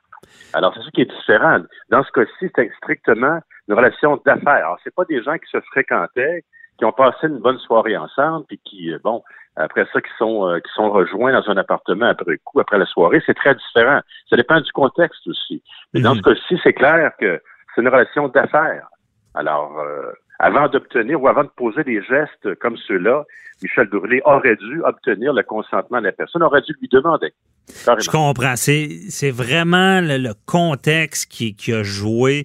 Alors, 0.52 0.72
c'est 0.74 0.82
ça 0.82 0.90
qui 0.94 1.02
est 1.02 1.10
différent. 1.10 1.58
Dans 1.90 2.04
ce 2.04 2.12
cas-ci, 2.12 2.32
c'était 2.40 2.70
strictement 2.76 3.40
une 3.68 3.74
relation 3.74 4.20
d'affaires. 4.24 4.66
Alors, 4.66 4.78
c'est 4.84 4.94
pas 4.94 5.04
des 5.04 5.22
gens 5.22 5.36
qui 5.38 5.50
se 5.50 5.60
fréquentaient, 5.72 6.44
qui 6.82 6.86
ont 6.86 6.92
passé 6.92 7.28
une 7.28 7.38
bonne 7.38 7.60
soirée 7.60 7.96
ensemble, 7.96 8.44
puis 8.48 8.60
qui, 8.64 8.92
euh, 8.92 8.98
bon, 9.04 9.22
après 9.54 9.86
ça, 9.92 10.00
qui 10.00 10.10
sont 10.18 10.48
euh, 10.48 10.58
qui 10.58 10.72
sont 10.74 10.90
rejoints 10.90 11.32
dans 11.32 11.48
un 11.48 11.56
appartement 11.56 12.06
après 12.06 12.38
coup, 12.38 12.58
après 12.58 12.76
la 12.76 12.86
soirée, 12.86 13.22
c'est 13.24 13.34
très 13.34 13.54
différent. 13.54 14.00
Ça 14.28 14.34
dépend 14.34 14.60
du 14.60 14.72
contexte 14.72 15.24
aussi. 15.28 15.62
Mais 15.94 16.00
dans 16.00 16.16
mhm. 16.16 16.22
ce 16.22 16.22
cas-ci, 16.22 16.60
c'est 16.64 16.72
clair 16.72 17.12
que 17.20 17.40
c'est 17.72 17.82
une 17.82 17.88
relation 17.88 18.26
d'affaires. 18.26 18.88
Alors, 19.34 19.78
euh, 19.78 20.10
avant 20.40 20.66
d'obtenir 20.66 21.22
ou 21.22 21.28
avant 21.28 21.44
de 21.44 21.50
poser 21.50 21.84
des 21.84 22.02
gestes 22.02 22.52
comme 22.56 22.76
ceux-là, 22.88 23.22
Michel 23.62 23.88
Dourlé 23.88 24.20
aurait 24.24 24.56
dû 24.56 24.82
obtenir 24.82 25.32
le 25.34 25.44
consentement 25.44 26.00
de 26.00 26.06
la 26.06 26.12
personne, 26.12 26.42
aurait 26.42 26.62
dû 26.62 26.74
lui 26.80 26.88
demander. 26.88 27.32
Je 27.68 28.10
comprends. 28.10 28.56
C'est 28.56 29.30
vraiment 29.30 30.00
le, 30.00 30.32
contexte 30.46 31.30
qui, 31.30 31.54
qui 31.54 31.72
a 31.72 31.84
joué. 31.84 32.44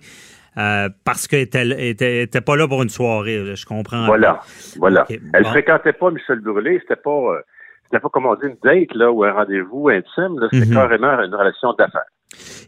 Euh, 0.58 0.90
parce 1.04 1.28
qu'elle 1.28 1.44
était, 1.44 2.24
était, 2.24 2.42
pas 2.42 2.56
là 2.56 2.68
pour 2.68 2.82
une 2.82 2.90
soirée, 2.90 3.56
je 3.56 3.66
comprends. 3.66 4.06
Voilà, 4.08 4.42
voilà. 4.78 5.06
elle 5.10 5.44
ne 5.44 5.44
fréquentait 5.44 5.94
pas 5.94 6.10
Michel 6.10 6.40
Brûlé, 6.40 6.80
c'était 6.82 7.00
pas, 7.00 7.12
euh, 7.12 7.42
c'était 7.84 8.00
pas 8.00 8.10
comme 8.10 8.26
on 8.26 8.34
dit 8.36 8.48
une 8.48 8.58
date 8.64 8.96
là 8.96 9.12
ou 9.12 9.24
un 9.24 9.34
rendez-vous 9.34 9.90
intime, 9.90 10.40
c'était 10.52 10.66
mhm. 10.66 10.74
carrément 10.74 11.22
une 11.22 11.36
relation 11.36 11.74
d'affaires. 11.74 12.06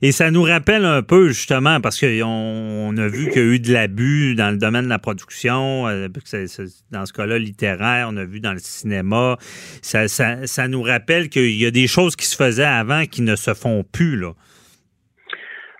Et 0.01 0.11
ça 0.11 0.31
nous 0.31 0.43
rappelle 0.43 0.85
un 0.85 1.01
peu, 1.01 1.29
justement, 1.29 1.81
parce 1.81 1.99
qu'on 1.99 2.97
a 2.97 3.07
vu 3.07 3.29
qu'il 3.29 3.41
y 3.41 3.45
a 3.45 3.53
eu 3.55 3.59
de 3.59 3.73
l'abus 3.73 4.35
dans 4.35 4.51
le 4.51 4.57
domaine 4.57 4.85
de 4.85 4.89
la 4.89 4.99
production, 4.99 5.87
euh, 5.87 6.07
dans 6.91 7.05
ce 7.05 7.13
cas-là 7.13 7.37
littéraire, 7.37 8.07
on 8.09 8.17
a 8.17 8.23
vu 8.23 8.39
dans 8.39 8.53
le 8.53 8.59
cinéma. 8.59 9.37
Ça, 9.81 10.07
ça, 10.07 10.47
ça 10.47 10.67
nous 10.67 10.81
rappelle 10.81 11.29
qu'il 11.29 11.59
y 11.59 11.65
a 11.65 11.71
des 11.71 11.87
choses 11.87 12.15
qui 12.15 12.25
se 12.25 12.35
faisaient 12.35 12.63
avant 12.63 13.05
qui 13.05 13.21
ne 13.21 13.35
se 13.35 13.53
font 13.53 13.83
plus. 13.83 14.15
Là. 14.15 14.33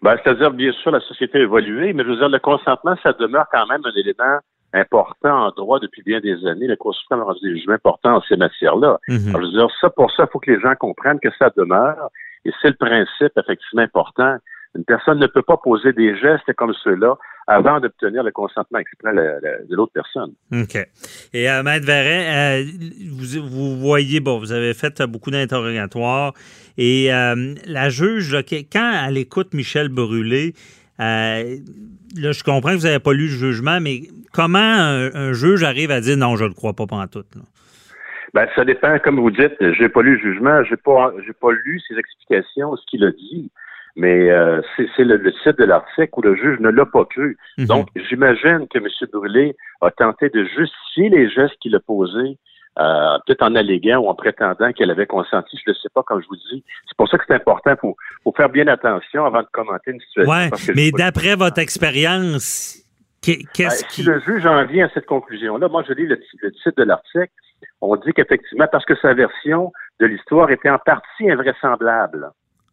Ben, 0.01 0.15
C'est-à-dire, 0.23 0.51
bien 0.51 0.71
sûr, 0.71 0.91
la 0.91 1.01
société 1.01 1.39
a 1.39 1.41
évolué, 1.41 1.93
mais 1.93 2.03
je 2.03 2.09
veux 2.09 2.17
dire, 2.17 2.29
le 2.29 2.39
consentement, 2.39 2.95
ça 3.03 3.13
demeure 3.13 3.45
quand 3.51 3.67
même 3.67 3.81
un 3.83 3.99
élément 3.99 4.39
important 4.73 5.47
en 5.47 5.51
droit 5.51 5.79
depuis 5.79 6.03
bien 6.03 6.19
des 6.19 6.45
années. 6.45 6.67
Le 6.67 6.75
Cour 6.75 6.95
suprême 6.95 7.21
a 7.21 7.23
rendu 7.23 7.39
des 7.41 7.57
jugements 7.57 7.73
importants 7.73 8.17
en 8.17 8.21
ces 8.21 8.37
matières-là. 8.37 8.99
Mhm. 9.07 9.31
Je 9.31 9.37
veux 9.37 9.49
dire, 9.49 9.67
ça, 9.81 9.89
pour 9.89 10.11
ça, 10.11 10.23
il 10.27 10.31
faut 10.31 10.39
que 10.39 10.51
les 10.51 10.59
gens 10.59 10.73
comprennent 10.75 11.19
que 11.19 11.29
ça 11.37 11.49
demeure 11.55 12.09
Et 12.45 12.51
c'est 12.61 12.69
le 12.69 12.75
principe 12.75 13.37
effectivement 13.37 13.81
important. 13.81 14.37
Une 14.75 14.85
personne 14.85 15.19
ne 15.19 15.27
peut 15.27 15.41
pas 15.41 15.57
poser 15.57 15.93
des 15.93 16.15
gestes 16.15 16.53
comme 16.53 16.73
ceux-là 16.83 17.17
avant 17.49 17.79
d'obtenir 17.79 18.21
le 18.21 18.31
consentement 18.31 18.77
exprès 18.77 19.11
de 19.11 19.75
l'autre 19.75 19.91
personne. 19.91 20.33
OK. 20.53 20.75
Et 21.33 21.49
euh, 21.49 21.63
Maître 21.63 21.85
Verret, 21.85 22.61
euh, 22.61 22.65
vous, 23.11 23.47
vous, 23.49 23.79
voyez, 23.79 24.19
bon, 24.19 24.37
vous 24.37 24.51
avez 24.51 24.75
fait 24.75 25.01
beaucoup 25.01 25.31
d'interrogatoires 25.31 26.33
et 26.77 27.11
euh, 27.11 27.55
la 27.65 27.89
juge, 27.89 28.37
quand 28.71 28.93
elle 29.07 29.17
écoute 29.17 29.55
Michel 29.55 29.89
Brûlé, 29.89 30.53
euh, 30.99 31.57
là, 32.15 32.31
je 32.31 32.43
comprends 32.43 32.69
que 32.69 32.77
vous 32.77 32.83
n'avez 32.83 32.99
pas 32.99 33.13
lu 33.13 33.23
le 33.23 33.29
jugement, 33.29 33.79
mais 33.81 34.01
comment 34.31 34.59
un, 34.59 35.33
juge 35.33 35.63
arrive 35.63 35.89
à 35.89 36.01
dire 36.01 36.17
non, 36.17 36.35
je 36.35 36.43
ne 36.43 36.49
le 36.49 36.53
crois 36.53 36.73
pas 36.73 36.85
pendant 36.85 37.07
tout? 37.07 37.25
Ben, 38.35 38.47
ça 38.55 38.63
dépend, 38.63 38.99
comme 38.99 39.19
vous 39.19 39.31
dites, 39.31 39.55
j'ai 39.59 39.89
pas 39.89 40.03
lu 40.03 40.17
le 40.17 40.33
jugement, 40.33 40.63
j'ai 40.65 40.77
pas 40.77 41.13
j'ai 41.25 41.33
pas 41.33 41.51
lu 41.51 41.81
ses 41.87 41.97
explications, 41.97 42.75
ce 42.75 42.85
qu'il 42.85 43.03
a 43.03 43.11
dit. 43.11 43.49
Mais 43.95 44.29
euh, 44.29 44.61
c'est 44.75 45.03
le, 45.03 45.17
le, 45.17 45.31
titre 45.31 45.53
de 45.53 45.65
l'article 45.65 46.09
où 46.17 46.21
le 46.21 46.35
juge 46.35 46.59
ne 46.59 46.69
l'a 46.69 46.85
pas 46.85 47.05
cru. 47.05 47.37
Mhm. 47.57 47.65
Donc, 47.65 47.87
j'imagine 47.95 48.67
que 48.69 48.77
M. 48.77 48.87
Brûlé 49.11 49.55
a 49.81 49.91
tenté 49.91 50.29
de 50.29 50.43
justifier 50.45 51.09
les 51.09 51.29
gestes 51.29 51.55
qu'il 51.59 51.75
a 51.75 51.79
posés, 51.79 52.37
euh, 52.79 53.17
peut-être 53.25 53.41
en 53.41 53.55
alléguant 53.55 53.97
ou 53.97 54.07
en 54.07 54.15
prétendant 54.15 54.71
qu'elle 54.71 54.91
avait 54.91 55.07
consenti. 55.07 55.59
Je 55.65 55.71
ne 55.71 55.75
sais 55.75 55.89
pas, 55.93 56.03
comme 56.03 56.21
je 56.21 56.27
vous 56.27 56.35
dis. 56.35 56.63
C'est 56.87 56.97
pour 56.97 57.09
ça 57.09 57.17
que 57.17 57.23
c'est 57.27 57.35
important. 57.35 57.75
pour 57.75 57.95
faut 58.23 58.33
faire 58.35 58.49
bien 58.49 58.67
attention 58.67 59.25
avant 59.25 59.41
de 59.41 59.47
commenter 59.51 59.91
une 59.91 59.99
situation. 59.99 60.31
Oui, 60.31 60.73
mais 60.75 60.91
d'après 60.91 61.35
votre 61.35 61.59
expérience, 61.59 62.77
qu'est-ce 63.21 63.83
ben, 63.83 63.87
qui... 63.89 64.01
Si 64.01 64.03
le 64.03 64.19
juge 64.21 64.45
en 64.45 64.65
vient 64.65 64.85
à 64.85 64.89
cette 64.93 65.07
conclusion-là, 65.07 65.67
moi, 65.67 65.83
je 65.87 65.93
lis 65.93 66.05
le, 66.05 66.19
le 66.41 66.51
titre 66.51 66.75
de 66.77 66.83
l'article. 66.83 67.31
On 67.81 67.95
dit 67.95 68.13
qu'effectivement, 68.13 68.67
parce 68.71 68.85
que 68.85 68.95
sa 68.95 69.13
version 69.13 69.71
de 69.99 70.05
l'histoire 70.05 70.49
était 70.51 70.69
en 70.69 70.79
partie 70.79 71.29
invraisemblable. 71.29 72.29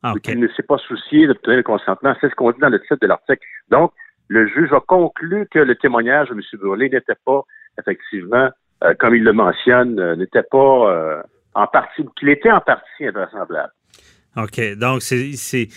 Ah, 0.08 0.14
qu'il 0.22 0.38
ne 0.38 0.46
s'est 0.48 0.62
pas 0.62 0.78
soucié 0.78 1.26
d'obtenir 1.26 1.56
le 1.56 1.62
consentement. 1.64 2.14
C'est 2.20 2.30
ce 2.30 2.34
qu'on 2.36 2.52
dit 2.52 2.60
dans 2.60 2.68
le 2.68 2.80
titre 2.80 2.98
de 3.02 3.08
l'article. 3.08 3.44
Donc, 3.70 3.92
le 4.28 4.46
juge 4.46 4.72
a 4.72 4.78
conclu 4.78 5.48
que 5.50 5.58
le 5.58 5.74
témoignage 5.74 6.28
de 6.28 6.34
M. 6.34 6.40
Bourlet 6.60 6.88
n'était 6.88 7.16
pas, 7.24 7.42
effectivement, 7.76 8.50
euh, 8.84 8.94
comme 9.00 9.16
il 9.16 9.24
le 9.24 9.32
mentionne, 9.32 9.98
euh, 9.98 10.14
n'était 10.14 10.44
pas 10.44 10.92
euh, 10.92 11.22
en 11.54 11.66
partie, 11.66 12.04
qu'il 12.16 12.28
était 12.28 12.52
en 12.52 12.60
partie 12.60 13.04
invraisemblable. 13.04 13.72
OK. 14.36 14.60
Donc, 14.76 15.02
c'est 15.02 15.68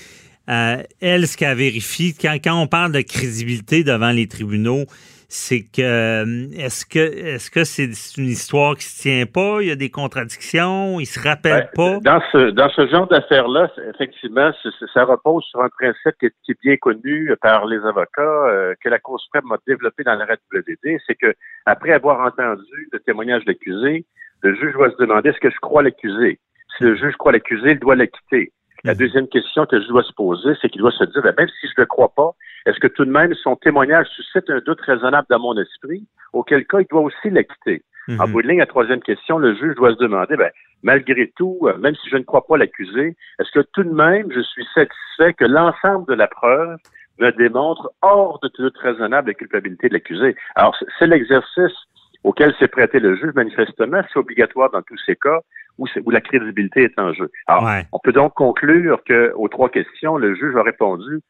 elle 0.48 1.28
ce 1.28 1.36
qu'elle 1.36 1.58
vérifie. 1.58 2.16
Quand, 2.16 2.38
quand 2.44 2.62
on 2.62 2.68
parle 2.68 2.92
de 2.92 3.02
crédibilité 3.02 3.84
devant 3.84 4.12
les 4.12 4.28
tribunaux, 4.28 4.86
c'est 5.32 5.62
que 5.62 5.82
euh, 5.84 6.50
est-ce 6.58 6.88
que 6.88 6.98
est-ce 6.98 7.52
que 7.52 7.64
c'est 7.64 7.86
une 8.18 8.30
histoire 8.30 8.76
qui 8.76 8.86
se 8.86 9.04
tient 9.04 9.26
pas? 9.28 9.62
Il 9.62 9.68
y 9.68 9.72
a 9.72 9.76
des 9.76 9.92
contradictions, 9.92 11.00
il 11.00 11.06
se 11.06 11.20
rappelle 11.20 11.70
pas? 11.76 12.00
Dans 12.00 12.20
ce 12.32 12.50
dans 12.50 12.70
ce 12.70 12.88
genre 12.88 13.08
d'affaires-là, 13.08 13.70
effectivement, 13.94 14.52
ça 14.92 15.06
repose 15.06 15.44
sur 15.46 15.62
un 15.62 15.70
principe 15.70 16.16
qui 16.20 16.52
est, 16.52 16.62
bien 16.64 16.78
connu 16.78 17.32
par 17.44 17.68
les 17.68 17.78
avocats, 17.78 18.22
euh, 18.22 18.74
que 18.84 18.90
la 18.90 18.98
Cour 18.98 19.20
suprême 19.20 19.52
a 19.52 19.58
développé 19.68 20.04
dans 20.04 20.16
l'arrêt 20.16 20.40
WDD, 20.52 21.00
c'est 21.06 21.16
que 21.16 21.32
après 21.68 21.92
avoir 21.92 22.26
entendu 22.26 22.90
le 22.92 23.00
témoignage 23.00 23.46
de 23.46 23.52
l'accusé, 23.52 24.06
le 24.42 24.56
juge 24.56 24.74
doit 24.74 24.90
se 24.90 24.98
demander 24.98 25.30
est-ce 25.30 25.40
que 25.40 25.52
je 25.52 25.60
crois 25.62 25.84
l'accusé? 25.84 26.40
Si 26.76 26.84
le 26.84 26.96
juge 26.96 27.16
croit 27.18 27.34
l'accusé, 27.34 27.72
il 27.74 27.80
doit 27.80 27.96
l'acquitter. 27.96 28.52
La 28.84 28.94
mhm. 28.94 29.00
deuxième 29.00 29.28
question 29.28 29.68
que 29.68 29.80
je 29.80 29.88
dois 29.88 30.04
se 30.04 30.14
poser, 30.14 30.54
c'est 30.60 30.70
qu'il 30.70 30.82
doit 30.82 30.92
se 30.92 31.04
dire, 31.04 31.22
ben, 31.22 31.36
même 31.38 31.50
si 31.60 31.68
je 31.68 31.74
ne 31.78 31.84
le 31.84 31.86
crois 31.86 32.14
pas, 32.16 32.32
est-ce 32.66 32.80
que 32.80 32.88
tout 32.88 33.06
de 33.06 33.12
même 33.12 33.34
son 33.36 33.56
témoignage 33.56 34.08
suscite 34.08 34.50
un 34.50 34.60
doute 34.60 34.82
raisonnable 34.82 35.28
dans 35.30 35.40
mon 35.40 35.58
esprit, 35.58 36.08
auquel 36.34 36.66
cas 36.66 36.80
il 36.80 36.88
doit 36.88 37.02
aussi 37.02 37.30
l'acquitter? 37.30 37.84
En 38.18 38.26
mhm. 38.26 38.32
bout 38.32 38.42
de 38.42 38.48
ligne, 38.48 38.60
la 38.60 38.66
troisième 38.66 39.02
question, 39.02 39.38
le 39.38 39.54
juge 39.56 39.76
doit 39.76 39.92
se 39.92 40.00
demander, 40.00 40.36
ben, 40.36 40.50
malgré 40.82 41.32
tout, 41.36 41.60
euh, 41.64 41.78
même 41.78 41.96
si 41.96 42.10
je 42.10 42.18
ne 42.18 42.24
crois 42.24 42.46
pas 42.46 42.58
l'accusé, 42.58 43.16
est-ce 43.40 43.52
que 43.52 43.66
tout 43.74 43.84
de 43.84 43.94
même 43.94 44.32
je 44.32 44.42
suis 44.42 44.66
satisfait 44.74 45.34
que 45.34 45.46
l'ensemble 45.46 46.08
de 46.08 46.16
la 46.16 46.28
preuve 46.28 46.78
me 47.20 47.32
démontre 47.32 47.92
hors 48.02 48.40
de 48.40 48.48
tout 48.48 48.64
doute 48.64 48.78
raisonnable 48.78 49.30
la 49.30 49.34
culpabilité 49.36 49.90
de 49.90 49.94
l'accusé? 49.94 50.36
Alors, 50.56 50.76
c'est 50.98 51.08
l'exercice 51.08 51.76
auquel 52.24 52.54
s'est 52.58 52.68
prêté 52.68 53.00
le 53.00 53.16
juge, 53.16 53.34
manifestement, 53.36 54.02
c'est 54.12 54.20
obligatoire 54.20 54.72
dans 54.72 54.82
tous 54.82 54.98
ces 55.06 55.16
cas 55.16 55.40
où, 55.78 55.86
où 56.04 56.12
la 56.12 56.22
crédibilité 56.22 56.84
est 56.84 57.00
en 57.00 57.14
jeu. 57.14 57.30
Alors, 57.48 57.70
on 57.92 58.00
peut 58.00 58.12
donc 58.12 58.34
conclure 58.34 59.02
qu'aux 59.06 59.48
trois 59.48 59.70
questions, 59.70 60.18
le 60.18 60.36
juge 60.36 60.56
a 60.56 60.64
répondu 60.64 61.22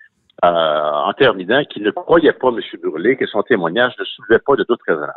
euh, 0.44 0.48
en 0.48 1.14
terminant 1.14 1.64
qu'il 1.66 1.84
ne 1.84 1.92
croyait 1.92 2.34
pas, 2.34 2.50
M. 2.50 2.60
Burley, 2.82 3.18
que 3.18 3.26
son 3.28 3.44
témoignage 3.44 3.94
ne 4.00 4.06
soulevait 4.06 4.40
pas 4.40 4.56
de 4.56 4.66
doute 4.68 4.80
raisonnable. 4.88 5.14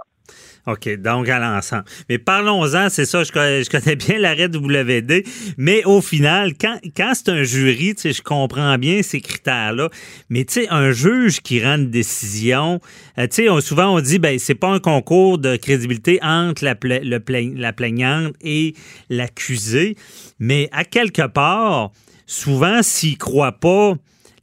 OK, 0.67 0.97
donc 1.01 1.29
à 1.29 1.41
l'ensemble. 1.41 1.85
Mais 2.09 2.19
parlons-en, 2.19 2.89
c'est 2.89 3.05
ça, 3.05 3.25
je 3.25 3.33
connais, 3.33 3.65
je 3.65 3.71
connais 3.71 3.97
bien 3.97 4.19
l'arrêt 4.19 4.47
WD, 4.47 5.25
mais 5.59 5.85
au 5.85 6.01
final, 6.01 6.53
quand, 6.61 6.79
c'est 7.15 7.29
un 7.31 7.43
jury, 7.43 7.95
tu 7.95 8.03
sais, 8.03 8.13
je 8.13 8.23
comprends 8.23 8.79
bien 8.79 9.03
ces 9.03 9.21
critères-là, 9.21 9.89
mais 10.29 10.45
tu 10.45 10.63
sais, 10.63 10.69
un 10.71 10.93
juge 10.93 11.41
qui 11.41 11.63
rend 11.65 11.79
une 11.79 11.91
décision, 11.91 12.79
euh, 13.19 13.27
tu 13.27 13.49
sais, 13.49 13.61
souvent 13.61 13.95
on 13.95 14.01
dit, 14.01 14.21
ben 14.21 14.39
c'est 14.39 14.55
pas 14.55 14.69
un 14.69 14.79
concours 14.79 15.39
de 15.39 15.57
crédibilité 15.57 16.21
entre 16.23 16.65
la, 16.65 16.75
la 16.81 17.73
plaignante 17.73 18.35
et 18.41 18.75
l'accusé, 19.11 19.97
mais 20.39 20.69
à 20.71 20.85
quelque 20.85 21.27
part, 21.27 21.91
souvent, 22.27 22.83
s'il 22.83 23.19
croit 23.19 23.53
pas 23.53 23.95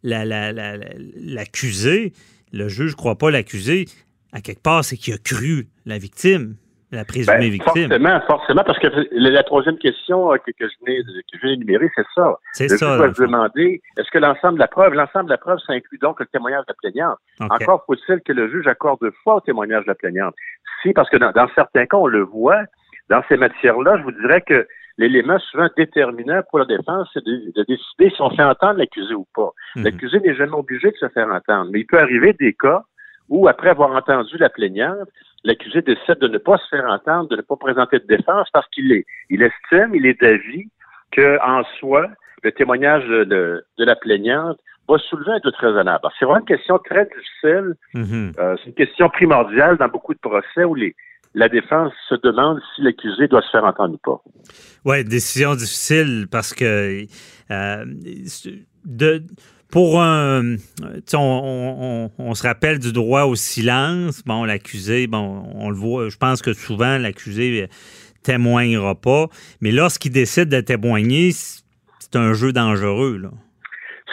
l'accusé, 0.04 2.12
le 2.52 2.68
juge 2.68 2.92
ne 2.92 2.98
croit 2.98 3.18
pas 3.18 3.32
l'accusé, 3.32 3.86
à 4.34 4.42
quelque 4.42 4.62
part, 4.62 4.84
c'est 4.84 4.98
qu'il 4.98 5.14
a 5.14 5.18
cru 5.18 5.68
la 5.86 5.98
victime, 5.98 6.56
la 6.92 7.06
présumée 7.06 7.38
ben, 7.38 7.52
victime. 7.52 7.90
Forcément, 7.90 8.22
forcément, 8.28 8.64
parce 8.64 8.80
que 8.80 8.88
la, 9.12 9.44
troisième 9.44 9.78
question 9.78 10.34
euh, 10.34 10.38
que, 10.38 10.52
je 10.60 10.66
viens, 10.86 11.52
d'énumérer, 11.52 11.90
c'est 11.96 12.06
ça. 12.16 12.38
C'est 12.54 12.70
ça. 12.70 13.08
Je 13.08 13.14
se 13.14 13.22
demander, 13.22 13.82
est-ce 13.98 14.10
que 14.12 14.18
l'ensemble 14.18 14.56
de 14.56 14.60
la 14.60 14.68
preuve, 14.68 14.94
l'ensemble 14.94 15.26
de 15.26 15.32
la 15.32 15.38
preuve, 15.38 15.60
ça 15.66 15.74
inclut 15.74 16.00
donc 16.00 16.20
le 16.20 16.26
témoignage 16.28 16.66
de 16.66 16.72
la 16.72 16.76
plaignante? 16.76 17.18
Encore 17.40 17.84
faut-il 17.86 18.22
que 18.22 18.34
le 18.34 18.50
juge 18.50 18.68
accorde 18.68 19.00
foi 19.24 19.36
au 19.36 19.42
témoignage 19.42 19.84
de 19.84 19.90
la 19.90 19.96
plaignante. 19.96 20.36
Si, 20.82 20.94
parce 20.94 21.10
que 21.10 21.18
dans 21.18 21.48
certains 21.56 21.86
cas, 21.86 21.98
on 21.98 22.08
le 22.08 22.22
voit, 22.22 22.64
dans 23.10 23.22
ces 23.28 23.38
matières-là, 23.38 23.98
je 23.98 24.04
vous 24.04 24.12
dirais 24.12 24.42
que 24.42 24.68
l'élément 25.00 25.40
souvent 25.40 25.70
déterminant 25.78 26.42
pour 26.50 26.60
la 26.60 26.66
défense, 26.66 27.08
c'est 27.14 27.24
de, 27.24 27.64
décider 27.64 28.14
si 28.14 28.22
on 28.22 28.30
fait 28.32 28.44
entendre 28.44 28.80
l'accusé 28.80 29.14
ou 29.14 29.26
pas. 29.34 29.52
Mhm. 29.76 29.86
L'accusé 29.86 30.20
n'est 30.20 30.36
jamais 30.36 30.54
obligé 30.54 30.92
de 30.92 30.98
se 30.98 31.08
faire 31.10 31.30
entendre, 31.32 31.72
mais 31.72 31.80
il 31.80 31.86
peut 31.86 32.00
arriver 32.00 32.34
des 32.34 32.54
cas 32.54 32.84
où, 33.30 33.48
après 33.48 33.70
avoir 33.70 33.92
entendu 33.92 34.38
la 34.38 34.50
plaignante, 34.50 35.08
l'accusé 35.46 35.82
décide 35.82 36.20
de 36.20 36.28
ne 36.28 36.38
pas 36.38 36.58
se 36.58 36.68
faire 36.68 36.86
entendre, 36.86 37.30
de 37.30 37.38
ne 37.38 37.42
pas 37.42 37.56
présenter 37.56 38.00
de 38.00 38.08
défense 38.08 38.50
parce 38.52 38.68
qu'il 38.70 38.92
est, 38.92 39.06
il 39.30 39.42
estime, 39.42 39.96
il 39.96 40.06
est 40.06 40.20
d'avis 40.20 40.68
que, 41.12 41.40
en 41.42 41.64
soi, 41.80 42.08
le 42.44 42.52
témoignage 42.52 43.08
de, 43.08 43.64
la 43.78 43.96
plaignante 43.96 44.58
va 44.90 44.98
soulever 44.98 45.32
un 45.32 45.40
doute 45.40 45.56
raisonnable. 45.56 46.10
C'est 46.18 46.26
vraiment 46.26 46.42
une 46.42 46.46
question 46.46 46.78
très 46.80 47.06
difficile. 47.06 47.76
Mhm. 47.94 48.34
Euh, 48.38 48.58
c'est 48.58 48.70
une 48.70 48.76
question 48.76 49.08
primordiale 49.10 49.78
dans 49.78 49.88
beaucoup 49.88 50.14
de 50.14 50.20
procès 50.20 50.66
où 50.66 50.76
les, 50.76 50.94
la 51.40 51.48
défense 51.48 51.94
se 52.10 52.16
demande 52.16 52.60
si 52.76 52.82
l'accusé 52.82 53.28
doit 53.28 53.42
se 53.42 53.50
faire 53.50 53.64
entendre 53.64 53.94
ou 53.94 53.98
pas. 53.98 54.22
Oui, 54.84 55.06
décision 55.06 55.56
difficile 55.56 56.28
parce 56.30 56.54
que 56.54 57.06
euh, 57.50 57.86
de, 58.84 59.24
pour 59.72 60.02
un. 60.02 60.58
On, 61.14 62.10
on, 62.18 62.34
se 62.34 62.46
rappelle 62.46 62.80
du 62.80 62.92
droit 62.92 63.24
au 63.24 63.36
silence. 63.36 64.22
Bon, 64.26 64.44
l'accusé, 64.44 65.08
bon, 65.08 65.50
on 65.56 65.70
le 65.70 65.78
voit, 65.78 66.10
je 66.10 66.18
pense 66.18 66.42
que 66.42 66.52
souvent 66.52 66.98
l'accusé 66.98 67.70
témoignera 68.22 68.96
pas. 68.96 69.28
Mais 69.62 69.72
lorsqu'il 69.72 70.12
décide 70.12 70.50
de 70.50 70.60
témoigner, 70.60 71.32
c'est 71.32 72.16
un 72.18 72.34
jeu 72.34 72.52
dangereux. 72.52 73.18
Là. 73.18 73.30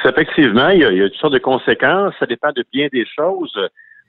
Effectivement, 0.05 0.69
il 0.69 0.81
y, 0.81 0.85
a, 0.85 0.93
il 0.93 0.99
y 0.99 1.03
a 1.03 1.09
toutes 1.09 1.19
sortes 1.19 1.33
de 1.33 1.39
conséquences. 1.39 2.15
Ça 2.21 2.27
dépend 2.27 2.53
de 2.53 2.65
bien 2.73 2.87
des 2.93 3.05
choses. 3.17 3.59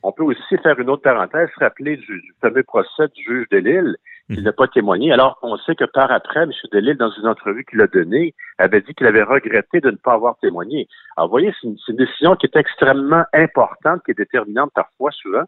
On 0.03 0.11
peut 0.11 0.23
aussi 0.23 0.57
faire 0.61 0.79
une 0.79 0.89
autre 0.89 1.01
parenthèse, 1.01 1.49
rappeler 1.57 1.97
du, 1.97 2.33
fameux 2.41 2.63
procès 2.63 3.07
du 3.15 3.23
juge 3.23 3.49
de 3.49 3.57
Lille, 3.57 3.97
qui 4.29 4.37
mhm. 4.37 4.43
n'a 4.43 4.53
pas 4.53 4.67
témoigné, 4.67 5.11
alors 5.11 5.39
qu'on 5.39 5.57
sait 5.57 5.75
que 5.75 5.85
par 5.85 6.11
après, 6.11 6.43
M. 6.43 6.51
Delille, 6.71 6.95
dans 6.95 7.11
une 7.11 7.27
entrevue 7.27 7.63
qu'il 7.65 7.81
a 7.81 7.87
donnée, 7.87 8.33
avait 8.57 8.81
dit 8.81 8.93
qu'il 8.93 9.07
avait 9.07 9.23
regretté 9.23 9.79
de 9.79 9.91
ne 9.91 9.95
pas 9.95 10.13
avoir 10.13 10.37
témoigné. 10.39 10.87
Alors, 11.15 11.27
vous 11.27 11.31
voyez, 11.31 11.53
c'est 11.61 11.67
une, 11.67 11.95
décision 11.95 12.35
qui 12.35 12.45
est 12.45 12.55
extrêmement 12.57 13.23
importante, 13.33 14.01
qui 14.03 14.11
est 14.11 14.17
déterminante 14.17 14.71
parfois, 14.75 15.11
souvent. 15.11 15.43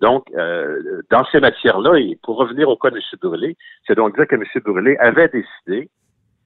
Donc, 0.00 0.24
euh, 0.34 1.02
dans 1.10 1.24
ces 1.26 1.40
matières-là, 1.40 1.98
et 1.98 2.18
pour 2.22 2.36
revenir 2.36 2.68
au 2.68 2.76
cas 2.76 2.90
de 2.90 2.96
M. 2.96 3.02
Brûlé, 3.22 3.56
c'est 3.86 3.94
donc 3.94 4.16
dire 4.16 4.26
que 4.26 4.34
M. 4.34 4.44
Brûlé 4.64 4.96
avait 4.96 5.28
décidé 5.28 5.90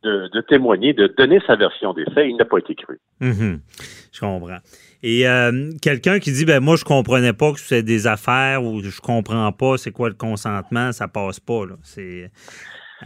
de, 0.02 0.40
témoigner, 0.42 0.92
de 0.92 1.06
donner 1.06 1.40
sa 1.46 1.56
version 1.56 1.92
des 1.92 2.04
faits. 2.14 2.26
Il 2.28 2.36
n'a 2.36 2.44
pas 2.44 2.58
été 2.58 2.74
cru. 2.74 2.98
Mhm. 3.20 3.60
Je 4.12 4.20
comprends. 4.20 4.58
Et 5.02 5.28
euh, 5.28 5.70
quelqu'un 5.80 6.18
qui 6.18 6.32
dit 6.32 6.44
ben 6.44 6.60
moi 6.60 6.74
je 6.76 6.84
comprenais 6.84 7.32
pas 7.32 7.52
que 7.52 7.60
c'est 7.60 7.84
des 7.84 8.06
affaires 8.08 8.64
ou 8.64 8.80
je 8.82 9.00
comprends 9.00 9.52
pas 9.52 9.76
c'est 9.76 9.92
quoi 9.92 10.08
le 10.08 10.16
consentement, 10.16 10.90
ça 10.90 11.06
passe 11.06 11.38
pas 11.38 11.66
là. 11.66 11.76
C'est 11.82 12.30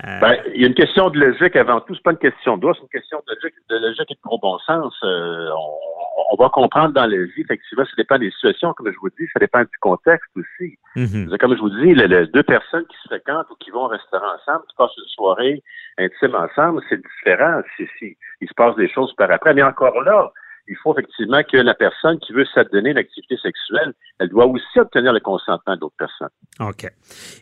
euh, 0.04 0.20
ben, 0.20 0.36
il 0.54 0.62
y 0.62 0.64
a 0.64 0.68
une 0.68 0.74
question 0.74 1.10
de 1.10 1.18
logique 1.18 1.54
avant 1.54 1.80
tout. 1.80 1.94
C'est 1.94 2.02
pas 2.02 2.12
une 2.12 2.18
question 2.18 2.56
de 2.56 2.62
droit, 2.62 2.72
c'est 2.74 2.82
une 2.82 3.00
question 3.00 3.18
de 3.26 3.34
logique, 3.34 3.54
de 3.68 3.76
logique 3.76 4.10
et 4.10 4.14
de 4.14 4.20
gros 4.24 4.38
bon 4.38 4.58
sens. 4.60 4.94
Euh, 5.04 5.50
on, 5.50 6.01
va 6.38 6.48
comprendre 6.48 6.94
dans 6.94 7.06
la 7.06 7.16
vie, 7.16 7.40
effectivement, 7.40 7.84
ça 7.84 7.92
dépend 7.96 8.18
des 8.18 8.30
situations, 8.30 8.72
comme 8.74 8.90
je 8.90 8.98
vous 8.98 9.10
dis, 9.10 9.26
ça 9.32 9.38
dépend 9.38 9.60
du 9.60 9.78
contexte 9.80 10.30
aussi. 10.36 10.78
Mhm. 10.96 11.36
Comme 11.38 11.56
je 11.56 11.60
vous 11.60 11.70
dis, 11.70 11.94
les, 11.94 12.26
deux 12.26 12.42
personnes 12.42 12.84
qui 12.86 12.96
se 13.02 13.08
fréquentent 13.08 13.50
ou 13.50 13.54
qui 13.56 13.70
vont 13.70 13.84
au 13.84 13.88
restaurant 13.88 14.34
ensemble, 14.34 14.64
qui 14.68 14.76
passent 14.76 14.96
une 14.96 15.08
soirée, 15.08 15.62
intimes 15.98 16.34
ensemble, 16.34 16.82
c'est 16.88 17.00
différent 17.00 17.62
si, 17.76 17.86
si 17.98 18.16
il 18.40 18.48
se 18.48 18.54
passe 18.54 18.76
des 18.76 18.88
choses 18.88 19.12
par 19.14 19.30
après. 19.30 19.54
Mais 19.54 19.62
encore 19.62 20.00
là, 20.02 20.32
il 20.68 20.76
faut 20.82 20.92
effectivement 20.92 21.42
que 21.42 21.56
la 21.56 21.74
personne 21.74 22.18
qui 22.18 22.32
veut 22.32 22.46
s'adonner 22.54 22.90
une 22.90 22.98
activité 22.98 23.36
sexuelle, 23.36 23.92
elle 24.18 24.28
doit 24.28 24.46
aussi 24.46 24.78
obtenir 24.78 25.12
le 25.12 25.20
consentement 25.20 25.76
d'autres 25.76 25.96
personnes. 25.98 26.28
OK. 26.60 26.86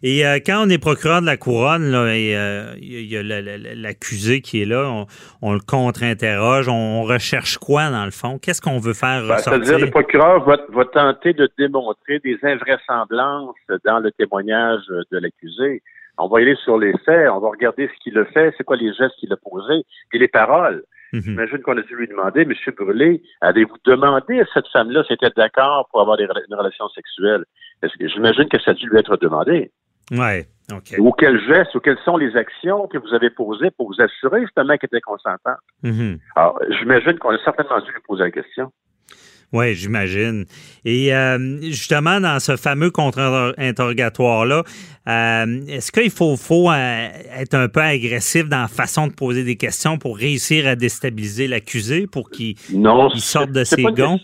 Et 0.02 0.26
euh, 0.26 0.38
quand 0.44 0.64
on 0.66 0.68
est 0.70 0.78
procureur 0.78 1.20
de 1.20 1.26
la 1.26 1.36
couronne, 1.36 1.90
là, 1.90 2.14
et 2.14 2.36
euh, 2.36 2.74
il 2.78 3.06
y 3.06 3.16
a 3.16 3.22
l'accusé 3.22 4.40
qui 4.40 4.62
est 4.62 4.66
là, 4.66 5.06
on, 5.42 5.52
le 5.52 5.60
contre-interroge, 5.60 6.68
on, 6.68 7.02
recherche 7.02 7.58
quoi 7.58 7.90
dans 7.90 8.04
le 8.04 8.10
fond? 8.10 8.38
Qu'est-ce 8.38 8.60
qu'on 8.60 8.78
veut 8.78 8.94
faire 8.94 9.26
ben, 9.26 9.34
ressortir? 9.34 9.64
C'est-à-dire 9.64 9.86
le 9.86 9.90
procureur 9.90 10.44
va, 10.44 10.58
va, 10.68 10.84
tenter 10.84 11.32
de 11.32 11.48
démontrer 11.58 12.18
des 12.20 12.38
invraisemblances 12.42 13.56
dans 13.84 13.98
le 13.98 14.10
témoignage 14.12 14.82
de 14.88 15.18
l'accusé. 15.18 15.82
On 16.20 16.28
va 16.28 16.40
y 16.40 16.42
aller 16.44 16.56
sur 16.56 16.78
les 16.78 16.92
faits, 17.04 17.30
on 17.30 17.40
va 17.40 17.48
regarder 17.48 17.88
ce 17.88 18.02
qu'il 18.02 18.18
a 18.18 18.24
fait, 18.26 18.54
c'est 18.56 18.64
quoi 18.64 18.76
les 18.76 18.92
gestes 18.92 19.14
qu'il 19.18 19.32
a 19.32 19.36
posés 19.36 19.84
et 20.12 20.18
les 20.18 20.28
paroles. 20.28 20.84
Mhm. 21.12 21.22
J'imagine 21.22 21.58
qu'on 21.58 21.76
a 21.76 21.82
dû 21.82 21.96
lui 21.96 22.06
demander, 22.06 22.42
M. 22.42 22.52
Brûlé, 22.76 23.22
avez-vous 23.40 23.76
demandé 23.84 24.40
à 24.40 24.44
cette 24.54 24.68
femme-là 24.68 25.02
si 25.04 25.12
elle 25.12 25.28
était 25.28 25.34
d'accord 25.36 25.88
pour 25.90 26.00
avoir 26.00 26.16
des, 26.16 26.24
une 26.24 26.54
relation 26.54 26.88
sexuelle? 26.90 27.44
J'imagine 28.00 28.48
que 28.48 28.60
ça 28.60 28.72
a 28.72 28.74
dû 28.74 28.88
lui 28.88 28.98
être 28.98 29.16
demandé. 29.16 29.72
Oui, 30.12 30.44
OK. 30.72 30.94
Ou 30.98 31.12
quels 31.12 31.40
gestes, 31.46 31.74
ou 31.74 31.80
quelles 31.80 31.98
sont 32.04 32.16
les 32.16 32.36
actions 32.36 32.86
que 32.88 32.98
vous 32.98 33.14
avez 33.14 33.30
posées 33.30 33.70
pour 33.70 33.88
vous 33.88 34.00
assurer 34.00 34.42
justement 34.42 34.76
qu'elle 34.76 34.88
était 34.92 35.00
consentante? 35.00 35.58
Mhm. 35.82 36.18
Alors, 36.36 36.60
j'imagine 36.78 37.18
qu'on 37.18 37.30
a 37.30 37.38
certainement 37.44 37.80
dû 37.80 37.90
lui 37.92 38.00
poser 38.06 38.24
la 38.24 38.30
question. 38.30 38.70
Oui, 39.52 39.74
j'imagine. 39.74 40.44
Et 40.84 41.14
euh, 41.14 41.60
justement, 41.62 42.20
dans 42.20 42.38
ce 42.38 42.56
fameux 42.56 42.90
contre-interrogatoire-là, 42.90 44.62
euh, 45.08 45.60
est-ce 45.68 45.90
qu'il 45.90 46.10
faut, 46.10 46.36
faut 46.36 46.70
euh, 46.70 47.08
être 47.36 47.54
un 47.54 47.68
peu 47.68 47.80
agressif 47.80 48.48
dans 48.48 48.62
la 48.62 48.68
façon 48.68 49.08
de 49.08 49.12
poser 49.12 49.42
des 49.42 49.56
questions 49.56 49.98
pour 49.98 50.16
réussir 50.16 50.68
à 50.68 50.76
déstabiliser 50.76 51.48
l'accusé 51.48 52.06
pour 52.06 52.30
qu'il 52.30 52.56
sorte 53.16 53.50
de 53.50 53.64
ses 53.64 53.82
gonds? 53.82 54.20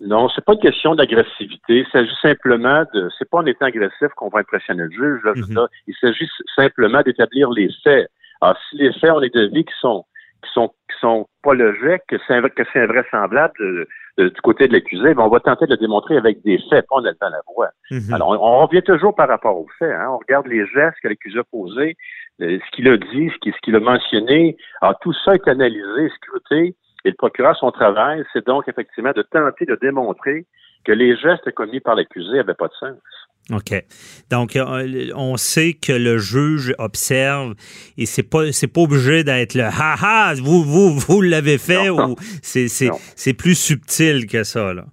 Non, 0.00 0.28
c'est 0.28 0.44
pas 0.44 0.52
une 0.52 0.60
question 0.60 0.94
d'agressivité. 0.94 1.78
Il 1.78 1.86
s'agit 1.90 2.14
simplement 2.20 2.84
de. 2.92 3.08
C'est 3.18 3.28
pas 3.30 3.38
en 3.38 3.46
étant 3.46 3.64
agressif 3.64 4.08
qu'on 4.16 4.28
va 4.28 4.40
impressionner 4.40 4.82
le 4.82 4.90
juge. 4.90 5.22
Mm-hmm. 5.24 5.66
Il 5.86 5.94
s'agit 5.98 6.28
simplement 6.54 7.00
d'établir 7.00 7.50
les 7.50 7.70
faits. 7.82 8.10
Alors, 8.42 8.58
si 8.68 8.76
les 8.76 8.92
faits, 8.92 9.10
on 9.10 9.20
les 9.20 9.30
devis 9.30 9.64
qui 9.64 9.72
sont 9.80 10.04
qui 10.42 10.52
sont 10.52 10.68
qui 10.68 11.00
sont 11.00 11.26
pas 11.42 11.54
logiques, 11.54 12.02
que 12.08 12.16
c'est 12.26 12.42
que 12.54 13.86
invraisemblable 14.18 14.34
du 14.34 14.40
côté 14.42 14.68
de 14.68 14.72
l'accusé, 14.72 15.14
ben, 15.14 15.22
on 15.24 15.28
va 15.28 15.40
tenter 15.40 15.66
de 15.66 15.72
le 15.72 15.76
démontrer 15.76 16.16
avec 16.16 16.42
des 16.42 16.58
faits, 16.70 16.86
pas 16.88 16.96
en 16.96 17.00
la 17.00 17.12
voix. 17.54 17.70
Mhm. 17.90 18.14
Alors, 18.14 18.30
on, 18.30 18.66
revient 18.66 18.82
toujours 18.82 19.14
par 19.14 19.28
rapport 19.28 19.56
aux 19.56 19.68
faits. 19.78 19.92
Hein. 19.92 20.08
On 20.10 20.18
regarde 20.18 20.46
les 20.46 20.66
gestes 20.66 20.96
que 21.02 21.08
l'accusé 21.08 21.38
a 21.38 21.44
posés, 21.44 21.96
euh, 22.40 22.58
ce 22.64 22.76
qu'il 22.76 22.88
a 22.88 22.96
dit, 22.96 23.30
ce 23.30 23.60
qu'il 23.62 23.76
a 23.76 23.80
mentionné. 23.80 24.56
Alors, 24.80 24.98
tout 25.00 25.12
ça 25.24 25.34
est 25.34 25.48
analysé, 25.48 26.10
scruté, 26.16 26.76
et 27.04 27.10
le 27.10 27.14
procureur, 27.14 27.56
son 27.56 27.70
travail, 27.70 28.24
c'est 28.32 28.46
donc 28.46 28.66
effectivement 28.68 29.12
de 29.12 29.22
tenter 29.22 29.64
de 29.64 29.78
démontrer 29.80 30.46
que 30.84 30.92
les 30.92 31.16
gestes 31.16 31.52
commis 31.52 31.80
par 31.80 31.94
l'accusé 31.94 32.36
n'avaient 32.36 32.54
pas 32.54 32.68
de 32.68 32.74
sens. 32.74 32.96
OK. 33.52 33.84
Donc, 34.30 34.56
euh, 34.56 35.10
on 35.14 35.36
sait 35.36 35.74
que 35.74 35.92
le 35.92 36.18
juge 36.18 36.74
observe 36.78 37.54
et 37.96 38.04
c'est 38.04 38.28
pas 38.28 38.50
c'est 38.50 38.66
pas 38.66 38.80
obligé 38.80 39.22
d'être 39.22 39.54
le 39.54 39.64
ha 39.64 39.94
ha, 40.02 40.34
vous, 40.34 40.64
vous, 40.64 40.98
vous 40.98 41.22
l'avez 41.22 41.58
fait 41.58 41.88
ou 41.88 42.16
c'est, 42.42 42.66
c'est, 42.68 43.34
plus 43.34 43.54
subtil 43.54 44.26
que 44.26 44.42
ça. 44.42 44.74
Là. 44.74 44.84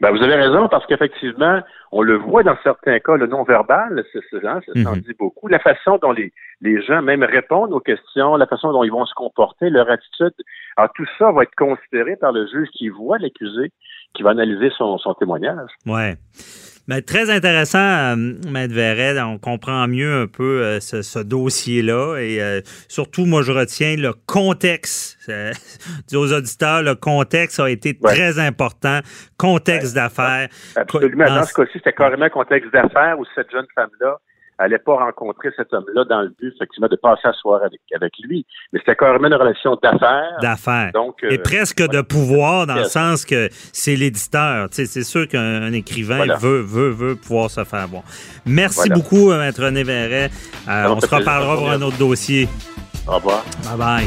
Ben, 0.00 0.10
vous 0.10 0.22
avez 0.22 0.34
raison 0.34 0.68
parce 0.68 0.84
qu'effectivement, 0.86 1.62
on 1.90 2.02
le 2.02 2.16
voit 2.16 2.42
dans 2.42 2.56
certains 2.62 2.98
cas, 2.98 3.16
le 3.16 3.26
non-verbal, 3.26 4.04
c'est, 4.12 4.20
ça 4.30 4.60
mm 4.74 5.00
dit 5.00 5.14
beaucoup. 5.18 5.48
La 5.48 5.58
façon 5.58 5.98
dont 6.02 6.12
les, 6.12 6.32
les 6.60 6.82
gens 6.82 7.00
même 7.00 7.22
répondent 7.22 7.72
aux 7.72 7.80
questions, 7.80 8.36
la 8.36 8.46
façon 8.46 8.72
dont 8.72 8.84
ils 8.84 8.92
vont 8.92 9.06
se 9.06 9.14
comporter, 9.14 9.70
leur 9.70 9.90
attitude. 9.90 10.34
Alors, 10.76 10.92
tout 10.94 11.06
ça 11.18 11.32
va 11.32 11.44
être 11.44 11.54
considéré 11.56 12.16
par 12.16 12.32
le 12.32 12.46
juge 12.46 12.68
qui 12.72 12.88
voit 12.88 13.18
l'accusé, 13.18 13.72
qui 14.14 14.22
va 14.22 14.30
analyser 14.30 14.70
son, 14.76 14.98
son 14.98 15.14
témoignage. 15.14 15.70
Ouais. 15.86 16.16
Mais 16.88 17.00
très 17.00 17.30
intéressant, 17.30 17.78
euh, 17.78 18.16
Maître 18.50 18.74
Verret. 18.74 19.20
On 19.20 19.38
comprend 19.38 19.86
mieux 19.86 20.22
un 20.22 20.26
peu 20.26 20.62
euh, 20.62 20.80
ce, 20.80 21.18
dossier-là. 21.20 22.16
Et 22.18 22.42
euh, 22.42 22.60
surtout, 22.88 23.24
moi, 23.24 23.42
je 23.42 23.52
retiens 23.52 23.96
le 23.96 24.12
contexte. 24.26 25.18
dis 26.08 26.16
aux 26.16 26.32
auditeurs, 26.32 26.82
le 26.82 26.94
contexte 26.94 27.60
a 27.60 27.70
été 27.70 27.96
très 27.96 28.38
important. 28.40 28.98
Contexte 29.38 29.94
d'affaires. 29.94 30.48
Absolument. 30.74 31.26
Dans, 31.26 31.44
ce 31.44 31.54
cas-ci, 31.54 31.72
c'était 31.74 31.92
carrément 31.92 32.28
contexte 32.30 32.72
d'affaires 32.72 33.18
où 33.18 33.24
cette 33.34 33.50
jeune 33.52 33.66
femme-là 33.74 34.18
n'allait 34.62 34.78
pas 34.78 34.96
rencontrer 34.96 35.50
cet 35.56 35.72
homme-là 35.72 36.04
dans 36.04 36.22
le 36.22 36.28
but, 36.28 36.52
effectivement, 36.54 36.88
de 36.88 36.96
passer 36.96 37.28
à 37.28 37.32
soir 37.32 37.62
avec, 37.64 37.80
avec 37.94 38.12
lui. 38.22 38.46
Mais 38.72 38.78
c'était 38.80 38.96
carrément 38.96 39.28
une 39.28 39.34
relation 39.34 39.78
d'affaires. 39.82 40.38
D'affaires. 40.40 40.90
Donc, 40.94 41.22
Et 41.22 41.34
euh, 41.34 41.42
presque 41.42 41.82
de 41.82 42.00
pouvoir, 42.00 42.66
dans 42.66 42.76
le 42.76 42.84
sens 42.84 43.24
que 43.24 43.48
c'est 43.72 43.96
l'éditeur. 43.96 44.68
C'est 44.70 44.86
sûr 45.02 45.28
qu'un 45.28 45.72
écrivain 45.72 46.36
veut, 46.38 46.60
veut, 46.60 46.90
veut 46.90 47.16
pouvoir 47.16 47.50
se 47.50 47.64
faire 47.64 47.86
voir. 47.88 48.02
Merci 48.46 48.88
beaucoup, 48.90 49.30
euh, 49.30 49.38
Maître 49.38 49.64
René 49.64 49.82
Verret. 49.82 50.30
Euh, 50.68 50.88
on 50.88 51.00
se 51.00 51.14
reparlera 51.14 51.56
pour 51.56 51.70
un 51.70 51.82
autre 51.82 51.98
dossier. 51.98 52.48
Au 53.06 53.16
revoir. 53.16 53.44
Bye 53.76 54.06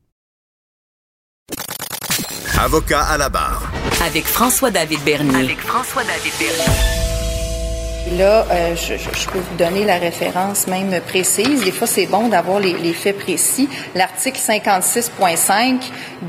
Avocat 2.63 3.01
à 3.01 3.17
la 3.17 3.27
barre. 3.27 3.71
Avec 4.05 4.23
François-David 4.23 4.99
Bernier. 5.03 5.45
Avec 5.45 5.61
François-David 5.61 6.31
Bernier. 6.37 8.19
Là, 8.19 8.45
euh, 8.51 8.75
je, 8.75 9.29
peux 9.31 9.39
vous 9.39 9.55
donner 9.57 9.83
la 9.83 9.97
référence 9.97 10.67
même 10.67 11.01
précise. 11.01 11.63
Des 11.63 11.71
fois, 11.71 11.87
c'est 11.87 12.05
bon 12.05 12.27
d'avoir 12.27 12.59
les, 12.59 12.93
faits 12.93 13.17
précis. 13.17 13.67
L'article 13.95 14.37
56.5 14.39 15.81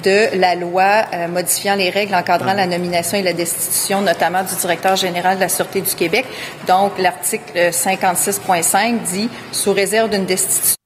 de 0.03 0.39
la 0.39 0.55
loi 0.55 1.05
euh, 1.13 1.29
modifiant 1.29 1.75
les 1.75 1.91
règles 1.91 2.15
encadrant 2.15 2.55
la 2.55 2.67
nomination 2.67 3.19
et 3.19 3.23
la 3.23 3.35
destitution, 3.35 4.01
notamment 4.01 4.43
du 4.43 4.55
directeur 4.55 4.97
général 4.97 5.37
de 5.37 5.43
la 5.43 5.51
Sûreté 5.51 5.83
du 5.83 5.95
Québec. 5.95 6.25
Donc, 6.67 6.93
l'article 6.99 7.53
56.5 7.55 9.03
dit, 9.03 9.29
sous 9.53 9.75
réserve 9.75 10.09
d'une 10.09 10.25
destitution, 10.25 10.77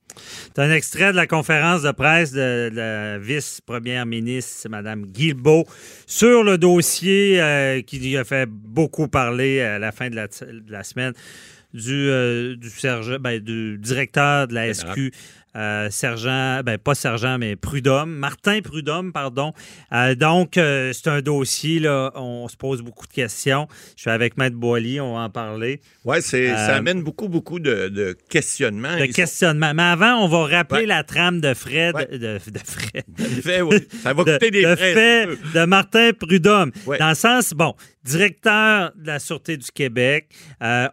c'est 0.56 0.62
un 0.62 0.72
extrait 0.72 1.10
de 1.10 1.16
la 1.16 1.26
conférence 1.26 1.82
de 1.82 1.90
presse 1.90 2.32
de, 2.32 2.70
la 2.72 3.18
vice-première 3.18 4.06
ministre, 4.06 4.70
Mme 4.70 5.04
Guilbeault, 5.04 5.66
sur 6.06 6.44
le 6.44 6.56
dossier 6.56 7.42
euh, 7.42 7.82
qui 7.82 8.16
a 8.16 8.24
fait 8.24 8.48
beaucoup 8.48 9.06
parler 9.06 9.60
à 9.60 9.78
la 9.78 9.92
fin 9.92 10.08
de 10.08 10.16
la, 10.16 10.82
semaine 10.82 11.12
du, 11.74 12.08
euh, 12.08 12.56
du, 12.56 12.70
ben, 13.20 13.38
du, 13.38 13.76
directeur 13.76 14.48
de 14.48 14.54
la 14.54 14.72
SQ 14.72 15.12
euh, 15.56 15.88
sergent, 15.90 16.60
ben 16.64 16.76
pas 16.76 16.94
sergent, 16.94 17.38
mais 17.38 17.56
Prudhomme, 17.56 18.10
Martin 18.10 18.60
Prudhomme, 18.60 19.12
pardon. 19.12 19.52
Euh, 19.92 20.14
donc, 20.14 20.58
euh, 20.58 20.92
c'est 20.92 21.08
un 21.08 21.22
dossier, 21.22 21.78
là, 21.78 22.12
on 22.14 22.46
se 22.48 22.56
pose 22.56 22.82
beaucoup 22.82 23.06
de 23.06 23.12
questions. 23.12 23.66
Je 23.96 24.02
suis 24.02 24.10
avec 24.10 24.36
Maître 24.36 24.56
Boily, 24.56 25.00
on 25.00 25.14
va 25.14 25.20
en 25.20 25.30
parler. 25.30 25.80
Oui, 26.04 26.20
ça 26.20 26.76
amène 26.76 27.02
beaucoup, 27.02 27.28
beaucoup 27.28 27.58
de, 27.58 28.16
questionnements. 28.28 28.98
De 28.98 29.06
questionnements. 29.06 29.72
Mais 29.74 29.82
avant, 29.82 30.24
on 30.24 30.28
va 30.28 30.56
rappeler 30.58 30.84
la 30.84 31.02
trame 31.04 31.40
de 31.40 31.54
Fred, 31.54 31.94
de, 32.12 32.16
de, 32.16 32.38
Fred. 32.38 33.04
De 33.08 33.62
oui. 33.62 33.88
Ça 34.02 34.12
va 34.12 34.24
coûter 34.24 34.50
des 34.50 34.62
frais. 34.62 34.94
Fait 34.94 35.26
de 35.54 35.64
Martin 35.64 36.10
Prudhomme. 36.12 36.70
Dans 36.98 37.08
le 37.08 37.14
sens, 37.14 37.52
bon, 37.54 37.74
directeur 38.06 38.92
de 38.96 39.06
la 39.06 39.18
Sûreté 39.18 39.56
du 39.56 39.70
Québec, 39.70 40.28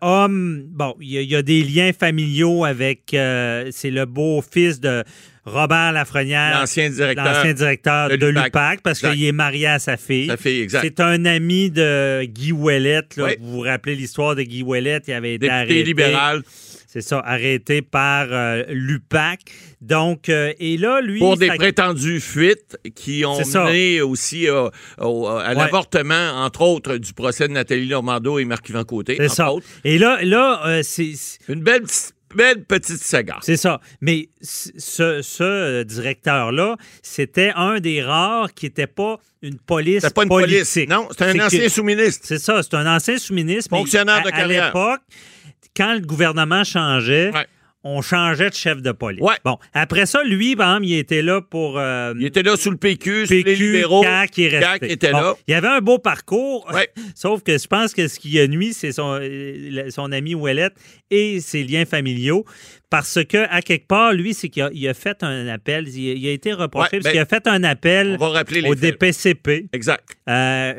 homme, 0.02 0.64
bon, 0.70 0.96
il 1.00 1.22
y, 1.24 1.36
a 1.36 1.42
des 1.42 1.64
liens 1.64 1.92
familiaux 1.94 2.66
avec, 2.66 3.02
c'est 3.12 3.92
le 3.92 4.06
beau 4.06 4.42
fils 4.42 4.80
de 4.80 5.04
Robert 5.46 5.92
Lafrenière, 5.92 6.60
L'ancien 6.62 6.90
directeur. 6.90 7.26
l'ancien 7.26 7.54
directeur 7.54 8.10
de 8.10 8.16
de 8.16 8.28
l'UPAC. 8.28 8.82
parce 8.82 9.00
qu'il 9.00 9.24
est 9.26 9.34
marié 9.34 9.68
à 9.68 9.80
sa 9.80 9.98
fille. 9.98 10.28
Sa 10.28 10.38
fille, 10.38 10.62
exact. 10.62 10.82
C'est 10.84 11.00
un 11.02 11.26
ami 11.26 11.70
de 11.70 12.24
Guy 12.24 12.52
là. 12.52 13.02
Oui. 13.18 13.36
Vous 13.42 13.52
vous 13.52 13.60
rappelez 13.60 13.96
l'histoire 13.96 14.36
de 14.36 14.44
Guy 14.44 14.64
Ouellette? 14.64 15.04
Il 15.08 15.14
avait 15.14 15.36
été 15.36 15.48
Député 15.48 15.54
arrêté. 15.54 15.84
libéral 15.84 16.44
C'est 16.94 17.02
ça, 17.02 17.18
arrêté 17.26 17.82
par 17.82 18.28
euh, 18.30 18.64
l'UPAC. 18.70 19.40
Donc, 19.82 20.30
euh, 20.30 20.54
et 20.60 20.78
là, 20.78 21.02
lui... 21.02 21.18
pour 21.18 21.38
des 21.38 21.48
ça- 21.48 21.56
prétendues 21.56 22.20
fuites 22.20 22.78
qui 22.94 23.26
ont 23.26 23.34
C'est 23.36 23.46
ça. 23.46 23.64
mené 23.66 24.00
aussi 24.02 24.48
euh, 24.48 24.70
au- 25.00 25.26
à 25.28 25.50
Ouais. 25.50 25.56
l'avortement, 25.56 26.44
entre 26.46 26.62
autres, 26.62 26.98
du 26.98 27.14
procès 27.14 27.48
de 27.48 27.54
Nathalie 27.54 27.88
Normando 27.90 28.38
et 28.38 28.46
Marc-Yvan 28.46 28.84
Côté. 28.84 29.16
C'est 29.18 29.28
ça. 29.28 29.52
autres. 29.52 29.66
Et 29.84 29.98
là, 29.98 30.20
là 30.22 30.82
c'est... 30.84 31.14
c'est- 31.16 31.40
Une 31.50 31.62
belle, 31.64 31.82
petite- 31.82 32.14
belle 32.36 32.64
petite 32.64 33.02
saga. 33.02 33.38
C'est 33.42 33.58
ça. 33.58 33.80
Mais 34.00 34.30
ce, 34.44 34.70
ce, 35.24 35.82
directeur-là, 35.82 36.78
c'était 37.02 37.52
un 37.56 37.80
des 37.80 38.04
rares 38.04 38.54
qui 38.54 38.68
n'était 38.68 38.86
pas 38.88 39.18
une 39.42 39.58
police 39.58 40.02
C'était 40.04 40.14
pas 40.14 40.24
une 40.24 40.30
politique. 40.30 40.60
police. 40.60 40.88
Non, 40.90 41.08
c'était 41.10 41.24
un 41.26 41.34
C'est 41.34 41.42
ancien 41.44 41.70
sous-ministre. 41.70 42.22
C'est 42.24 42.38
ça, 42.40 42.62
c'est 42.62 42.76
un 42.76 42.96
ancien 42.96 43.18
sous-ministre. 43.18 43.70
mais 43.72 43.80
Fonctionnaire 43.80 44.18
à- 44.18 44.22
de 44.22 44.30
carrière. 44.30 44.64
À 44.64 44.68
l'époque, 44.68 45.02
quand 45.76 45.94
le 45.94 46.02
gouvernement 46.02 46.64
changeait, 46.64 47.32
Ouais. 47.34 47.46
on 47.84 48.02
changeait 48.02 48.50
de 48.50 48.56
chef 48.56 48.82
de 48.82 48.92
police. 48.94 49.22
Ouais. 49.22 49.36
Bon, 49.44 49.58
après 49.74 50.06
ça, 50.06 50.24
lui, 50.24 50.56
par 50.56 50.70
exemple, 50.70 50.86
il 50.88 50.98
était 50.98 51.22
là 51.22 51.42
pour... 51.42 51.78
euh, 51.78 52.14
Il 52.18 52.26
était 52.26 52.42
là 52.44 52.56
sous 52.56 52.72
le 52.72 52.78
PQ, 52.78 53.26
sous 53.28 53.34
les 53.34 53.44
PQ, 53.44 53.62
libéraux. 53.74 54.04
CAQ, 54.04 54.42
il. 54.44 54.52
CAQ 54.52 54.86
était 54.86 55.12
Bon, 55.12 55.18
là. 55.20 55.34
Il 55.48 55.54
avait 55.54 55.68
un 55.68 55.82
beau 55.82 55.98
parcours, 56.00 56.66
Ouais. 56.74 56.88
sauf 57.16 57.44
que 57.44 57.58
je 57.58 57.68
pense 57.68 57.94
que 57.94 58.08
ce 58.08 58.20
qui 58.20 58.40
a 58.40 58.48
nuit, 58.48 58.74
c'est 58.74 58.94
son, 58.94 59.20
euh, 59.22 59.90
son 59.90 60.12
ami 60.14 60.34
Ouellette 60.36 60.76
et 61.12 61.40
ses 61.42 61.64
liens 61.64 61.86
familiaux. 61.86 62.46
Parce 62.90 63.20
que, 63.28 63.48
à 63.50 63.62
quelque 63.64 63.88
part, 63.88 64.14
lui, 64.14 64.34
c'est 64.36 64.50
qu'il 64.50 64.62
a, 64.62 64.70
il 64.72 64.88
a 64.88 64.94
fait 64.94 65.24
un 65.24 65.48
appel, 65.48 65.88
il 65.90 66.12
a, 66.12 66.14
il 66.14 66.28
a 66.28 66.32
été 66.32 66.54
reproché 66.54 66.84
Ouais, 66.84 66.90
parce 67.00 67.04
ben, 67.06 67.12
qu'il 67.12 67.20
a 67.20 67.26
fait 67.26 67.48
un 67.48 67.64
appel 67.64 68.16
On 68.20 68.28
va 68.28 68.30
rappeler 68.30 68.62
les 68.62 68.70
au 68.70 68.76
faits. 68.76 68.94
DPCP 69.02 69.66
Exact. 69.74 70.08
euh, 70.30 70.76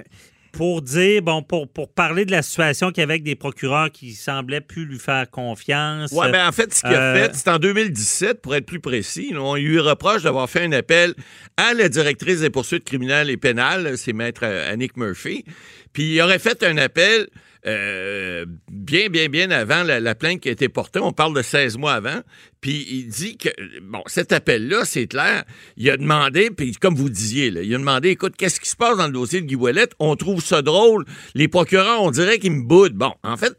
pour 0.54 0.82
dire, 0.82 1.20
bon, 1.22 1.42
pour, 1.42 1.68
pour 1.68 1.88
parler 1.92 2.24
de 2.24 2.30
la 2.30 2.42
situation 2.42 2.90
qu'il 2.90 3.00
y 3.00 3.04
avait 3.04 3.14
avec 3.14 3.24
des 3.24 3.34
procureurs 3.34 3.90
qui 3.90 4.12
semblaient 4.12 4.60
plus 4.60 4.84
lui 4.86 4.98
faire 4.98 5.28
confiance. 5.30 6.12
Ouais, 6.12 6.30
ben 6.30 6.46
en 6.46 6.52
fait, 6.52 6.72
ce 6.72 6.80
qu'il 6.80 6.94
a 6.94 7.00
Euh, 7.00 7.24
fait, 7.24 7.34
c'est 7.34 7.48
en 7.48 7.58
2017, 7.58 8.40
pour 8.40 8.54
être 8.54 8.64
plus 8.66 8.80
précis, 8.80 9.34
on 9.36 9.56
lui 9.56 9.78
reproche 9.80 10.22
d'avoir 10.22 10.48
fait 10.48 10.64
un 10.64 10.72
appel 10.72 11.14
à 11.56 11.74
la 11.74 11.88
directrice 11.88 12.40
des 12.40 12.50
poursuites 12.50 12.84
criminelles 12.84 13.30
et 13.30 13.36
pénales, 13.36 13.98
c'est 13.98 14.12
maître 14.12 14.42
euh, 14.44 14.72
Annick 14.72 14.96
Murphy. 14.96 15.44
Puis 15.92 16.14
il 16.14 16.20
aurait 16.20 16.38
fait 16.38 16.62
un 16.62 16.76
appel 16.78 17.28
euh, 17.66 18.44
bien, 18.70 19.08
bien, 19.08 19.28
bien 19.28 19.50
avant 19.50 19.82
la, 19.82 19.98
la 20.00 20.14
plainte 20.14 20.40
qui 20.40 20.48
a 20.48 20.52
été 20.52 20.68
portée. 20.68 21.00
On 21.00 21.12
parle 21.12 21.34
de 21.34 21.42
16 21.42 21.78
mois 21.78 21.94
avant. 21.94 22.20
Puis 22.60 22.86
il 22.90 23.08
dit 23.08 23.36
que, 23.36 23.48
bon, 23.82 24.02
cet 24.06 24.32
appel-là, 24.32 24.84
c'est 24.84 25.06
clair, 25.06 25.44
il 25.76 25.88
a 25.90 25.96
demandé, 25.96 26.50
puis 26.50 26.72
comme 26.72 26.94
vous 26.94 27.10
disiez, 27.10 27.50
là, 27.50 27.62
il 27.62 27.74
a 27.74 27.78
demandé, 27.78 28.10
écoute, 28.10 28.34
qu'est-ce 28.36 28.58
qui 28.60 28.68
se 28.70 28.76
passe 28.76 28.96
dans 28.96 29.06
le 29.06 29.12
dossier 29.12 29.40
de 29.42 29.46
Guy 29.46 29.54
Ouellet? 29.56 29.88
On 29.98 30.16
trouve 30.16 30.42
ça 30.42 30.62
drôle. 30.62 31.04
Les 31.34 31.48
procureurs, 31.48 32.02
on 32.02 32.10
dirait 32.10 32.38
qu'ils 32.38 32.52
me 32.52 32.62
boudent. 32.62 32.94
Bon, 32.96 33.12
en 33.22 33.36
fait, 33.36 33.54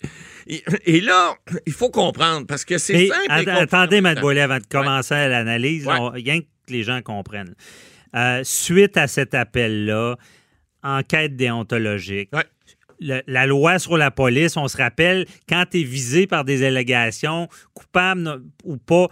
et, 0.85 1.01
là, 1.01 1.35
il 1.65 1.73
faut 1.73 1.89
comprendre, 1.89 2.45
parce 2.47 2.65
que 2.65 2.77
c'est 2.77 3.07
simple. 3.07 3.25
att- 3.29 3.47
attendez, 3.61 4.01
Matt 4.01 4.19
Boilet, 4.21 4.41
avant 4.41 4.57
de 4.57 4.65
commencer 4.69 5.13
l'analyse, 5.15 5.85
Ouais. 5.87 5.93
on- 5.99 6.09
rien 6.09 6.39
que 6.41 6.45
les 6.69 6.83
gens 6.83 7.01
comprennent. 7.01 7.55
Euh, 8.15 8.41
suite 8.43 8.97
à 8.97 9.07
cet 9.07 9.33
appel-là, 9.33 10.15
enquête 10.83 11.35
déontologique. 11.35 12.29
Ouais. 12.33 12.43
La 12.99 13.45
loi 13.45 13.79
sur 13.79 13.97
la 13.97 14.11
police, 14.11 14.57
on 14.57 14.67
se 14.67 14.77
rappelle, 14.77 15.25
quand 15.47 15.65
tu 15.69 15.81
es 15.81 15.83
visé 15.83 16.27
par 16.27 16.45
des 16.45 16.63
allégations, 16.63 17.49
coupable 17.73 18.43
ou 18.63 18.77
pas, 18.77 19.09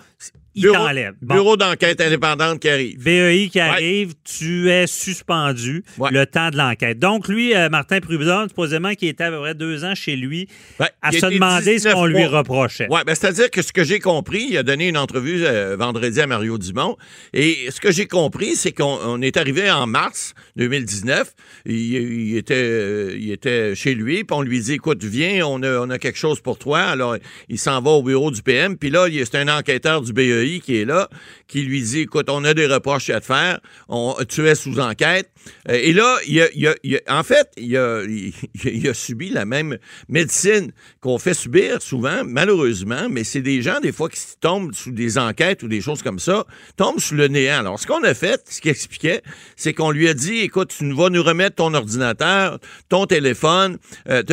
il 0.55 0.63
Bureau- 0.63 0.75
t'enlève. 0.75 1.13
Bon. 1.21 1.35
Bureau 1.35 1.57
d'enquête 1.57 1.99
indépendante 2.01 2.59
qui 2.59 2.69
arrive. 2.69 3.03
BEI 3.03 3.49
qui 3.49 3.59
arrive, 3.59 4.13
tu 4.23 4.69
es 4.69 4.85
suspendu 4.87 5.83
Ouais. 5.97 6.09
le 6.11 6.25
temps 6.25 6.49
de 6.49 6.57
l'enquête. 6.57 6.99
Donc, 6.99 7.27
lui, 7.27 7.55
euh, 7.55 7.69
Martin 7.69 7.99
Prudhomme, 7.99 8.47
supposément 8.49 8.93
qu'il 8.93 9.07
était 9.09 9.23
à 9.23 9.31
peu 9.31 9.39
près 9.39 9.55
deux 9.55 9.83
ans 9.83 9.95
chez 9.95 10.15
lui, 10.15 10.47
Ouais, 10.79 10.87
à 11.01 11.09
il 11.11 11.19
se 11.19 11.25
demander 11.25 11.79
ce 11.79 11.87
19 11.87 11.93
qu'on 11.93 12.05
lui 12.05 12.25
reprochait. 12.25 12.87
Ouais, 12.89 13.01
ben, 13.05 13.15
c'est-à-dire 13.15 13.49
que 13.49 13.61
ce 13.61 13.71
que 13.73 13.83
j'ai 13.83 13.99
compris, 13.99 14.47
il 14.51 14.57
a 14.57 14.63
donné 14.63 14.87
une 14.87 14.97
entrevue 14.97 15.43
euh, 15.45 15.75
vendredi 15.77 16.19
à 16.21 16.27
Mario 16.27 16.57
Dumont, 16.57 16.97
et 17.33 17.69
ce 17.69 17.79
que 17.81 17.91
j'ai 17.91 18.05
compris, 18.07 18.55
c'est 18.55 18.71
qu'on 18.71 18.99
on 19.03 19.21
est 19.21 19.37
arrivé 19.37 19.69
en 19.71 19.87
mars 19.87 20.33
2019, 20.55 21.33
il, 21.65 21.73
il 21.75 22.37
était, 22.37 22.53
euh, 22.55 23.15
il 23.19 23.31
était 23.31 23.75
chez 23.75 23.95
lui, 23.95 24.23
puis 24.23 24.35
on 24.37 24.41
lui 24.41 24.59
dit, 24.59 24.73
écoute, 24.73 25.03
viens, 25.03 25.45
on 25.47 25.61
a, 25.63 25.79
on 25.79 25.89
a 25.89 25.97
quelque 25.99 26.17
chose 26.19 26.39
pour 26.41 26.57
toi. 26.57 26.79
Alors, 26.81 27.17
il 27.49 27.57
s'en 27.59 27.81
va 27.81 27.91
au 27.91 28.03
bureau 28.03 28.31
du 28.31 28.41
PM, 28.41 28.77
puis 28.77 28.89
là, 28.89 29.07
il 29.09 29.23
c'est 29.25 29.37
un 29.37 29.47
enquêteur 29.47 30.01
du 30.01 30.11
BEI 30.13 30.42
qui 30.61 30.77
est 30.77 30.85
là, 30.85 31.09
qui 31.53 31.61
lui 31.61 31.83
dit, 31.83 31.99
écoute, 31.99 32.31
on 32.31 32.43
a 32.45 32.55
des 32.55 32.65
reproches 32.65 33.11
à 33.11 33.19
te 33.19 33.27
faire, 33.27 33.59
on, 33.87 34.15
tu 34.27 34.47
es 34.47 34.55
sous 34.55 34.79
enquête. 34.79 35.29
Euh, 35.69 35.73
et 35.73 35.93
là, 35.93 36.17
il 36.27 36.41
a, 36.41 36.71
a- 36.71 37.19
en 37.19 37.21
fait, 37.21 37.47
il 37.57 37.77
a, 38.87 38.93
subi 38.95 39.29
la 39.29 39.45
même 39.45 39.77
médecine 40.09 40.71
qu'on 40.99 41.19
fait 41.19 41.35
subir 41.35 41.79
souvent, 41.83 42.23
malheureusement, 42.25 43.07
mais 43.07 43.23
c'est 43.23 43.43
des 43.43 43.61
gens, 43.61 43.79
des 43.79 43.91
fois, 43.91 44.09
qui 44.09 44.19
tombent 44.41 44.73
sous 44.73 44.89
des 44.91 45.19
enquêtes 45.19 45.61
ou 45.61 45.67
des 45.67 45.79
choses 45.79 46.01
comme 46.01 46.17
ça, 46.17 46.45
tombent 46.75 46.99
sous 46.99 47.13
le 47.13 47.27
néant. 47.27 47.59
Alors, 47.59 47.79
ce 47.79 47.85
qu'on 47.85 48.03
a 48.03 48.15
fait, 48.15 48.41
ce 48.49 48.59
qu'il 48.59 48.71
expliquait, 48.71 49.21
c'est 49.55 49.73
qu'on 49.73 49.91
lui 49.91 50.07
a 50.09 50.15
dit, 50.15 50.39
écoute, 50.39 50.73
tu 50.75 50.91
vas 50.91 51.11
nous 51.11 51.21
remettre 51.21 51.57
ton 51.57 51.75
ordinateur, 51.75 52.57
ton 52.89 53.05
téléphone, 53.05 53.77
euh, 54.09 54.23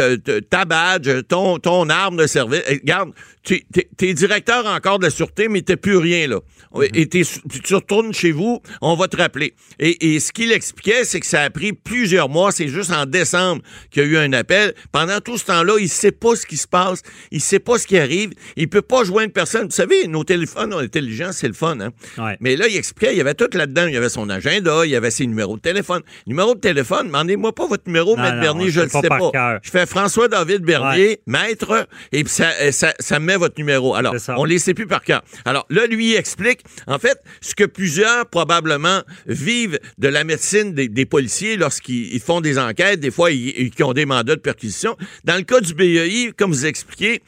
ta 0.48 0.64
badge, 0.64 1.10
ton, 1.28 1.58
ton 1.58 1.90
arme 1.90 2.16
de 2.16 2.26
service. 2.26 2.62
Et 2.66 2.76
Regarde, 2.76 3.10
tu 3.42 3.62
es 4.00 4.14
directeur 4.14 4.64
encore 4.66 4.98
de 4.98 5.04
la 5.04 5.10
sûreté, 5.10 5.48
mais 5.48 5.62
t'es 5.62 5.76
plus 5.76 5.96
rien, 5.96 6.28
là. 6.28 6.40
Tu 6.82 7.09
tu 7.10 7.74
retournes 7.74 8.12
chez 8.14 8.32
vous, 8.32 8.60
on 8.80 8.94
va 8.96 9.08
te 9.08 9.16
rappeler. 9.16 9.54
Et, 9.78 10.14
et 10.14 10.20
ce 10.20 10.32
qu'il 10.32 10.52
expliquait, 10.52 11.04
c'est 11.04 11.20
que 11.20 11.26
ça 11.26 11.42
a 11.42 11.50
pris 11.50 11.72
plusieurs 11.72 12.28
mois. 12.28 12.52
C'est 12.52 12.68
juste 12.68 12.92
en 12.92 13.06
décembre 13.06 13.62
qu'il 13.90 14.02
y 14.02 14.06
a 14.06 14.08
eu 14.08 14.16
un 14.16 14.32
appel. 14.32 14.74
Pendant 14.92 15.20
tout 15.20 15.36
ce 15.38 15.44
temps-là, 15.46 15.74
il 15.80 15.88
sait 15.88 16.12
pas 16.12 16.36
ce 16.36 16.46
qui 16.46 16.56
se 16.56 16.68
passe. 16.68 17.02
Il 17.30 17.40
sait 17.40 17.58
pas 17.58 17.78
ce 17.78 17.86
qui 17.86 17.98
arrive. 17.98 18.30
Il 18.56 18.68
peut 18.68 18.82
pas 18.82 19.04
joindre 19.04 19.32
personne. 19.32 19.64
Vous 19.64 19.70
savez, 19.70 20.06
nos 20.06 20.24
téléphones 20.24 20.72
intelligents, 20.72 21.32
c'est 21.32 21.48
le 21.48 21.54
fun, 21.54 21.78
hein? 21.80 21.90
Ouais. 22.18 22.36
Mais 22.40 22.56
là, 22.56 22.66
il 22.68 22.76
expliquait, 22.76 23.12
il 23.14 23.18
y 23.18 23.20
avait 23.20 23.34
tout 23.34 23.48
là-dedans. 23.52 23.86
Il 23.86 23.94
y 23.94 23.96
avait 23.96 24.08
son 24.08 24.28
agenda, 24.30 24.84
il 24.84 24.90
y 24.90 24.96
avait 24.96 25.10
ses 25.10 25.26
numéros 25.26 25.56
de 25.56 25.60
téléphone. 25.62 26.02
Numéro 26.26 26.54
de 26.54 26.60
téléphone, 26.60 27.06
demandez-moi 27.06 27.54
pas 27.54 27.66
votre 27.66 27.84
numéro, 27.86 28.16
Non, 28.16 28.22
Maître 28.22 28.36
non, 28.36 28.42
Bernier, 28.42 28.70
je 28.70 28.80
le 28.80 28.88
pas 28.88 29.00
sais 29.00 29.08
pas. 29.08 29.30
cœur. 29.32 29.58
Je 29.62 29.70
fais 29.70 29.86
François-David 29.86 30.62
Bernier, 30.62 31.20
maître, 31.26 31.86
et 32.12 32.24
puis 32.24 32.32
ça, 32.32 32.50
ça, 32.72 32.94
ça 32.98 33.18
me 33.18 33.26
met 33.26 33.36
votre 33.36 33.54
numéro. 33.58 33.94
Alors, 33.94 34.14
on 34.36 34.44
les 34.44 34.58
sait 34.58 34.74
plus 34.74 34.86
par 34.86 35.02
cœur. 35.02 35.22
Alors, 35.44 35.66
là, 35.70 35.86
lui, 35.86 36.12
il 36.12 36.16
explique, 36.16 36.60
en 36.90 36.98
fait, 36.98 37.22
ce 37.40 37.54
que 37.54 37.64
plusieurs, 37.64 38.26
probablement, 38.26 39.02
vivent 39.26 39.78
de 39.98 40.08
la 40.08 40.24
médecine 40.24 40.74
des, 40.74 41.06
policiers 41.06 41.56
lorsqu'ils 41.56 42.12
ils 42.12 42.20
font 42.20 42.40
des 42.40 42.58
enquêtes, 42.58 42.98
des 42.98 43.12
fois, 43.12 43.30
ils, 43.30 43.70
ont 43.82 43.92
des 43.92 44.06
mandats 44.06 44.34
de 44.34 44.40
perquisition. 44.40 44.96
Dans 45.22 45.36
le 45.36 45.42
cas 45.42 45.60
du 45.60 45.72
BEI, 45.72 46.32
comme 46.36 46.50
vous 46.50 46.66
expliquez, 46.66 47.22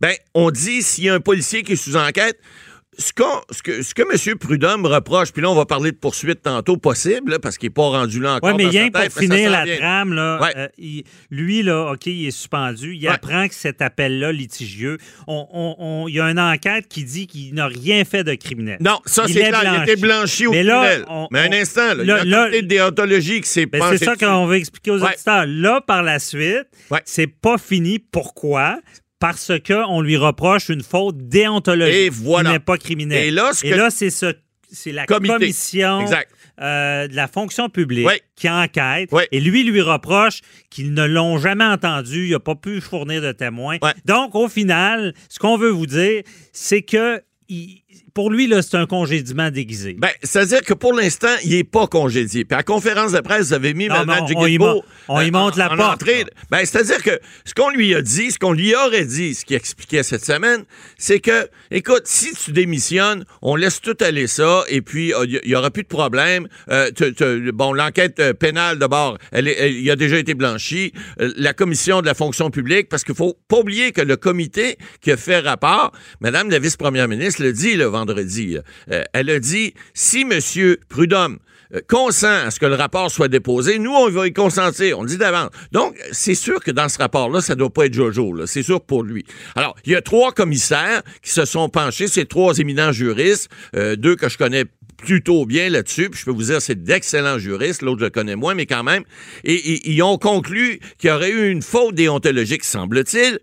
ben, 0.00 0.12
on 0.34 0.50
dit, 0.50 0.82
s'il 0.82 1.04
y 1.04 1.08
a 1.08 1.14
un 1.14 1.20
policier 1.20 1.62
qui 1.62 1.74
est 1.74 1.76
sous 1.76 1.94
enquête, 1.94 2.40
ce, 2.98 3.12
ce 3.50 3.62
que, 3.62 3.82
ce 3.82 3.94
que 3.94 4.02
M. 4.30 4.38
Prudhomme 4.38 4.86
reproche, 4.86 5.32
puis 5.32 5.42
là, 5.42 5.50
on 5.50 5.54
va 5.54 5.66
parler 5.66 5.92
de 5.92 5.96
poursuite 5.96 6.42
tantôt 6.42 6.76
possible, 6.76 7.32
là, 7.32 7.38
parce 7.38 7.58
qu'il 7.58 7.68
n'est 7.68 7.74
pas 7.74 7.82
rendu 7.88 8.20
là 8.20 8.34
encore. 8.36 8.50
Oui, 8.50 8.56
mais 8.56 8.64
dans 8.64 8.72
sa 8.72 8.78
rien 8.78 8.88
que 8.90 8.98
tête, 8.98 9.12
pour 9.12 9.22
finir 9.22 9.50
la 9.50 9.76
trame, 9.76 10.12
là, 10.12 10.40
Ouais. 10.42 10.52
euh, 10.56 10.68
il- 10.78 11.04
lui, 11.30 11.62
là, 11.62 11.92
OK, 11.92 12.06
il 12.06 12.26
est 12.26 12.30
suspendu. 12.30 12.94
Il 12.94 13.06
Ouais. 13.06 13.12
apprend 13.14 13.48
que 13.48 13.54
cet 13.54 13.82
appel-là, 13.82 14.32
litigieux, 14.32 14.98
on- 15.26 15.46
on- 15.52 15.76
on- 15.78 16.08
il 16.08 16.14
y 16.14 16.20
a 16.20 16.30
une 16.30 16.38
enquête 16.40 16.88
qui 16.88 17.04
dit 17.04 17.26
qu'il 17.26 17.54
n'a 17.54 17.66
rien 17.66 18.04
fait 18.04 18.24
de 18.24 18.34
criminel. 18.34 18.78
Non, 18.80 19.00
ça, 19.06 19.24
Il 19.28 19.34
c'est 19.34 19.40
est 19.40 19.48
clair. 19.48 19.60
Il 19.62 19.68
a 19.68 19.82
été 19.82 19.96
blanchi 19.96 20.46
au 20.46 20.52
Mais 20.52 20.62
là, 20.62 20.84
criminel. 21.02 21.26
mais 21.30 21.38
un 21.40 21.52
instant, 21.60 21.94
là, 21.94 22.02
il 22.24 22.30
y 22.30 22.34
a 22.34 22.56
une 22.56 22.66
déontologie 22.66 23.40
qui 23.40 23.48
s'est 23.48 23.66
Ben, 23.66 23.80
c'est 23.96 24.04
ça 24.04 24.16
qu'on 24.16 24.46
veut 24.46 24.56
expliquer 24.56 24.90
aux 24.92 25.02
Ouais. 25.02 25.12
auditeurs. 25.14 25.44
Là, 25.46 25.80
par 25.80 26.02
la 26.02 26.18
suite, 26.18 26.66
c'est 27.04 27.26
pas 27.26 27.58
fini. 27.58 27.98
Pourquoi? 27.98 28.78
Parce 29.26 29.52
qu'on 29.66 30.00
lui 30.02 30.16
reproche 30.16 30.68
une 30.68 30.82
faute 30.82 31.16
déontologique. 31.16 31.94
Et 31.94 32.08
voilà. 32.10 32.50
Il 32.50 32.52
n'est 32.54 32.58
pas 32.58 32.76
criminel. 32.78 33.24
Et 33.64 33.70
là, 33.76 33.88
c'est 33.90 34.10
ce- 34.10 34.34
c'est 34.70 34.92
la 34.92 35.06
Comité. 35.06 35.32
commission 35.34 36.00
euh, 36.60 37.08
de 37.08 37.14
la 37.16 37.26
fonction 37.28 37.68
publique 37.68 38.06
qui 38.36 38.48
enquête. 38.50 39.08
Et 39.32 39.40
lui 39.40 39.62
lui 39.64 39.80
reproche 39.80 40.40
qu'ils 40.70 40.92
ne 40.92 41.04
l'ont 41.06 41.38
jamais 41.38 41.64
entendu. 41.64 42.26
Il 42.26 42.32
n'a 42.32 42.40
pas 42.40 42.54
pu 42.54 42.80
fournir 42.80 43.22
de 43.22 43.32
témoins. 43.32 43.78
Donc, 44.04 44.34
au 44.34 44.48
final, 44.48 45.14
ce 45.28 45.38
qu'on 45.38 45.56
veut 45.56 45.70
vous 45.70 45.86
dire, 45.86 46.22
c'est 46.52 46.82
que 46.82 47.22
il- 47.48 47.82
pour 48.14 48.30
lui, 48.30 48.46
là, 48.46 48.62
c'est 48.62 48.76
un 48.76 48.86
congédiement 48.86 49.50
déguisé. 49.50 49.96
Ben, 49.98 50.08
c'est-à-dire 50.22 50.62
que 50.62 50.72
pour 50.72 50.92
l'instant, 50.94 51.34
il 51.44 51.50
n'est 51.50 51.64
pas 51.64 51.88
congédié. 51.88 52.44
Puis 52.44 52.54
à 52.54 52.58
la 52.58 52.62
conférence 52.62 53.10
de 53.12 53.18
presse, 53.20 53.48
vous 53.48 53.52
avez 53.54 53.74
mis 53.74 53.88
Non, 53.88 54.04
Mme 54.06 54.24
on- 54.36 54.38
on 54.42 54.46
y 54.46 54.56
mon- 54.58 54.82
on 55.08 55.20
y 55.20 55.28
euh, 55.28 55.30
monte 55.32 55.56
la 55.56 55.72
en 55.72 55.76
porte, 55.76 56.02
entrée. 56.02 56.24
Ben, 56.48 56.58
c'est-à-dire 56.64 57.02
que 57.02 57.18
ce 57.44 57.52
qu'on 57.54 57.70
lui 57.70 57.92
a 57.94 58.02
dit, 58.02 58.30
ce 58.30 58.38
qu'on 58.38 58.52
lui 58.52 58.72
aurait 58.74 59.04
dit, 59.04 59.34
ce 59.34 59.44
qu'il 59.44 59.56
expliquait 59.56 60.04
cette 60.04 60.24
semaine, 60.24 60.64
c'est 60.96 61.18
que, 61.18 61.48
écoute, 61.72 62.02
si 62.04 62.32
tu 62.34 62.52
démissionnes, 62.52 63.24
on 63.42 63.56
laisse 63.56 63.80
tout 63.80 63.96
aller 64.00 64.28
ça, 64.28 64.62
et 64.68 64.80
puis 64.80 65.12
euh, 65.12 65.26
il 65.26 65.40
n'y 65.48 65.56
aura 65.56 65.70
plus 65.72 65.82
de 65.82 65.88
problème. 65.88 66.46
Euh, 66.70 66.90
te- 66.92 67.10
te- 67.10 67.50
bon, 67.50 67.72
l'enquête 67.72 68.20
euh, 68.20 68.32
pénale, 68.32 68.78
d'abord, 68.78 69.18
elle, 69.32 69.48
elle- 69.48 69.74
il 69.74 69.90
a 69.90 69.96
déjà 69.96 70.18
été 70.18 70.34
blanchi. 70.34 70.92
Euh, 71.20 71.32
la 71.36 71.52
commission 71.52 72.00
de 72.00 72.06
la 72.06 72.14
fonction 72.14 72.50
publique, 72.50 72.88
parce 72.88 73.02
qu'il 73.02 73.16
faut 73.16 73.36
pas 73.48 73.58
oublier 73.58 73.90
que 73.90 74.02
le 74.02 74.16
comité 74.16 74.78
qui 75.00 75.10
a 75.10 75.16
fait 75.16 75.40
rapport, 75.40 75.90
Madame 76.20 76.48
la 76.48 76.60
vice-première 76.60 77.08
ministre 77.08 77.42
le 77.42 77.52
dit, 77.52 77.74
le 77.74 77.86
vendredi. 77.86 78.03
Euh, 78.10 79.04
elle 79.12 79.30
a 79.30 79.38
dit, 79.38 79.74
si 79.92 80.22
M. 80.22 80.76
Prudhomme 80.88 81.38
euh, 81.74 81.80
consent 81.88 82.46
à 82.46 82.50
ce 82.50 82.60
que 82.60 82.66
le 82.66 82.74
rapport 82.74 83.10
soit 83.10 83.28
déposé, 83.28 83.78
nous, 83.78 83.92
on 83.92 84.08
va 84.10 84.26
y 84.26 84.32
consentir. 84.32 84.98
On 84.98 85.02
le 85.02 85.08
dit 85.08 85.18
d'avance. 85.18 85.50
Donc, 85.72 85.96
c'est 86.12 86.34
sûr 86.34 86.60
que 86.62 86.70
dans 86.70 86.88
ce 86.88 86.98
rapport-là, 86.98 87.40
ça 87.40 87.54
doit 87.54 87.70
pas 87.70 87.86
être 87.86 87.94
Jojo. 87.94 88.46
C'est 88.46 88.62
sûr 88.62 88.80
pour 88.80 89.02
lui. 89.02 89.24
Alors, 89.56 89.74
il 89.84 89.92
y 89.92 89.96
a 89.96 90.02
trois 90.02 90.32
commissaires 90.32 91.02
qui 91.22 91.30
se 91.30 91.44
sont 91.44 91.68
penchés, 91.68 92.06
ces 92.06 92.26
trois 92.26 92.58
éminents 92.58 92.92
juristes, 92.92 93.48
euh, 93.76 93.96
deux 93.96 94.16
que 94.16 94.28
je 94.28 94.38
connais 94.38 94.64
plutôt 94.96 95.46
bien 95.46 95.68
là-dessus. 95.68 96.10
Puis 96.10 96.20
je 96.20 96.24
peux 96.24 96.30
vous 96.30 96.44
dire, 96.44 96.60
c'est 96.60 96.82
d'excellents 96.82 97.38
juristes. 97.38 97.82
L'autre, 97.82 98.00
je 98.00 98.04
le 98.04 98.10
connais 98.10 98.36
moins, 98.36 98.54
mais 98.54 98.66
quand 98.66 98.82
même. 98.82 99.04
Et, 99.44 99.90
ils 99.90 100.02
ont 100.02 100.18
conclu 100.18 100.80
qu'il 100.98 101.10
y 101.10 101.12
aurait 101.12 101.30
eu 101.30 101.50
une 101.50 101.62
faute 101.62 101.94
déontologique, 101.94 102.64
semble-t-il, 102.64 103.38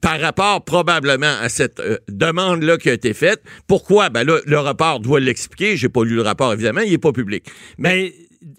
par 0.00 0.20
rapport 0.20 0.64
probablement 0.64 1.34
à 1.40 1.48
cette 1.48 1.80
euh, 1.80 1.98
demande-là 2.08 2.78
qui 2.78 2.90
a 2.90 2.92
été 2.92 3.12
faite. 3.12 3.42
Pourquoi? 3.66 4.08
Ben 4.08 4.24
là, 4.24 4.38
le 4.46 4.58
rapport 4.58 5.00
doit 5.00 5.20
l'expliquer. 5.20 5.76
J'ai 5.76 5.88
pas 5.88 6.04
lu 6.04 6.14
le 6.14 6.22
rapport, 6.22 6.52
évidemment. 6.52 6.80
Il 6.80 6.92
est 6.92 6.98
pas 6.98 7.12
public. 7.12 7.44
Mais, 7.78 8.14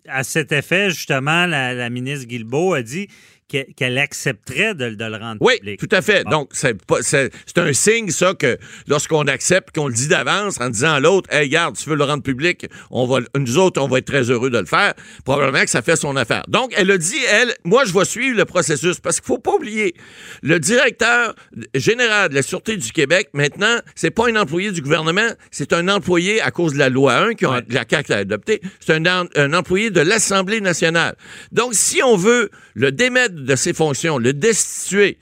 à 0.08 0.24
cet 0.24 0.52
effet, 0.52 0.90
justement, 0.90 1.46
la, 1.46 1.74
la 1.74 1.90
ministre 1.90 2.28
Guilbeault 2.28 2.74
a 2.74 2.82
dit 2.82 3.08
qu'elle 3.52 3.98
accepterait 3.98 4.76
de, 4.76 4.86
le 4.86 5.18
rendre 5.18 5.38
oui, 5.42 5.58
public. 5.58 5.80
Oui, 5.82 5.88
tout 5.88 5.96
à 5.96 6.02
fait. 6.02 6.24
Donc, 6.26 6.52
c'est 6.54 7.58
un 7.58 7.74
signe, 7.74 8.10
ça, 8.10 8.34
que 8.34 8.58
lorsqu'on 8.88 9.24
accepte, 9.24 9.76
qu'on 9.76 9.88
le 9.88 9.94
dit 9.94 10.08
d'avance 10.08 10.60
en 10.60 10.70
disant 10.70 10.94
à 10.94 11.00
l'autre, 11.00 11.32
hey, 11.34 11.44
regarde, 11.44 11.76
tu 11.76 11.90
veux 11.90 11.96
le 11.96 12.04
rendre 12.04 12.24
public, 12.24 12.68
on 12.90 13.06
va, 13.06 13.20
nous 13.38 13.58
autres, 13.58 13.82
on 13.82 13.88
va 13.88 13.98
être 13.98 14.06
très 14.06 14.30
heureux 14.30 14.50
de 14.50 14.60
le 14.60 14.66
faire. 14.66 14.94
Probablement 15.26 15.64
que 15.64 15.70
ça 15.70 15.82
fait 15.82 15.96
son 15.96 16.16
affaire. 16.16 16.44
Donc, 16.48 16.72
elle 16.76 16.90
a 16.92 16.98
dit, 16.98 17.20
elle, 17.30 17.54
moi, 17.64 17.84
je 17.86 17.94
vais 17.94 18.06
suivre 18.06 18.38
le 18.38 18.46
processus 18.46 19.00
parce 19.00 19.20
qu'il 19.20 19.28
faut 19.28 19.38
pas 19.38 19.54
oublier, 19.54 19.94
le 20.42 20.60
directeur 20.60 21.36
général 21.76 22.30
de 22.30 22.36
la 22.36 22.42
Sûreté 22.42 22.78
du 22.78 22.92
Québec, 22.92 23.30
maintenant, 23.34 23.78
c'est 23.96 24.12
pas 24.12 24.30
un 24.30 24.36
employé 24.36 24.72
du 24.72 24.82
gouvernement, 24.82 25.30
c'est 25.52 25.74
un 25.74 25.88
employé 25.88 26.42
à 26.42 26.52
cause 26.52 26.74
de 26.74 26.80
la 26.80 26.90
loi 26.90 27.16
1 27.16 27.34
que 27.34 27.46
la 27.46 27.86
CAQ 27.90 28.14
a 28.14 28.18
adoptée, 28.18 28.62
c'est 28.80 28.96
un, 28.96 29.28
un 29.36 29.54
employé 29.54 29.90
de 29.90 30.02
l'Assemblée 30.02 30.62
nationale. 30.62 31.16
Donc, 31.52 31.74
si 31.74 32.02
on 32.04 32.16
veut 32.16 32.50
le 32.76 32.92
démettre 32.92 33.36
de 33.42 33.56
ses 33.56 33.74
fonctions, 33.74 34.18
le 34.18 34.34
destituer 34.34 35.18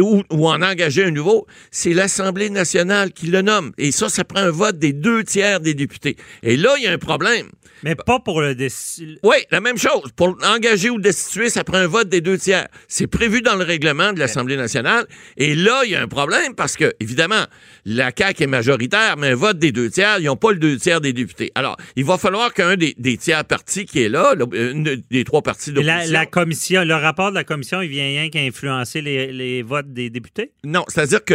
ou, 0.00 0.22
ou, 0.30 0.48
en 0.48 0.62
engager 0.62 1.04
un 1.04 1.10
nouveau, 1.10 1.46
c'est 1.70 1.94
l'Assemblée 1.94 2.50
nationale 2.50 3.12
qui 3.12 3.26
le 3.26 3.42
nomme. 3.42 3.72
Et 3.78 3.92
ça, 3.92 4.08
ça 4.08 4.24
prend 4.24 4.40
un 4.40 4.50
vote 4.50 4.78
des 4.78 4.92
deux 4.92 5.24
tiers 5.24 5.60
des 5.60 5.74
députés. 5.74 6.16
Et 6.42 6.56
là, 6.56 6.74
il 6.78 6.84
y 6.84 6.86
a 6.86 6.92
un 6.92 6.98
problème. 6.98 7.48
Mais 7.84 7.94
pas 7.94 8.18
pour 8.18 8.40
le 8.40 8.54
destituer. 8.54 9.18
Oui, 9.22 9.36
la 9.50 9.60
même 9.60 9.78
chose. 9.78 10.10
Pour 10.16 10.36
engager 10.44 10.90
ou 10.90 10.98
destituer, 10.98 11.48
ça 11.48 11.64
prend 11.64 11.78
un 11.78 11.86
vote 11.86 12.08
des 12.08 12.20
deux 12.20 12.38
tiers. 12.38 12.66
C'est 12.88 13.06
prévu 13.06 13.40
dans 13.40 13.54
le 13.54 13.64
règlement 13.64 14.12
de 14.12 14.18
l'Assemblée 14.18 14.56
nationale. 14.56 15.06
Et 15.36 15.54
là, 15.54 15.82
il 15.84 15.92
y 15.92 15.94
a 15.94 16.02
un 16.02 16.08
problème 16.08 16.54
parce 16.56 16.76
que, 16.76 16.92
évidemment, 17.00 17.44
la 17.84 18.10
CAQ 18.16 18.44
est 18.44 18.46
majoritaire, 18.46 19.16
mais 19.16 19.28
un 19.28 19.34
vote 19.36 19.58
des 19.58 19.72
deux 19.72 19.90
tiers, 19.90 20.18
ils 20.18 20.24
n'ont 20.24 20.36
pas 20.36 20.50
le 20.50 20.58
deux 20.58 20.76
tiers 20.76 21.00
des 21.00 21.12
députés. 21.12 21.52
Alors, 21.54 21.76
il 21.96 22.04
va 22.04 22.18
falloir 22.18 22.52
qu'un 22.52 22.76
des, 22.76 22.94
tiers 23.16 23.44
partis 23.44 23.86
qui 23.86 24.02
est 24.02 24.08
là, 24.08 24.34
une 24.52 25.02
des 25.10 25.24
trois 25.24 25.42
partis 25.42 25.70
d'opposition... 25.70 26.12
La, 26.12 26.20
la, 26.20 26.26
commission, 26.26 26.84
le 26.84 26.94
rapport 26.94 27.30
de 27.30 27.36
la 27.36 27.44
commission, 27.44 27.80
il 27.80 27.88
vient 27.88 28.04
rien 28.04 28.28
qu'à 28.28 28.40
influencer 28.40 29.00
les, 29.00 29.57
votes 29.62 29.92
des 29.92 30.10
députés? 30.10 30.52
Non, 30.64 30.84
c'est-à-dire 30.88 31.24
que 31.24 31.34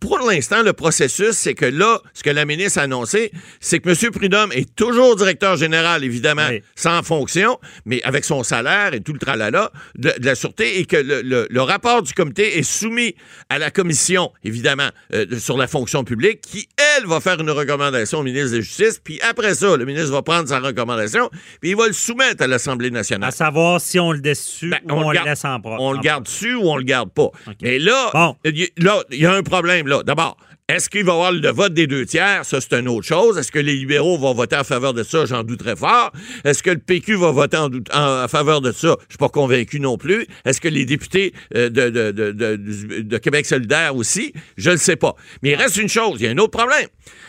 pour 0.00 0.18
l'instant, 0.18 0.62
le 0.62 0.72
processus, 0.72 1.32
c'est 1.32 1.54
que 1.54 1.66
là, 1.66 2.00
ce 2.14 2.22
que 2.22 2.30
la 2.30 2.44
ministre 2.44 2.78
a 2.78 2.82
annoncé, 2.82 3.32
c'est 3.60 3.80
que 3.80 3.88
M. 3.88 4.12
Prudhomme 4.12 4.52
est 4.52 4.74
toujours 4.74 5.16
directeur 5.16 5.56
général 5.56 6.04
évidemment, 6.04 6.48
sans 6.74 7.02
fonction, 7.02 7.58
mais 7.84 8.02
avec 8.02 8.24
son 8.24 8.42
salaire 8.42 8.94
et 8.94 9.00
tout 9.00 9.12
le 9.12 9.18
tralala 9.18 9.70
de, 9.96 10.12
de 10.18 10.26
la 10.26 10.34
Sûreté, 10.34 10.78
et 10.78 10.84
que 10.84 10.96
le, 10.96 11.62
rapport 11.62 12.02
du 12.02 12.12
comité 12.12 12.58
est 12.58 12.62
soumis 12.62 13.14
à 13.48 13.58
la 13.58 13.70
commission, 13.70 14.32
évidemment, 14.42 14.88
euh, 15.14 15.38
sur 15.38 15.56
la 15.56 15.68
fonction 15.68 16.04
publique, 16.04 16.40
qui, 16.40 16.68
elle, 16.96 17.06
va 17.06 17.20
faire 17.20 17.40
une 17.40 17.50
recommandation 17.50 18.18
au 18.18 18.22
ministre 18.22 18.50
de 18.50 18.56
la 18.56 18.62
Justice, 18.62 19.00
puis 19.02 19.20
après 19.22 19.54
ça, 19.54 19.76
le 19.76 19.84
ministre 19.84 20.10
va 20.10 20.22
prendre 20.22 20.48
sa 20.48 20.58
recommandation, 20.58 21.30
puis 21.60 21.70
il 21.70 21.76
va 21.76 21.86
le 21.86 21.92
soumettre 21.92 22.42
à 22.42 22.46
l'Assemblée 22.46 22.90
nationale. 22.90 23.28
À 23.28 23.32
savoir 23.32 23.80
si 23.80 24.00
on 24.00 24.12
le 24.12 24.20
dessus 24.20 24.70
ben, 24.70 24.80
ou 24.88 24.92
on, 24.92 25.12
le, 25.12 25.20
laisse 25.24 25.44
en 25.44 25.60
propre. 25.60 25.80
On 25.80 25.92
le 25.92 26.00
garde 26.00 26.24
dessus 26.24 26.54
ou 26.54 26.68
on 26.68 26.76
le 26.76 26.84
garde 26.84 27.10
pas. 27.10 27.30
Mais 27.60 27.78
là, 27.78 28.34
il 28.44 28.70
y 29.12 29.26
a 29.26 29.32
un 29.32 29.42
problème, 29.42 29.86
là. 29.86 30.02
D'abord, 30.02 30.36
est-ce 30.68 30.88
qu'il 30.88 31.04
va 31.04 31.12
y 31.12 31.14
avoir 31.14 31.32
le 31.32 31.50
vote 31.50 31.74
des 31.74 31.86
deux 31.86 32.06
tiers? 32.06 32.44
Ça, 32.44 32.60
c'est 32.60 32.72
une 32.74 32.88
autre 32.88 33.06
chose. 33.06 33.36
Est-ce 33.36 33.52
que 33.52 33.58
les 33.58 33.74
libéraux 33.74 34.16
vont 34.16 34.32
voter 34.32 34.56
en 34.56 34.64
faveur 34.64 34.94
de 34.94 35.02
ça? 35.02 35.26
J'en 35.26 35.42
doute 35.42 35.58
très 35.58 35.76
fort. 35.76 36.12
Est-ce 36.44 36.62
que 36.62 36.70
le 36.70 36.78
PQ 36.78 37.16
va 37.16 37.30
voter 37.30 37.58
en, 37.58 38.28
faveur 38.28 38.60
de 38.60 38.72
ça? 38.72 38.96
Je 39.08 39.12
suis 39.12 39.18
pas 39.18 39.28
convaincu 39.28 39.80
non 39.80 39.98
plus. 39.98 40.26
Est-ce 40.44 40.60
que 40.60 40.68
les 40.68 40.84
députés 40.86 41.34
euh, 41.56 41.68
de, 41.68 41.90
de, 41.90 43.18
Québec 43.18 43.44
solidaire 43.44 43.94
aussi? 43.96 44.32
Je 44.56 44.70
ne 44.70 44.76
sais 44.76 44.96
pas. 44.96 45.14
Mais 45.42 45.50
il 45.50 45.56
reste 45.56 45.76
une 45.76 45.88
chose. 45.88 46.18
Il 46.20 46.24
y 46.24 46.28
a 46.28 46.30
un 46.30 46.38
autre 46.38 46.56
problème. 46.56 46.86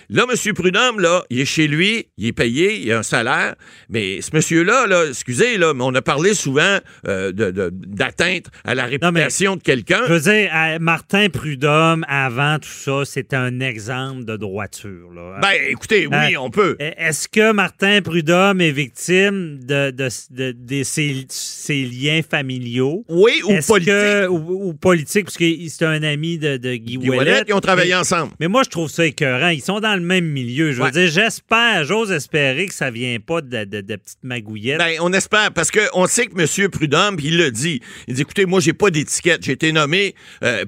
Là, 0.10 0.26
M. 0.30 0.54
Prudhomme, 0.54 1.00
là, 1.00 1.24
il 1.30 1.40
est 1.40 1.46
chez 1.46 1.68
lui, 1.68 2.08
il 2.18 2.28
est 2.28 2.34
payé, 2.34 2.80
il 2.80 2.92
a 2.92 3.00
un 3.00 3.04
salaire. 3.04 3.56
Mais 3.90 4.22
ce 4.22 4.30
monsieur-là, 4.34 4.88
là, 4.88 5.06
excusez, 5.10 5.58
là, 5.58 5.74
mais 5.74 5.84
on 5.84 5.94
a 5.96 6.02
parlé 6.02 6.34
souvent 6.34 6.80
euh, 7.08 7.32
d'atteinte 7.34 8.48
à 8.64 8.76
la 8.76 8.86
réputation 8.86 9.56
de 9.56 9.62
quelqu'un. 9.62 10.02
Je 10.08 10.14
veux 10.14 10.20
dire, 10.20 10.52
Martin 10.80 11.30
Prudhomme, 11.30 12.06
avant 12.08 12.60
tout 12.60 12.70
ça, 12.70 13.06
c'était 13.06 13.36
un 13.36 13.60
exemple 13.60 14.26
de 14.26 14.38
droiture. 14.38 15.12
Là. 15.14 15.40
Ben, 15.42 15.54
écoutez, 15.70 16.08
oui, 16.08 16.36
euh, 16.36 16.40
on 16.40 16.50
peut. 16.50 16.76
Est-ce 16.80 17.28
que 17.28 17.52
Martin 17.52 18.02
Prudhomme 18.02 18.62
est 18.62 18.72
victime 18.72 19.60
de, 19.64 19.92
de, 19.92 20.84
ses, 20.84 21.86
liens 21.86 22.22
familiaux? 22.28 23.06
Oui, 23.10 23.42
ou 23.44 23.60
politiques. 23.68 24.30
Ou, 24.30 24.74
politique, 24.74 25.26
parce 25.26 25.38
que 25.38 25.46
c'est 25.68 25.86
un 25.86 26.04
ami 26.04 26.38
de, 26.38 26.58
Guy, 26.76 26.98
Guy 26.98 27.10
Ils 27.48 27.54
ont 27.54 27.60
travaillé 27.60 27.96
ensemble. 27.96 28.34
Mais 28.40 28.48
moi, 28.48 28.64
je 28.64 28.70
trouve 28.70 28.90
ça 28.90 29.06
écœurant. 29.06 29.50
Ils 29.50 29.62
sont 29.62 29.80
dans 29.80 29.93
le 29.96 30.02
même 30.02 30.26
milieu. 30.26 30.72
Je 30.72 30.82
veux 30.82 30.92
dire, 30.92 31.10
j'espère, 31.10 31.84
j'ose 31.84 32.12
espérer 32.12 32.68
que 32.68 32.74
ça 32.74 32.92
vient 32.92 33.18
pas 33.20 33.42
de, 33.42 33.64
de, 33.64 33.96
petites 33.96 34.24
magouillettes. 34.24 34.80
Ben, 34.80 34.98
on 35.02 35.14
espère, 35.14 35.52
parce 35.52 35.72
qu'on 35.72 36.08
sait 36.08 36.28
que 36.28 36.40
M. 36.40 36.70
Prudhomme, 36.70 37.18
il 37.24 37.38
le 37.38 37.52
dit. 37.52 37.82
Il 38.08 38.16
dit, 38.16 38.22
écoutez, 38.22 38.46
moi, 38.46 38.60
j'ai 38.60 38.74
pas 38.74 38.90
d'étiquette. 38.90 39.44
J'ai 39.44 39.54
été 39.54 39.72
nommé, 39.72 40.16
euh, 40.44 40.64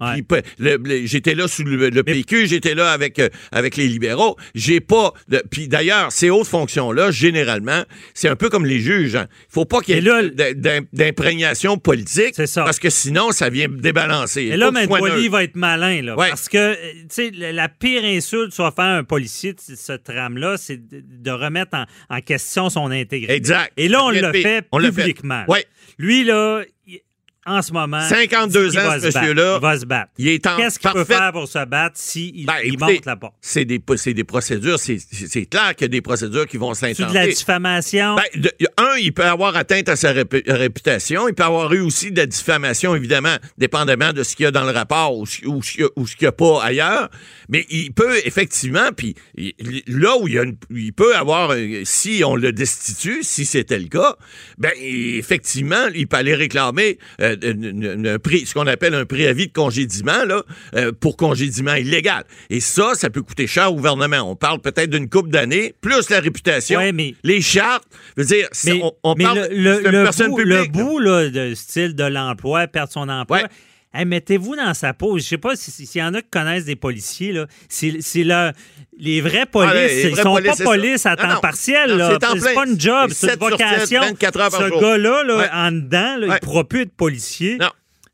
j'étais 1.06 1.36
là 1.36 1.48
sous 1.48 1.64
le, 1.64 2.04
PQ, 2.04 2.48
j'étais 2.48 2.76
là 2.76 2.92
avec, 2.92 3.20
euh, 3.20 3.30
avec 3.52 3.78
les 3.78 3.88
libéraux. 3.88 4.36
J'ai 4.54 4.80
pas 4.80 5.14
de... 5.28 5.44
Puis 5.50 5.68
d'ailleurs, 5.68 6.12
ces 6.12 6.30
hautes 6.30 6.48
fonctions-là, 6.48 7.12
généralement, 7.12 7.84
c'est 8.14 8.30
un 8.30 8.36
peu 8.36 8.50
comme 8.50 8.66
les 8.66 8.80
juges. 8.80 9.16
Hein. 9.16 9.28
Il 9.50 9.54
faut 9.54 9.66
pas 9.66 9.82
qu'il 9.82 9.96
y 9.96 10.08
ait 10.08 10.84
d'imprégnation 10.94 11.78
politique. 11.78 12.36
Ça. 12.46 12.64
Parce 12.64 12.80
que 12.80 12.90
sinon, 12.90 13.32
ça 13.32 13.50
vient 13.50 13.68
débalancer. 13.70 14.44
Et 14.44 14.58
là, 14.58 14.72
M. 14.76 14.88
va 15.30 15.44
être 15.44 15.56
malin, 15.56 16.02
là. 16.02 16.16
Parce 16.16 16.50
que, 16.50 16.58
euh, 16.58 16.76
tu 17.02 17.08
sais, 17.10 17.32
la 17.32 17.70
pire 17.70 18.04
insulte 18.04 18.54
soit 18.54 18.72
faire 18.72 18.86
un 18.86 19.04
policier 19.16 19.54
de 19.54 19.60
ce 19.62 19.94
trame-là, 19.94 20.58
c'est 20.58 20.78
de 20.78 21.32
remettre 21.32 21.78
en, 22.10 22.20
question 22.20 22.70
son 22.70 22.92
intégrité. 22.92 23.34
Exact. 23.34 23.72
Et 23.78 23.88
là, 23.88 24.04
on 24.04 24.10
le 24.10 24.32
fait 24.34 24.62
publiquement. 24.70 25.46
Oui. 25.48 25.60
Lui, 25.98 26.26
là, 26.26 26.64
en 27.46 27.62
ce 27.62 27.72
moment. 27.72 28.02
52 28.02 28.78
ans, 28.78 29.00
ce 29.00 29.06
monsieur-là. 29.06 29.56
Il 29.58 29.62
va 29.62 29.80
se 29.80 29.86
battre. 29.86 30.12
Il 30.18 30.28
est 30.28 30.48
en 30.48 30.58
Qu'est-ce 30.58 30.80
qu'il 30.80 30.92
peut 30.92 31.04
faire 31.04 31.32
pour 31.32 31.48
se 31.48 31.64
battre 31.66 31.96
s'il 31.98 32.46
ben, 32.46 32.56
monte 32.80 33.06
la 33.06 33.16
porte? 33.16 33.36
C'est 33.42 33.66
des, 33.66 33.80
des 33.80 34.24
procédures. 34.24 34.80
C'est 34.80 35.46
clair 35.46 35.76
qu'il 35.76 35.86
y 35.86 35.86
a 35.86 35.90
des 35.90 36.02
procédures 36.02 36.48
qui 36.48 36.58
vont 36.58 36.74
s'intenter. 36.74 37.04
C'est 37.04 37.10
de 37.10 37.14
la 37.14 37.28
diffamation? 37.28 38.16
Ben, 38.16 38.52
un, 38.78 38.98
il 39.00 39.14
peut 39.14 39.26
avoir 39.26 39.56
atteinte 39.56 39.90
à 39.90 39.96
sa 39.96 40.12
réputation. 40.12 41.28
Il 41.28 41.36
peut 41.36 41.44
avoir 41.44 41.72
eu 41.74 41.82
aussi 41.82 42.12
de 42.12 42.18
la 42.18 42.26
diffamation, 42.26 42.96
évidemment, 42.96 43.36
dépendamment 43.58 44.14
de 44.14 44.24
ce 44.24 44.36
qu'il 44.36 44.46
y 44.46 44.48
a 44.48 44.52
dans 44.52 44.64
le 44.64 44.72
rapport 44.72 45.16
ou, 45.16 45.26
ou, 45.46 45.64
ce 45.64 45.72
qu'il 45.74 45.90
n'y 46.22 46.28
a, 46.28 46.32
pas 46.32 46.64
ailleurs. 46.64 47.10
Mais 47.50 47.66
il 47.70 47.92
peut 47.94 48.18
effectivement, 48.26 48.90
puis 48.96 49.16
là 49.88 50.18
où 50.18 50.28
il, 50.28 50.34
y 50.34 50.40
a 50.40 50.46
il 50.72 50.94
peut 50.94 51.16
avoir, 51.16 51.54
si 51.84 52.24
on 52.26 52.36
le 52.36 52.52
destitue, 52.52 53.24
si 53.24 53.46
c'était 53.46 53.80
le 53.80 53.88
cas, 53.88 54.16
ben 54.58 54.72
effectivement, 54.80 55.88
il 55.94 56.08
peut 56.08 56.18
aller 56.18 56.36
réclamer 56.36 56.98
euh, 57.22 57.35
ce 57.42 58.54
qu'on 58.54 58.68
appelle 58.68 58.94
un 58.94 59.06
préavis 59.06 59.48
de 59.48 59.54
congédiement 59.54 60.26
là, 60.26 60.44
euh, 60.76 60.92
pour 60.92 61.18
congédiement 61.18 61.76
illégal. 61.76 62.24
Et 62.50 62.60
ça, 62.60 62.92
ça 62.96 63.10
peut 63.10 63.22
coûter 63.22 63.48
cher 63.48 63.72
au 63.72 63.76
gouvernement. 63.76 64.30
On 64.30 64.36
parle 64.36 64.60
peut-être 64.60 64.90
d'une 64.90 65.10
coupe 65.10 65.30
d'années, 65.30 65.74
plus 65.82 66.10
la 66.10 66.20
réputation, 66.20 66.80
les 67.24 67.42
chartes. 67.42 67.88
Je 68.18 68.24
veux 68.24 68.28
dire, 68.28 68.48
on, 69.04 69.16
parle 69.16 69.48
le, 69.52 69.80
le, 69.80 70.04
personne 70.04 70.32
bout, 70.32 70.40
Le 70.40 70.66
bout 70.66 71.00
là, 71.00 71.30
de 71.30 71.54
style 71.56 71.96
de 71.96 72.04
l'emploi, 72.04 72.68
perdre 72.68 72.92
son 72.92 73.10
emploi. 73.10 73.44
Mettez-vous 74.04 74.56
dans 74.56 74.74
sa 74.74 74.94
peau. 74.94 75.18
Je 75.18 75.24
sais 75.24 75.38
pas 75.38 75.56
s'il 75.56 75.88
y 75.96 76.04
en 76.04 76.14
a 76.14 76.22
qui 76.22 76.30
connaissent 76.30 76.66
des 76.66 76.76
policiers. 76.76 77.32
Là. 77.32 77.46
C'est, 77.70 78.00
les 78.98 79.22
vrais 79.22 79.42
ah, 79.42 79.46
polices. 79.46 80.04
ils 80.04 80.16
sont 80.16 80.36
pas 80.36 80.64
police 80.64 81.06
à 81.06 81.16
temps 81.16 81.40
partiel. 81.40 81.92
C'est, 82.40 82.54
pas 82.54 82.66
une 82.66 82.80
job, 82.80 83.12
c'est 83.14 83.34
une 83.34 83.40
vocation. 83.40 84.02
Ce 84.04 84.80
gars-là, 84.82 85.50
en 85.54 85.72
dedans, 85.72 86.18
il 86.22 86.28
ne 86.28 86.38
pourra 86.40 86.64
plus 86.64 86.82
être 86.82 86.96
policier. 86.96 87.58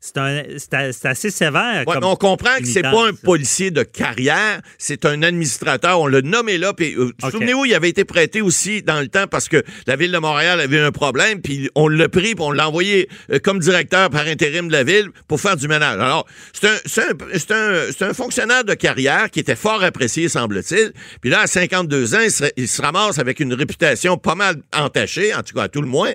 C'est 0.02 1.04
assez 1.04 1.30
sévère. 1.30 1.84
Ouais, 1.86 1.96
on 2.02 2.16
comprend 2.16 2.56
que 2.58 2.66
c'est 2.66 2.82
pas 2.82 3.06
un 3.06 3.12
policier 3.12 3.70
de 3.70 3.84
carrière, 3.84 4.60
c'est 4.76 5.04
un 5.04 5.22
administrateur. 5.22 6.00
On 6.00 6.08
l'a 6.08 6.22
nommé 6.22 6.58
là. 6.58 6.72
Puis, 6.72 6.96
euh, 6.96 7.12
Souvenez-vous, 7.30 7.66
il 7.66 7.74
avait 7.74 7.88
été 7.88 8.04
prêté 8.04 8.42
aussi 8.42 8.82
dans 8.82 8.98
le 8.98 9.06
temps 9.06 9.28
parce 9.28 9.48
que 9.48 9.62
la 9.86 9.94
ville 9.94 10.10
de 10.10 10.18
Montréal 10.18 10.58
avait 10.58 10.80
un 10.80 10.90
problème, 10.90 11.40
puis 11.40 11.70
on 11.76 11.86
l'a 11.86 12.08
pris, 12.08 12.34
puis 12.34 12.44
on 12.44 12.50
l'a 12.50 12.68
envoyé 12.68 13.08
euh, 13.30 13.38
comme 13.38 13.60
directeur 13.60 14.10
par 14.10 14.26
intérim 14.26 14.66
de 14.66 14.72
la 14.72 14.82
ville 14.82 15.10
pour 15.28 15.40
faire 15.40 15.56
du 15.56 15.68
ménage. 15.68 16.00
Alors, 16.00 16.26
c'est 16.52 16.66
un, 16.66 17.54
un, 17.54 18.08
un, 18.08 18.12
fonctionnaire 18.14 18.64
de 18.64 18.74
carrière 18.74 19.30
qui 19.30 19.38
était 19.38 19.54
fort 19.54 19.84
apprécié, 19.84 20.28
semble-t-il. 20.28 20.92
Puis 21.20 21.30
là, 21.30 21.42
à 21.42 21.46
52 21.46 22.16
ans, 22.16 22.20
il 22.24 22.30
se, 22.32 22.44
il 22.56 22.66
se 22.66 22.82
ramasse 22.82 23.20
avec 23.20 23.38
une 23.38 23.54
réputation 23.54 24.16
pas 24.16 24.34
mal 24.34 24.56
entachée, 24.74 25.32
en 25.32 25.44
tout 25.44 25.54
cas 25.54 25.62
à 25.62 25.68
tout 25.68 25.80
le 25.80 25.88
moins. 25.88 26.10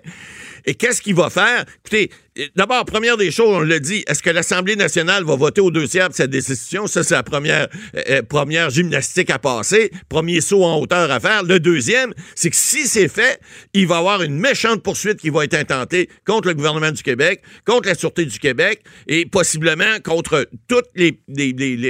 Et 0.65 0.75
qu'est-ce 0.75 1.01
qu'il 1.01 1.15
va 1.15 1.29
faire? 1.29 1.63
Écoutez, 1.85 2.11
D'abord, 2.55 2.85
première 2.85 3.17
des 3.17 3.31
choses, 3.31 3.49
on 3.49 3.59
le 3.59 3.79
dit, 3.79 4.03
est-ce 4.07 4.21
que 4.21 4.29
l'Assemblée 4.29 4.75
nationale 4.75 5.23
va 5.23 5.35
voter 5.35 5.61
au 5.61 5.71
deux 5.71 5.87
tiers 5.87 6.07
pour 6.07 6.15
cette 6.15 6.29
décision? 6.29 6.85
Ça, 6.85 7.03
c'est 7.03 7.15
la 7.15 7.23
première, 7.23 7.67
euh, 7.95 8.01
euh, 8.09 8.21
première 8.21 8.69
gymnastique 8.69 9.29
à 9.31 9.39
passer, 9.39 9.91
premier 10.07 10.41
saut 10.41 10.63
en 10.63 10.79
hauteur 10.79 11.09
à 11.09 11.19
faire. 11.19 11.43
Le 11.43 11.59
deuxième, 11.59 12.13
c'est 12.35 12.49
que 12.49 12.55
si 12.55 12.87
c'est 12.87 13.07
fait, 13.07 13.39
il 13.73 13.87
va 13.87 13.95
y 13.95 13.97
avoir 13.97 14.21
une 14.21 14.37
méchante 14.37 14.83
poursuite 14.83 15.19
qui 15.19 15.29
va 15.29 15.45
être 15.45 15.55
intentée 15.55 16.09
contre 16.25 16.49
le 16.49 16.53
gouvernement 16.53 16.91
du 16.91 17.01
Québec, 17.01 17.41
contre 17.65 17.87
la 17.87 17.95
Sûreté 17.95 18.25
du 18.25 18.37
Québec 18.37 18.81
et 19.07 19.25
possiblement 19.25 19.99
contre 20.03 20.47
toute 20.67 20.85
les, 20.95 21.19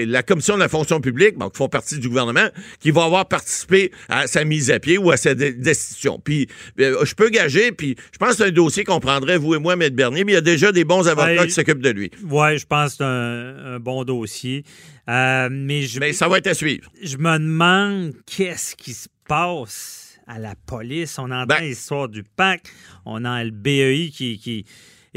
la 0.06 0.24
Commission 0.24 0.56
de 0.56 0.62
la 0.62 0.70
fonction 0.70 1.02
publique, 1.02 1.36
qui 1.38 1.58
font 1.58 1.70
partie 1.70 2.00
du 2.00 2.08
gouvernement, 2.08 2.48
qui 2.80 2.92
va 2.92 3.04
avoir 3.04 3.28
participé 3.28 3.92
à 4.08 4.28
sa 4.28 4.46
mise 4.46 4.72
à 4.72 4.80
pied 4.80 4.98
ou 4.98 5.12
à 5.12 5.18
sa 5.18 5.36
décision. 5.36 6.22
Puis, 6.24 6.48
euh, 6.80 7.04
je 7.04 7.16
peux 7.16 7.30
gager, 7.30 7.72
puis 7.72 7.96
je 8.14 8.18
pense 8.18 8.32
que 8.32 8.36
c'est 8.38 8.46
un 8.46 8.52
dossier 8.52 8.84
qu'on 8.86 9.00
prendrait, 9.00 9.38
vous 9.38 9.56
et 9.56 9.60
moi, 9.60 9.74
M. 9.74 9.90
Bernier, 9.90 10.24
a 10.38 10.42
déjà 10.42 10.72
des 10.72 10.86
bons 10.86 11.08
avocats 11.08 11.46
qui 11.46 11.52
s'occupent 11.52 11.82
de 11.82 11.90
lui. 11.90 12.12
Oui, 12.30 12.58
je 12.58 12.66
pense 12.66 12.92
que 12.92 12.98
c'est 12.98 13.04
un, 13.04 13.80
bon 13.80 14.04
dossier. 14.04 14.64
Euh, 15.10 15.50
mais, 15.52 15.84
je, 15.84 16.12
ça 16.14 16.28
va 16.28 16.38
être 16.38 16.48
à 16.48 16.54
suivre. 16.54 16.90
Je 17.02 17.18
me 17.18 17.38
demande 17.38 18.14
qu'est-ce 18.26 18.76
qui 18.76 18.94
se 18.94 19.08
passe 19.28 20.20
à 20.28 20.40
la 20.40 20.56
police. 20.66 21.18
On 21.20 21.32
entend 21.32 21.46
ben 21.46 21.62
l'histoire 21.62 22.10
du 22.10 22.24
PAC, 22.24 22.64
on 23.06 23.26
a 23.26 23.44
le 23.44 23.52
BEI 23.52 24.10
qui, 24.14 24.38
qui 24.38 24.66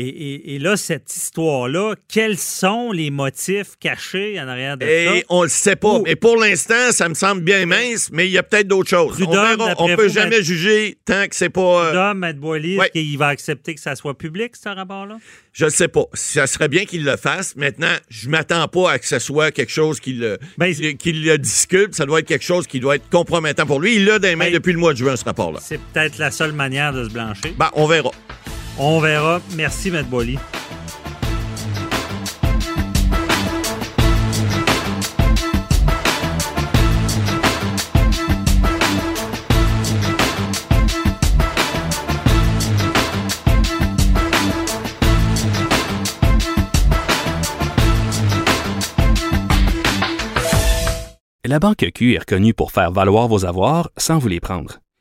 et, 0.01 0.59
là, 0.59 0.77
cette 0.77 1.15
histoire-là, 1.15 1.95
quels 2.09 2.39
sont 2.39 2.93
les 2.93 3.11
motifs 3.11 3.77
cachés 3.79 4.41
en 4.41 4.49
arrière 4.49 4.77
de 4.77 4.87
et 4.87 5.07
ça? 5.07 5.27
On 5.29 5.43
le 5.43 5.49
sait 5.49 5.77
pas. 5.77 6.01
Mais 6.01 6.17
pour 6.17 6.37
l'instant, 6.37 6.91
ça 6.91 7.09
me 7.09 7.15
semble 7.15 7.43
bien 7.43 7.67
mince, 7.67 8.11
mais 8.13 8.27
il 8.27 8.33
y 8.33 8.39
a 8.39 8.43
peut-être 8.43 8.69
d'autres 8.69 8.89
choses. 8.89 9.17
on 9.21 9.89
ne 9.89 9.97
peut 9.97 10.09
jamais 10.09 10.43
juger 10.43 10.97
tant 11.05 11.27
que 11.29 11.37
c'est 11.37 11.51
pas. 11.51 11.95
Euh... 11.95 12.15
Maître 12.15 12.41
Boily, 12.41 12.79
qu'il 12.93 13.19
va 13.19 13.29
accepter 13.29 13.75
que 13.75 13.81
ça 13.81 13.95
soit 13.97 14.17
public, 14.17 14.57
ce 14.57 14.69
rapport-là? 14.69 15.19
Je 15.53 15.65
ne 15.65 15.71
sais 15.71 15.89
pas. 15.89 16.05
Ça 16.15 16.47
serait 16.47 16.69
bien 16.69 16.85
qu'il 16.85 17.05
le 17.05 17.17
fasse. 17.17 17.57
Maintenant, 17.57 17.95
je 18.09 18.29
m'attends 18.29 18.69
pas 18.69 18.93
à 18.93 18.99
que 18.99 19.07
ce 19.07 19.19
soit 19.19 19.51
quelque 19.51 19.73
chose 19.73 19.99
qu'il 19.99 20.21
le, 20.21 20.39
ben, 20.59 20.73
le 20.73 21.37
discute. 21.37 21.95
Ça 21.95 22.07
doit 22.07 22.21
être 22.21 22.29
quelque 22.29 22.45
chose 22.45 22.67
qui 22.67 22.79
doit 22.79 22.97
être 22.97 23.09
compromettant 23.11 23.67
pour 23.67 23.81
lui. 23.81 23.97
Il 23.97 24.05
l'a 24.05 24.19
dans 24.19 24.29
les 24.29 24.37
mains 24.37 24.47
ben, 24.47 24.55
depuis 24.55 24.73
le 24.73 24.79
mois 24.79 24.93
de 24.93 24.99
juin, 24.99 25.17
ce 25.17 25.25
rapport-là. 25.25 25.59
C'est 25.63 25.81
peut-être 25.93 26.19
la 26.19 26.31
seule 26.31 26.53
manière 26.53 26.93
de 26.93 27.05
se 27.05 27.11
blancher. 27.11 27.55
Ben, 27.59 27.71
on 27.75 27.87
verra. 27.87 28.11
On 28.83 28.99
verra. 28.99 29.43
Merci, 29.57 29.89
M. 29.91 30.07
Boily. 30.09 30.39
La 51.45 51.59
Banque 51.59 51.85
Q 51.95 52.15
est 52.15 52.19
reconnue 52.21 52.55
pour 52.55 52.73
faire 52.73 52.93
valoir 52.93 53.29
vos 53.29 53.45
avoirs 53.45 53.91
sans 53.99 54.19
vous 54.19 54.29
les 54.29 54.41
prendre. 54.41 54.79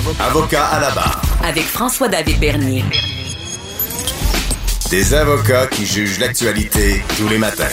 Avocat 0.00 0.64
à 0.64 0.80
la 0.80 0.90
barre. 0.94 1.20
Avec 1.46 1.64
François-David 1.64 2.40
Bernier. 2.40 2.82
Des 4.90 5.12
avocats 5.12 5.66
qui 5.66 5.84
jugent 5.84 6.18
l'actualité 6.18 7.02
tous 7.18 7.28
les 7.28 7.36
matins. 7.36 7.68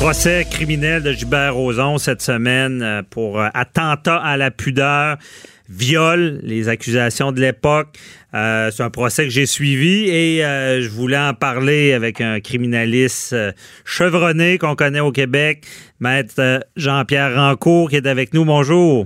Procès 0.00 0.46
criminel 0.50 1.02
de 1.02 1.12
Gilbert 1.12 1.54
Rozon 1.54 1.98
cette 1.98 2.22
semaine 2.22 2.80
euh, 2.80 3.02
pour 3.02 3.38
euh, 3.38 3.48
attentat 3.52 4.16
à 4.16 4.38
la 4.38 4.50
pudeur, 4.50 5.18
viol, 5.68 6.40
les 6.42 6.70
accusations 6.70 7.32
de 7.32 7.40
l'époque. 7.42 7.88
Euh, 8.32 8.70
c'est 8.70 8.82
un 8.82 8.90
procès 8.90 9.24
que 9.24 9.30
j'ai 9.30 9.46
suivi 9.46 10.08
et 10.08 10.40
je 10.40 10.88
voulais 10.88 11.18
en 11.18 11.34
parler 11.34 11.92
avec 11.92 12.22
un 12.22 12.40
criminaliste 12.40 13.36
chevronné 13.84 14.56
qu'on 14.56 14.74
connaît 14.74 15.00
au 15.00 15.12
Québec, 15.12 15.66
maître 16.00 16.64
Jean-Pierre 16.76 17.34
Rancourt 17.34 17.90
qui 17.90 17.96
est 17.96 18.06
avec 18.06 18.32
nous. 18.32 18.46
Bonjour. 18.46 19.04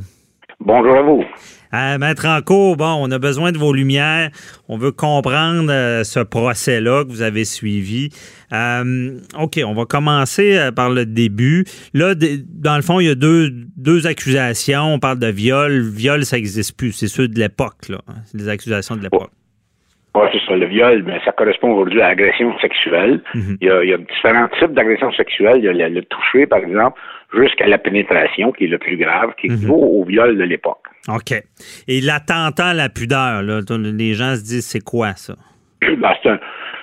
Bonjour 0.61 0.97
à 0.97 1.03
vous. 1.03 1.25
Euh, 1.73 1.99
Maître 1.99 2.27
Rancourt, 2.27 2.77
bon, 2.77 2.97
on 3.01 3.11
a 3.11 3.19
besoin 3.19 3.53
de 3.53 3.59
vos 3.59 3.73
lumières. 3.73 4.31
On 4.69 4.77
veut 4.77 4.93
comprendre 4.93 5.71
euh, 5.71 6.03
ce 6.05 6.21
procès-là 6.21 7.05
que 7.05 7.11
vous 7.11 7.23
avez 7.23 7.45
suivi. 7.45 8.11
Euh, 8.53 9.19
OK, 9.39 9.61
on 9.65 9.75
va 9.75 9.85
commencer 9.85 10.59
euh, 10.59 10.73
par 10.73 10.91
le 10.91 11.07
début. 11.07 11.65
Là, 11.95 12.15
dans 12.15 12.77
le 12.77 12.83
fond, 12.83 13.01
il 13.01 13.07
y 13.07 13.11
a 13.11 13.15
deux, 13.15 13.51
deux 13.77 14.07
accusations. 14.07 14.95
On 14.95 14.99
parle 14.99 15.19
de 15.19 15.29
viol. 15.29 15.81
Viol, 15.81 16.25
ça 16.25 16.37
n'existe 16.37 16.77
plus. 16.77 16.93
C'est 16.93 17.09
ceux 17.09 17.29
de 17.29 17.39
l'époque, 17.39 17.89
là. 17.89 17.99
C'est 18.25 18.39
des 18.39 18.49
accusations 18.49 18.97
de 18.97 19.03
l'époque. 19.03 19.31
Oui, 20.15 20.27
c'est 20.33 20.41
ça. 20.45 20.57
Le 20.57 20.67
viol, 20.67 21.05
mais 21.07 21.21
ça 21.25 21.31
correspond 21.31 21.71
aujourd'hui 21.73 22.03
à 22.03 22.09
l'agression 22.09 22.59
sexuelle. 22.59 23.23
Mhm. 23.35 23.59
il, 23.61 23.69
y 23.69 23.93
a, 23.93 23.97
différents 23.97 24.49
types 24.59 24.73
d'agressions 24.73 25.13
sexuelles. 25.13 25.59
Il 25.59 25.77
y 25.77 25.83
a 25.83 25.89
le, 25.89 26.03
toucher, 26.03 26.47
par 26.47 26.59
exemple, 26.59 27.01
jusqu'à 27.35 27.67
la 27.67 27.79
pénétration, 27.79 28.53
qui 28.53 28.65
est 28.65 28.69
le 28.69 28.79
plus 28.79 28.97
grave, 28.97 29.35
qui 29.41 29.47
équivaut 29.47 29.77
mhm. 29.77 30.01
au 30.01 30.05
viol 30.05 30.37
de 30.37 30.45
l'époque. 30.45 30.83
OK. 31.09 31.33
Et 31.89 32.01
l'attentat 32.01 32.69
à 32.69 32.75
la 32.75 32.89
pudeur, 32.89 33.43
là, 33.43 33.61
les 33.71 34.15
gens 34.15 34.35
se 34.37 34.43
disent, 34.43 34.67
c'est 34.67 34.85
quoi 34.85 35.15
ça? 35.15 35.35
Ben, 35.99 36.13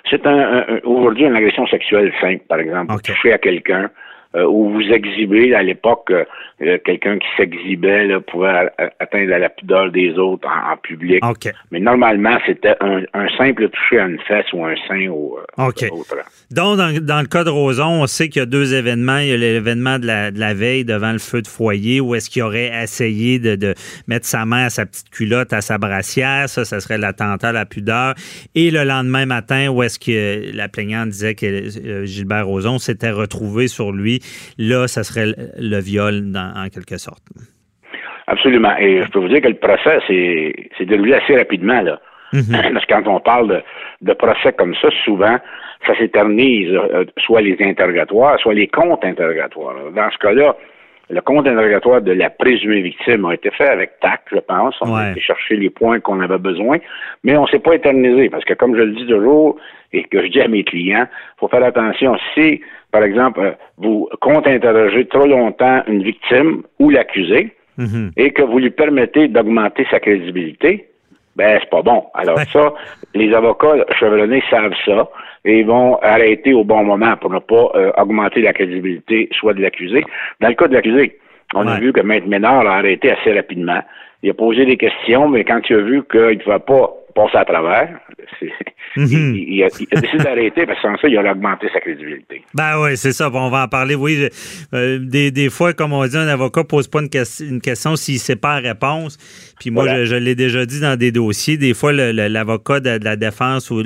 c'est 0.09 0.25
un, 0.25 0.79
aujourd'hui 0.85 1.25
une 1.25 1.35
agression 1.35 1.67
sexuelle 1.67 2.13
simple, 2.21 2.43
par 2.47 2.59
exemple. 2.59 2.95
Toucher 3.01 3.33
à 3.33 3.37
quelqu'un, 3.37 3.89
où 4.35 4.69
vous 4.69 4.81
exhibez 4.91 5.53
à 5.55 5.63
l'époque 5.63 6.11
euh, 6.59 6.79
quelqu'un 6.83 7.19
qui 7.19 7.27
s'exhibait 7.37 8.07
pouvait 8.31 8.71
atteindre 8.99 9.29
la 9.29 9.49
pudeur 9.49 9.91
des 9.91 10.17
autres 10.17 10.47
en, 10.47 10.75
public. 10.77 11.21
Mais 11.69 11.79
normalement, 11.79 12.35
c'était 12.47 12.75
un, 12.81 13.27
simple 13.37 13.69
toucher 13.69 13.99
à 13.99 14.07
une 14.07 14.19
fesse 14.27 14.51
ou 14.53 14.65
un 14.65 14.73
sein 14.87 15.07
ou 15.07 15.37
euh, 15.37 15.65
autre. 15.67 16.15
Donc, 16.49 16.77
dans, 16.77 17.21
le 17.21 17.27
cas 17.27 17.43
de 17.43 17.51
Roson, 17.51 18.01
on 18.01 18.07
sait 18.07 18.29
qu'il 18.29 18.39
y 18.39 18.43
a 18.43 18.47
deux 18.47 18.73
événements. 18.73 19.19
Il 19.19 19.27
y 19.27 19.33
a 19.33 19.37
l'événement 19.37 19.99
de 19.99 20.07
la, 20.07 20.53
veille 20.55 20.83
devant 20.83 21.11
le 21.11 21.19
feu 21.19 21.43
de 21.43 21.47
foyer 21.47 22.01
où 22.01 22.15
est-ce 22.15 22.27
qu'il 22.27 22.41
aurait 22.41 22.71
essayé 22.81 23.37
de, 23.37 23.75
mettre 24.07 24.25
sa 24.25 24.45
main 24.45 24.65
à 24.65 24.69
sa 24.71 24.87
petite 24.87 25.11
culotte, 25.11 25.53
à 25.53 25.61
sa 25.61 25.77
brassière. 25.77 26.49
Ça, 26.49 26.65
ça 26.65 26.79
serait 26.79 26.97
l'attentat 26.97 27.49
à 27.49 27.53
la 27.53 27.65
pudeur. 27.65 28.15
Et 28.55 28.71
le 28.71 28.83
lendemain 28.83 29.27
matin, 29.27 29.69
où 29.69 29.83
est-ce 29.83 29.99
que 29.99 30.55
la 30.55 30.69
plaignante 30.69 31.09
disait 31.09 31.35
que 31.35 32.05
Gilbert 32.05 32.47
Roson 32.47 32.79
s'était 32.79 33.11
retrouvé 33.11 33.67
sur 33.67 33.91
lui 33.91 34.16
là, 34.57 34.87
ça 34.87 35.03
serait 35.03 35.33
le 35.57 35.79
viol 35.79 36.23
en 36.35 36.69
quelque 36.69 36.97
sorte. 36.97 37.23
Absolument. 38.27 38.75
Et 38.77 39.03
je 39.03 39.09
peux 39.09 39.19
vous 39.19 39.29
dire 39.29 39.41
que 39.41 39.47
le 39.47 39.55
procès 39.55 39.99
s'est 40.07 40.85
déroulé 40.85 41.13
assez 41.13 41.35
rapidement. 41.35 41.81
Là. 41.81 41.99
Mhm. 42.33 42.43
Parce 42.73 42.85
que 42.85 42.93
quand 42.93 43.07
on 43.07 43.19
parle 43.19 43.63
de, 44.01 44.13
procès 44.13 44.53
comme 44.53 44.75
ça, 44.75 44.89
souvent, 45.05 45.37
ça 45.85 45.97
s'éternise, 45.97 46.73
euh, 46.73 47.05
soit 47.17 47.41
les 47.41 47.55
interrogatoires, 47.61 48.37
soit 48.39 48.53
les 48.53 48.67
comptes 48.67 49.05
interrogatoires. 49.05 49.75
Dans 49.95 50.11
ce 50.11 50.17
cas-là, 50.17 50.55
le 51.09 51.21
compte 51.21 51.47
interrogatoire 51.47 52.01
de 52.01 52.11
la 52.11 52.29
présumée 52.29 52.81
victime 52.81 53.25
a 53.25 53.33
été 53.33 53.49
fait 53.51 53.69
avec 53.69 53.99
tact, 54.01 54.27
je 54.31 54.39
pense. 54.39 54.75
On 54.81 54.93
a 54.93 55.11
été 55.11 55.21
chercher 55.21 55.55
les 55.55 55.69
points 55.69 55.99
qu'on 55.99 56.19
avait 56.19 56.37
besoin, 56.37 56.77
mais 57.23 57.37
on 57.37 57.43
ne 57.43 57.47
s'est 57.47 57.59
pas 57.59 57.75
éternisé 57.75 58.29
parce 58.29 58.43
que, 58.43 58.53
comme 58.53 58.75
je 58.75 58.81
le 58.81 58.91
dis 58.91 59.07
toujours 59.07 59.57
et 59.93 60.03
que 60.03 60.21
je 60.21 60.27
dis 60.27 60.41
à 60.41 60.49
mes 60.49 60.65
clients, 60.65 61.07
il 61.07 61.39
faut 61.39 61.47
faire 61.47 61.63
attention. 61.63 62.17
Si, 62.33 62.61
par 62.91 63.03
exemple, 63.03 63.39
euh, 63.39 63.51
vous 63.77 64.09
comptez 64.19 64.51
interroger 64.51 65.05
trop 65.05 65.25
longtemps 65.25 65.81
une 65.87 66.03
victime 66.03 66.63
ou 66.79 66.89
l'accusé 66.89 67.55
mm-hmm. 67.79 68.11
et 68.17 68.31
que 68.31 68.41
vous 68.41 68.59
lui 68.59 68.71
permettez 68.71 69.29
d'augmenter 69.29 69.87
sa 69.89 70.01
crédibilité, 70.01 70.89
ben 71.37 71.57
c'est 71.61 71.69
pas 71.69 71.83
bon. 71.83 72.03
Alors 72.15 72.39
ça, 72.51 72.73
les 73.13 73.33
avocats 73.33 73.85
chevronnés 73.97 74.43
savent 74.49 74.73
ça. 74.85 75.07
Et 75.45 75.63
vont 75.63 75.97
arrêter 76.01 76.53
au 76.53 76.63
bon 76.63 76.83
moment 76.83 77.15
pour 77.17 77.31
ne 77.31 77.39
pas 77.39 77.71
euh, 77.75 77.91
augmenter 77.97 78.41
la 78.41 78.53
crédibilité 78.53 79.29
soit 79.31 79.53
de 79.53 79.61
l'accusé. 79.61 80.03
Dans 80.41 80.49
le 80.49 80.55
cas 80.55 80.67
de 80.67 80.73
l'accusé, 80.73 81.17
on 81.53 81.67
a 81.67 81.79
vu 81.79 81.93
que 81.93 82.01
Maître 82.01 82.27
Ménard 82.27 82.63
l'a 82.63 82.73
arrêté 82.73 83.11
assez 83.11 83.33
rapidement. 83.33 83.81
Il 84.23 84.29
a 84.29 84.33
posé 84.33 84.65
des 84.65 84.77
questions, 84.77 85.29
mais 85.29 85.43
quand 85.43 85.61
il 85.69 85.75
a 85.75 85.81
vu 85.81 86.03
qu'il 86.09 86.19
ne 86.19 86.43
pouvait 86.43 86.59
pas 86.59 86.91
passer 87.17 87.37
à 87.37 87.45
travers, 87.45 87.89
Mhm. 88.97 89.35
il, 89.35 89.63
a, 89.63 89.67
décidé 89.67 90.23
d'arrêter 90.23 90.65
parce 90.65 90.81
que 90.81 90.87
sans 90.87 90.97
ça, 90.97 91.07
il 91.07 91.17
a 91.17 91.31
augmenté 91.31 91.67
sa 91.71 91.79
crédibilité. 91.79 92.43
Ben 92.53 92.81
oui, 92.81 92.97
c'est 92.97 93.11
ça. 93.11 93.29
On 93.31 93.49
va 93.49 93.63
en 93.63 93.67
parler. 93.67 93.93
Oui, 93.93 94.27
euh, 94.73 94.99
des, 94.99 95.29
des, 95.29 95.49
fois, 95.49 95.73
comme 95.73 95.93
on 95.93 96.05
dit, 96.05 96.17
un 96.17 96.27
avocat 96.27 96.61
ne 96.61 96.65
pose 96.65 96.87
pas 96.87 97.01
une, 97.01 97.09
une 97.41 97.61
question 97.61 97.95
s'il 97.95 98.15
ne 98.15 98.19
sait 98.19 98.35
pas 98.35 98.59
la 98.59 98.69
réponse. 98.69 99.17
Puis 99.59 99.69
moi, 99.69 100.05
je, 100.05 100.15
l'ai 100.15 100.35
déjà 100.35 100.65
dit 100.65 100.79
dans 100.79 100.97
des 100.97 101.11
dossiers. 101.11 101.57
Des 101.57 101.73
fois, 101.73 101.93
l'avocat 101.93 102.79
de, 102.79 103.03
la 103.03 103.15
défense 103.15 103.69
ou 103.69 103.83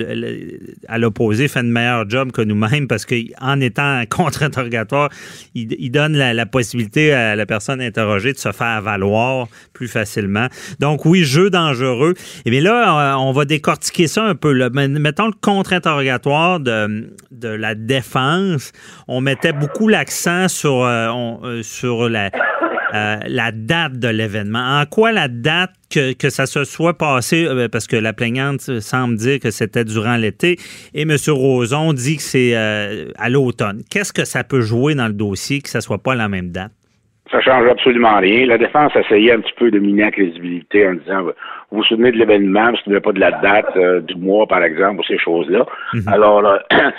à 0.87 0.97
l'opposé 0.97 1.47
fait 1.47 1.59
un 1.59 1.63
meilleur 1.63 2.09
job 2.09 2.31
que 2.31 2.41
nous-mêmes 2.41 2.87
parce 2.87 3.05
qu'en 3.05 3.59
étant 3.59 4.03
contre-interrogatoire, 4.09 5.09
il, 5.55 5.91
donne 5.91 6.17
la, 6.17 6.45
possibilité 6.45 7.13
à 7.13 7.35
la 7.35 7.45
personne 7.45 7.81
interrogée 7.81 8.33
de 8.33 8.37
se 8.37 8.51
faire 8.51 8.81
valoir 8.81 9.47
plus 9.73 9.87
facilement. 9.87 10.47
Donc 10.79 11.05
oui, 11.05 11.23
jeu 11.23 11.49
dangereux. 11.49 12.13
Et 12.45 12.49
bien 12.49 12.61
là, 12.61 13.17
on 13.19 13.20
va 13.31 13.45
décortiquer 13.45 14.07
ça 14.07 14.23
un 14.23 14.35
peu. 14.35 14.69
Mettons 14.69 15.27
le 15.27 15.33
contre-interrogatoire 15.39 16.59
de, 16.59 17.13
de, 17.31 17.47
la 17.47 17.75
défense, 17.75 18.71
on 19.07 19.21
mettait 19.21 19.53
beaucoup 19.53 19.87
l'accent 19.87 20.47
sur, 20.47 20.83
euh, 20.83 21.09
euh, 21.43 22.29
euh, 22.93 23.15
la 23.27 23.51
date 23.51 23.99
de 23.99 24.07
l'événement. 24.07 24.79
En 24.79 24.85
quoi 24.85 25.11
la 25.11 25.27
date 25.27 25.71
que, 25.89 26.29
ça 26.29 26.45
se 26.45 26.63
soit 26.63 26.97
passé, 26.97 27.47
parce 27.71 27.85
que 27.85 27.97
la 27.97 28.13
plaignante 28.13 28.79
semble 28.79 29.17
dire 29.17 29.39
que 29.39 29.51
c'était 29.51 29.85
durant 29.85 30.15
l'été, 30.15 30.57
et 30.93 31.01
M. 31.01 31.15
Roson 31.27 31.93
dit 31.93 32.17
que 32.17 32.23
c'est 32.23 32.55
à 32.55 33.29
l'automne. 33.29 33.83
Qu'est-ce 33.89 34.13
que 34.13 34.25
ça 34.25 34.43
peut 34.43 34.61
jouer 34.61 34.95
dans 34.95 35.07
le 35.07 35.13
dossier 35.13 35.61
que 35.61 35.69
ça 35.69 35.79
ne 35.79 35.83
soit 35.83 36.01
pas 36.01 36.15
la 36.15 36.29
même 36.29 36.51
date? 36.51 36.71
Ça 37.31 37.39
change 37.39 37.67
absolument 37.69 38.17
rien. 38.19 38.45
La 38.45 38.57
défense 38.57 38.91
essayait 38.95 39.31
un 39.31 39.39
petit 39.39 39.53
peu 39.57 39.71
de 39.71 39.79
miner 39.79 40.03
la 40.03 40.11
crédibilité 40.11 40.87
en 40.87 40.95
disant 40.95 41.21
vous 41.71 41.77
vous 41.77 41.83
souvenez 41.85 42.11
de 42.11 42.17
l'événement, 42.17 42.65
vous 42.65 42.71
vous 42.71 42.77
souvenez 42.83 42.99
pas 42.99 43.13
de 43.13 43.19
la 43.19 43.31
date 43.31 43.77
euh, 43.77 44.01
du 44.01 44.15
mois, 44.15 44.45
par 44.45 44.61
exemple, 44.63 44.99
ou 44.99 45.03
ces 45.05 45.17
choses-là. 45.17 45.65
Mhm. 45.93 46.07
Alors, 46.07 46.45
euh, 46.45 46.57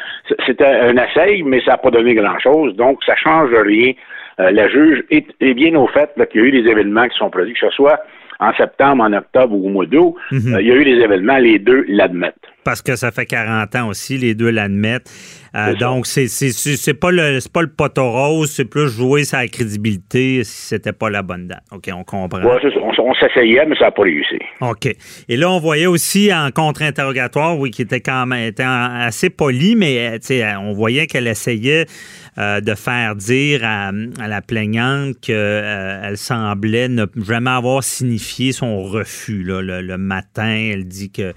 c'était 0.46 0.64
un 0.64 0.96
essai, 0.96 1.42
mais 1.44 1.60
ça 1.60 1.72
n'a 1.72 1.76
pas 1.76 1.90
donné 1.90 2.14
grand-chose, 2.14 2.74
donc 2.76 3.04
ça 3.04 3.14
change 3.16 3.50
rien. 3.52 3.92
Euh, 4.40 4.50
la 4.50 4.68
juge 4.68 5.04
est, 5.10 5.54
bien 5.54 5.74
au 5.74 5.86
fait 5.88 6.10
qu'il 6.30 6.40
y 6.40 6.44
a 6.44 6.46
eu 6.46 6.62
des 6.62 6.70
événements 6.70 7.06
qui 7.08 7.18
sont 7.18 7.28
produits, 7.28 7.52
que 7.52 7.60
ce 7.60 7.70
soit 7.70 8.00
en 8.40 8.54
septembre, 8.54 9.04
en 9.04 9.12
octobre 9.12 9.54
ou 9.54 9.66
au 9.66 9.68
mois 9.68 9.86
d'août, 9.86 10.14
mhm. 10.30 10.56
il 10.60 10.66
y 10.66 10.72
a 10.72 10.74
eu 10.74 10.84
des 10.84 11.02
événements, 11.02 11.36
les 11.36 11.58
deux 11.58 11.84
l'admettent. 11.88 12.51
Parce 12.64 12.82
que 12.82 12.96
ça 12.96 13.10
fait 13.10 13.26
40 13.26 13.74
ans 13.76 13.88
aussi, 13.88 14.18
les 14.18 14.34
deux 14.34 14.50
l'admettent. 14.50 15.10
Euh, 15.54 15.74
donc, 15.74 16.06
c'est, 16.06 16.28
c'est, 16.28 16.94
pas 16.94 17.10
le 17.10 17.40
c'est 17.40 17.52
pas 17.52 17.60
le 17.60 17.68
poteau 17.68 18.10
rose, 18.10 18.50
c'est 18.50 18.64
plus 18.64 18.88
jouer 18.88 19.24
sa 19.24 19.46
crédibilité 19.48 20.44
si 20.44 20.68
c'était 20.68 20.94
pas 20.94 21.10
la 21.10 21.22
bonne 21.22 21.46
date. 21.46 21.62
OK, 21.72 21.90
on 21.94 22.04
comprend. 22.04 22.40
on, 22.42 23.14
s'essayait, 23.14 23.66
mais 23.66 23.76
ça 23.76 23.86
n'a 23.86 23.90
pas 23.90 24.02
réussi. 24.02 24.38
OK. 24.62 24.86
Et 25.28 25.36
là, 25.36 25.50
on 25.50 25.58
voyait 25.58 25.86
aussi 25.86 26.32
en 26.32 26.50
contre-interrogatoire, 26.50 27.58
oui, 27.58 27.70
qui 27.70 27.82
était 27.82 28.00
quand 28.00 28.24
même 28.26 28.48
était 28.48 28.64
assez 28.64 29.28
poli, 29.28 29.76
mais 29.76 30.18
euh, 30.30 30.58
on 30.58 30.72
voyait 30.72 31.06
qu'elle 31.06 31.26
essayait 31.26 31.84
euh, 32.38 32.60
de 32.60 32.74
faire 32.74 33.14
dire 33.14 33.60
à, 33.62 33.92
la 33.92 34.40
plaignante 34.40 35.20
qu'elle 35.20 36.16
semblait 36.16 36.88
ne 36.88 37.04
jamais 37.16 37.50
avoir 37.50 37.84
signifié 37.84 38.52
son 38.52 38.82
refus. 38.82 39.42
le, 39.44 39.96
matin, 39.98 40.70
elle 40.72 40.86
dit 40.86 41.10
que 41.10 41.34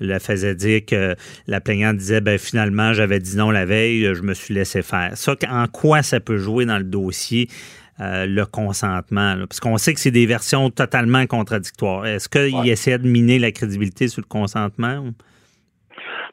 elle 0.00 0.18
faisait 0.20 0.54
dire 0.54 0.86
que 0.86 1.16
la 1.46 1.60
plaignante 1.60 1.98
disait 1.98 2.20
ben 2.20 2.38
finalement 2.38 2.94
j'avais 2.94 3.18
dit 3.18 3.36
non 3.36 3.50
la 3.50 3.66
veille, 3.66 4.14
je 4.14 4.22
me 4.22 4.32
suis 4.32 4.54
laissé 4.54 4.82
faire. 4.82 5.12
Ça, 5.16 5.34
en 5.50 5.66
quoi 5.66 6.02
ça 6.02 6.18
peut 6.20 6.38
jouer 6.38 6.64
dans 6.64 6.78
le 6.78 6.84
dossier? 6.84 7.48
Euh, 8.00 8.26
le 8.26 8.46
consentement? 8.46 9.36
Parce 9.48 9.58
qu'on 9.58 9.76
sait 9.76 9.92
que 9.92 9.98
c'est 9.98 10.12
des 10.12 10.26
versions 10.26 10.70
totalement 10.70 11.26
contradictoires. 11.26 12.06
Est-ce 12.06 12.28
qu'il 12.28 12.68
essaie 12.68 12.96
de 12.96 13.08
miner 13.08 13.40
la 13.40 13.50
crédibilité 13.50 14.06
sur 14.06 14.22
le 14.22 14.28
consentement? 14.28 15.04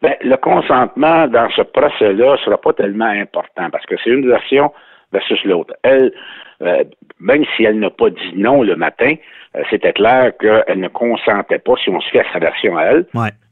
Ben, 0.02 0.16
le 0.22 0.36
consentement 0.38 1.28
dans 1.28 1.50
ce 1.52 1.62
procès-là 1.62 2.34
ne 2.34 2.38
sera 2.38 2.58
pas 2.58 2.74
tellement 2.74 3.06
important 3.06 3.70
parce 3.72 3.86
que 3.86 3.96
c'est 4.04 4.10
une 4.10 4.28
version 4.28 4.72
versus 5.12 5.44
l'autre. 5.46 5.74
Elle, 5.84 6.12
euh, 6.62 6.84
même 7.20 7.46
si 7.56 7.64
elle 7.64 7.80
n'a 7.80 7.90
pas 7.90 8.10
dit 8.10 8.34
non 8.36 8.64
le 8.64 8.76
matin, 8.76 9.16
euh, 9.56 9.64
c'était 9.70 9.94
clair 9.94 10.32
qu'elle 10.38 10.80
ne 10.80 10.88
consentait 10.88 11.60
pas, 11.60 11.74
si 11.82 11.90
on 11.90 12.02
se 12.02 12.10
fait 12.10 12.20
à 12.20 12.34
sa 12.34 12.40
version 12.40 12.78
à 12.78 12.84
elle, 12.84 13.06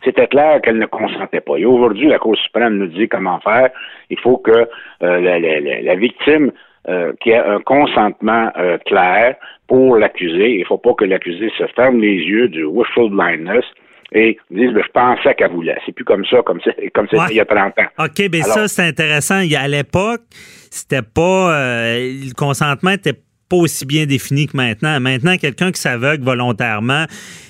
c'était 0.03 0.27
clair 0.27 0.61
qu'elle 0.61 0.77
ne 0.77 0.85
consentait 0.85 1.41
pas. 1.41 1.55
Et 1.57 1.65
aujourd'hui, 1.65 2.07
la 2.07 2.19
Cour 2.19 2.35
suprême 2.37 2.77
nous 2.77 2.87
dit 2.87 3.07
comment 3.07 3.39
faire. 3.39 3.69
Il 4.09 4.19
faut 4.19 4.37
que 4.37 4.51
euh, 4.51 4.67
la, 4.99 5.39
la, 5.39 5.81
la, 5.81 5.95
victime 5.95 6.51
euh, 6.89 7.13
qui 7.21 7.29
ait 7.29 7.37
un 7.37 7.61
consentement 7.61 8.51
clair 8.85 9.35
pour 9.67 9.97
l'accusé. 9.97 10.55
Il 10.55 10.59
ne 10.59 10.65
faut 10.65 10.77
pas 10.77 10.93
que 10.93 11.05
l'accusé 11.05 11.49
se 11.57 11.65
ferme 11.67 12.01
les 12.01 12.15
yeux 12.15 12.49
du 12.49 12.65
wishful 12.65 13.09
blindness 13.09 13.63
et 14.13 14.37
dise 14.51 14.71
ben, 14.71 14.83
je 14.85 14.91
pensais 14.91 15.35
qu'elle 15.35 15.51
voulait. 15.51 15.77
C'est 15.85 15.91
plus 15.91 16.05
comme 16.05 16.25
ça, 16.25 16.41
comme 16.45 16.59
c'était 16.63 16.89
comme 16.89 17.07
il 17.29 17.35
y 17.35 17.39
a 17.39 17.45
30 17.45 17.79
ans. 17.79 18.05
OK, 18.05 18.29
bien 18.29 18.43
ça, 18.43 18.67
c'est 18.67 18.87
intéressant. 18.87 19.35
À 19.35 19.67
l'époque, 19.67 20.21
c'était 20.71 21.01
pas 21.01 21.51
le 21.97 22.33
consentement 22.35 22.91
était 22.91 23.19
pas 23.49 23.57
aussi 23.57 23.85
bien 23.85 24.05
défini 24.05 24.47
que 24.47 24.57
maintenant. 24.57 24.99
Maintenant, 24.99 25.35
quelqu'un 25.37 25.71
qui 25.71 25.79
s'aveugle 25.79 26.23
volontairement, 26.23 27.05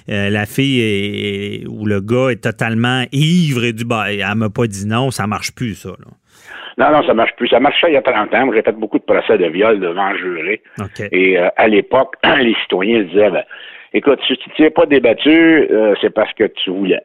euh, 0.10 0.30
la 0.30 0.46
fille 0.46 1.66
ou 1.68 1.86
le 1.86 2.02
gars 2.02 2.30
est 2.32 2.44
totalement 2.44 3.04
ivre 3.12 3.64
et 3.64 3.74
du 3.74 3.86
bah, 3.86 4.12
elle 4.12 4.36
m'a 4.36 4.50
pas 4.50 4.68
dit 4.68 4.86
non, 4.88 5.12
ça 5.12 5.28
marche 5.28 5.54
plus, 5.56 5.76
ça. 5.76 5.92
Non, 6.78 6.92
non, 6.92 7.06
ça 7.06 7.14
marche 7.14 7.36
plus. 7.38 7.48
Ça 7.50 7.60
marchait 7.60 7.88
il 7.90 7.94
y 7.94 7.98
a 7.98 8.02
30 8.02 8.34
ans. 8.34 8.52
J'ai 8.54 8.64
fait 8.64 8.72
beaucoup 8.72 8.98
de 8.98 9.04
procès 9.04 9.38
de 9.38 9.46
viol 9.46 9.80
devant 9.80 10.16
juré. 10.18 10.62
Et 11.12 11.38
euh, 11.38 11.50
à 11.56 11.68
l'époque, 11.68 12.16
les 12.40 12.56
citoyens 12.64 13.04
disaient 13.04 13.30
ben, 13.30 13.44
écoute, 13.94 14.20
si 14.28 14.38
tu 14.38 14.50
t'es 14.52 14.70
pas 14.70 14.86
débattu, 14.86 15.68
euh, 15.72 15.96
c'est 16.02 16.14
parce 16.14 16.34
que 16.34 16.46
tu 16.46 16.70
voulais. 16.72 17.02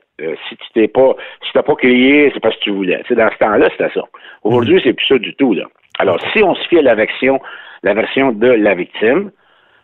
si 0.49 0.57
tu 0.57 0.67
t'es 0.75 0.89
pas 0.89 1.15
si 1.45 1.53
t'as 1.53 1.63
pas 1.63 1.75
crié, 1.77 2.31
c'est 2.35 2.41
parce 2.41 2.57
que 2.57 2.65
tu 2.65 2.71
voulais. 2.71 3.03
dans 3.11 3.31
ce 3.31 3.39
temps-là, 3.39 3.69
c'était 3.71 3.93
ça. 3.95 4.05
Aujourd'hui, 4.43 4.77
mhm. 4.77 4.81
c'est 4.85 4.93
plus 4.93 5.07
ça 5.07 5.19
du 5.19 5.35
tout, 5.35 5.55
là. 5.55 5.65
Alors, 5.99 6.21
si 6.33 6.43
on 6.43 6.55
se 6.55 6.69
fie 6.69 6.79
à 6.79 6.83
la 6.83 6.95
version 6.95 7.41
la 7.83 7.95
version 7.95 8.33
de 8.33 8.49
la 8.49 8.75
victime, 8.75 9.31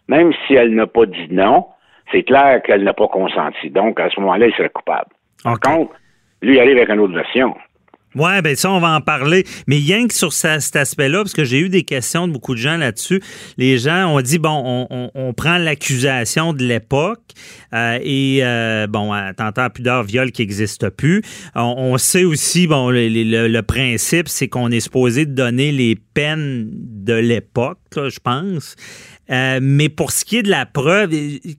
même 0.09 0.33
si 0.47 0.55
elle 0.55 0.75
n'a 0.75 0.87
pas 0.87 1.07
dit 1.07 1.29
non, 1.31 1.67
c'est 2.13 2.23
clair 2.23 2.63
qu'elle 2.63 2.85
n'a 2.85 2.93
pas 2.93 3.09
consenti. 3.09 3.71
Donc, 3.71 4.01
à 4.01 4.11
ce 4.11 4.21
moment-là, 4.21 4.47
il 4.47 4.55
serait 4.55 4.69
coupable. 4.69 5.11
Par 5.43 5.59
contre, 5.61 5.93
lui, 6.43 6.55
il 6.57 6.61
arrive 6.61 6.77
avec 6.77 6.91
une 6.91 7.01
autre 7.01 7.15
version. 7.15 7.55
Oui, 8.15 8.43
bien 8.43 8.55
ça, 8.55 8.71
on 8.71 8.81
va 8.81 8.91
en 8.91 9.01
parler. 9.01 9.45
Mais 9.67 9.77
rien 9.77 10.07
que 10.07 10.15
sur 10.15 10.33
cet 10.33 10.77
aspect-là, 10.77 11.19
parce 11.19 11.33
que 11.33 11.45
j'ai 11.45 11.59
eu 11.59 11.69
des 11.69 11.83
questions 11.83 12.29
de 12.29 12.33
beaucoup 12.33 12.55
de 12.55 12.61
gens 12.61 12.77
là-dessus, 12.77 13.21
les 13.59 13.79
gens 13.79 14.15
ont 14.15 14.21
dit, 14.21 14.39
bon, 14.39 14.87
on, 14.91 15.33
prend 15.35 15.59
l'accusation 15.59 16.53
de 16.53 16.65
l'époque 16.65 17.23
euh, 17.75 17.99
et, 18.03 18.39
euh, 18.43 18.87
bon, 18.87 19.13
attentat 19.13 19.65
à 19.65 19.71
pudeur, 19.71 20.05
viol 20.05 20.31
qui 20.31 20.43
n'existe 20.43 20.91
plus. 20.91 21.23
On, 21.57 21.99
sait 21.99 22.25
aussi, 22.25 22.67
bon, 22.67 22.91
le, 22.91 23.61
principe, 23.63 24.29
c'est 24.29 24.49
qu'on 24.49 24.71
est 24.71 24.81
supposé 24.81 25.27
donner 25.27 25.73
les 25.73 25.97
peines 25.97 26.69
de 26.73 27.15
l'époque, 27.15 27.79
je 27.97 28.19
pense. 28.23 28.77
Euh, 29.31 29.59
mais 29.63 29.89
pour 29.89 30.13
ce 30.13 30.25
qui 30.25 30.37
est 30.37 30.43
de 30.43 30.51
la 30.51 30.67
preuve, 30.67 31.11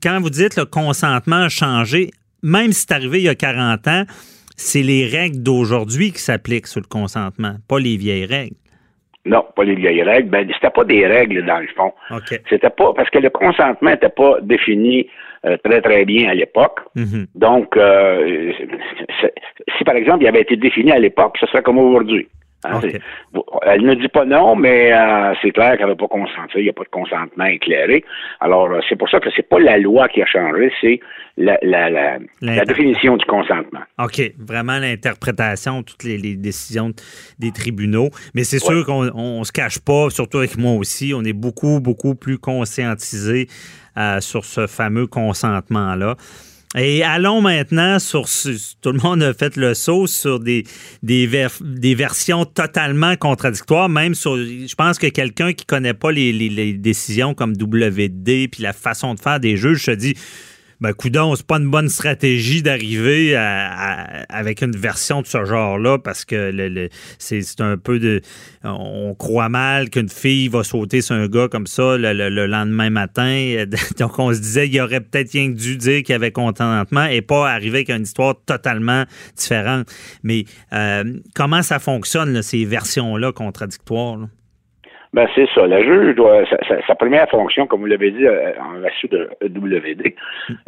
quand 0.01 0.21
vous 0.21 0.29
dites 0.29 0.55
le 0.55 0.65
consentement 0.65 1.43
a 1.43 1.49
changé, 1.49 2.11
même 2.43 2.71
si 2.71 2.81
c'est 2.81 2.93
arrivé 2.93 3.19
il 3.19 3.23
y 3.25 3.29
a 3.29 3.35
40 3.35 3.87
ans, 3.87 4.05
c'est 4.55 4.81
les 4.81 5.05
règles 5.05 5.43
d'aujourd'hui 5.43 6.11
qui 6.11 6.19
s'appliquent 6.19 6.67
sur 6.67 6.81
le 6.81 6.87
consentement, 6.87 7.55
pas 7.67 7.79
les 7.79 7.97
vieilles 7.97 8.25
règles. 8.25 8.55
Non, 9.25 9.43
pas 9.55 9.63
les 9.63 9.75
vieilles 9.75 10.03
règles. 10.03 10.29
Ben, 10.29 10.47
c'était 10.53 10.69
pas 10.69 10.83
des 10.83 11.05
règles 11.07 11.43
dans 11.45 11.59
le 11.59 11.67
fond. 11.75 11.93
C'était 12.47 12.69
pas 12.69 12.93
parce 12.93 13.09
que 13.09 13.17
le 13.17 13.31
consentement 13.31 13.89
n'était 13.89 14.09
pas 14.09 14.37
défini 14.41 15.07
euh, 15.45 15.57
très 15.63 15.81
très 15.81 16.05
bien 16.05 16.29
à 16.29 16.35
l'époque. 16.35 16.79
Mm-hmm. 16.95 17.25
Donc, 17.33 17.75
euh, 17.75 18.51
si 19.77 19.83
par 19.83 19.95
exemple 19.95 20.23
il 20.23 20.27
avait 20.27 20.41
été 20.41 20.55
défini 20.55 20.91
à 20.91 20.99
l'époque, 20.99 21.37
ce 21.39 21.47
serait 21.47 21.63
comme 21.63 21.79
aujourd'hui. 21.79 22.27
Hein, 22.65 22.81
elle 23.63 23.81
ne 23.83 23.93
dit 23.95 24.07
pas 24.07 24.25
non, 24.25 24.55
mais 24.55 24.91
euh, 24.91 25.33
c'est 25.41 25.51
clair 25.51 25.77
qu'elle 25.77 25.87
n'a 25.87 25.95
pas 25.95 26.07
consenti. 26.07 26.57
Il 26.57 26.63
n'y 26.63 26.69
a 26.69 26.73
pas 26.73 26.83
de 26.83 26.89
consentement 26.89 27.45
éclairé. 27.45 28.03
Alors, 28.39 28.71
euh, 28.71 28.79
c'est 28.87 28.95
pour 28.95 29.09
ça 29.09 29.19
que 29.19 29.29
c'est 29.35 29.47
pas 29.47 29.59
la 29.59 29.77
loi 29.77 30.07
qui 30.07 30.21
a 30.21 30.25
changé, 30.25 30.71
c'est 30.81 30.99
la, 31.37 31.57
définition 32.65 33.17
du 33.17 33.25
consentement. 33.25 33.81
OK. 33.99 34.21
Vraiment 34.39 34.79
l'interprétation, 34.79 35.83
toutes 35.83 36.03
les, 36.03 36.35
décisions 36.35 36.91
des 37.39 37.51
tribunaux. 37.51 38.09
Mais 38.33 38.43
c'est 38.43 38.59
sûr 38.59 38.85
qu'on 38.85 39.39
ne 39.39 39.43
se 39.43 39.51
cache 39.51 39.79
pas, 39.79 40.09
surtout 40.09 40.39
avec 40.39 40.57
moi 40.57 40.73
aussi, 40.73 41.13
on 41.15 41.23
est 41.23 41.33
beaucoup, 41.33 41.79
beaucoup 41.79 42.15
plus 42.15 42.37
conscientisé 42.37 43.47
euh, 43.97 44.19
sur 44.19 44.45
ce 44.45 44.67
fameux 44.67 45.07
consentement-là. 45.07 46.15
Et 46.77 47.03
allons 47.03 47.41
maintenant 47.41 47.99
sur, 47.99 48.25
tout 48.81 48.91
le 48.91 48.99
monde 48.99 49.23
a 49.23 49.33
fait 49.33 49.55
le 49.55 49.73
saut 49.73 50.07
sur 50.07 50.39
des, 50.41 50.65
versions 51.03 52.45
totalement 52.45 53.15
contradictoires, 53.15 53.87
même 53.87 54.13
sur, 54.13 54.35
je 54.35 54.75
pense 54.75 54.99
que 54.99 55.07
quelqu'un 55.07 55.53
qui 55.53 55.65
connaît 55.65 55.93
pas 55.93 56.11
les, 56.11 56.33
les, 56.33 56.73
décisions 56.73 57.33
comme 57.33 57.53
WD 57.53 58.49
puis 58.51 58.61
la 58.61 58.73
façon 58.73 59.13
de 59.13 59.19
faire 59.19 59.39
des 59.39 59.55
juges 59.55 59.85
se 59.85 59.91
dit, 59.91 60.15
Ben, 60.81 60.93
coudon, 60.93 61.35
c'est 61.35 61.45
pas 61.45 61.57
une 61.57 61.69
bonne 61.69 61.89
stratégie 61.89 62.61
d'arriver 62.61 63.35
avec 63.35 64.61
une 64.61 64.75
version 64.75 65.21
de 65.21 65.27
ce 65.27 65.45
genre-là 65.45 65.99
parce 65.99 66.25
que 66.25 66.89
c'est 67.17 67.61
un 67.61 67.77
peu 67.77 67.99
de. 67.99 68.21
On 68.63 69.15
croit 69.15 69.49
mal 69.49 69.89
qu'une 69.89 70.09
fille 70.09 70.47
va 70.47 70.63
sauter 70.63 71.01
sur 71.01 71.15
un 71.15 71.27
gars 71.27 71.47
comme 71.47 71.67
ça 71.67 71.97
le, 71.97 72.45
lendemain 72.45 72.89
matin. 72.89 73.65
Donc, 73.99 74.19
on 74.19 74.33
se 74.33 74.39
disait 74.39 74.69
qu'il 74.69 74.81
aurait 74.81 75.01
peut-être 75.01 75.31
rien 75.31 75.49
dû 75.49 75.77
dire 75.77 76.03
qu'il 76.03 76.13
y 76.13 76.15
avait 76.15 76.31
contentement 76.31 77.05
et 77.05 77.21
pas 77.21 77.49
arriver 77.49 77.79
avec 77.79 77.89
une 77.89 78.03
histoire 78.03 78.35
totalement 78.45 79.05
différente. 79.37 79.87
Mais 80.23 80.45
euh, 80.73 81.19
comment 81.33 81.61
ça 81.61 81.79
fonctionne, 81.79 82.41
ces 82.41 82.65
versions-là 82.65 83.31
contradictoires? 83.31 84.27
Ben, 85.15 85.29
c'est 85.33 85.47
ça. 85.55 85.65
La 85.65 85.81
juge 85.81 86.13
doit, 86.15 86.43
sa, 86.85 86.95
première 86.95 87.29
fonction, 87.29 87.65
comme 87.67 87.79
vous 87.79 87.85
l'avez 87.85 88.11
dit 88.11 88.27
euh, 88.27 88.51
en 88.59 88.79
version 88.81 89.07
de 89.09 89.29
WD, 89.43 90.13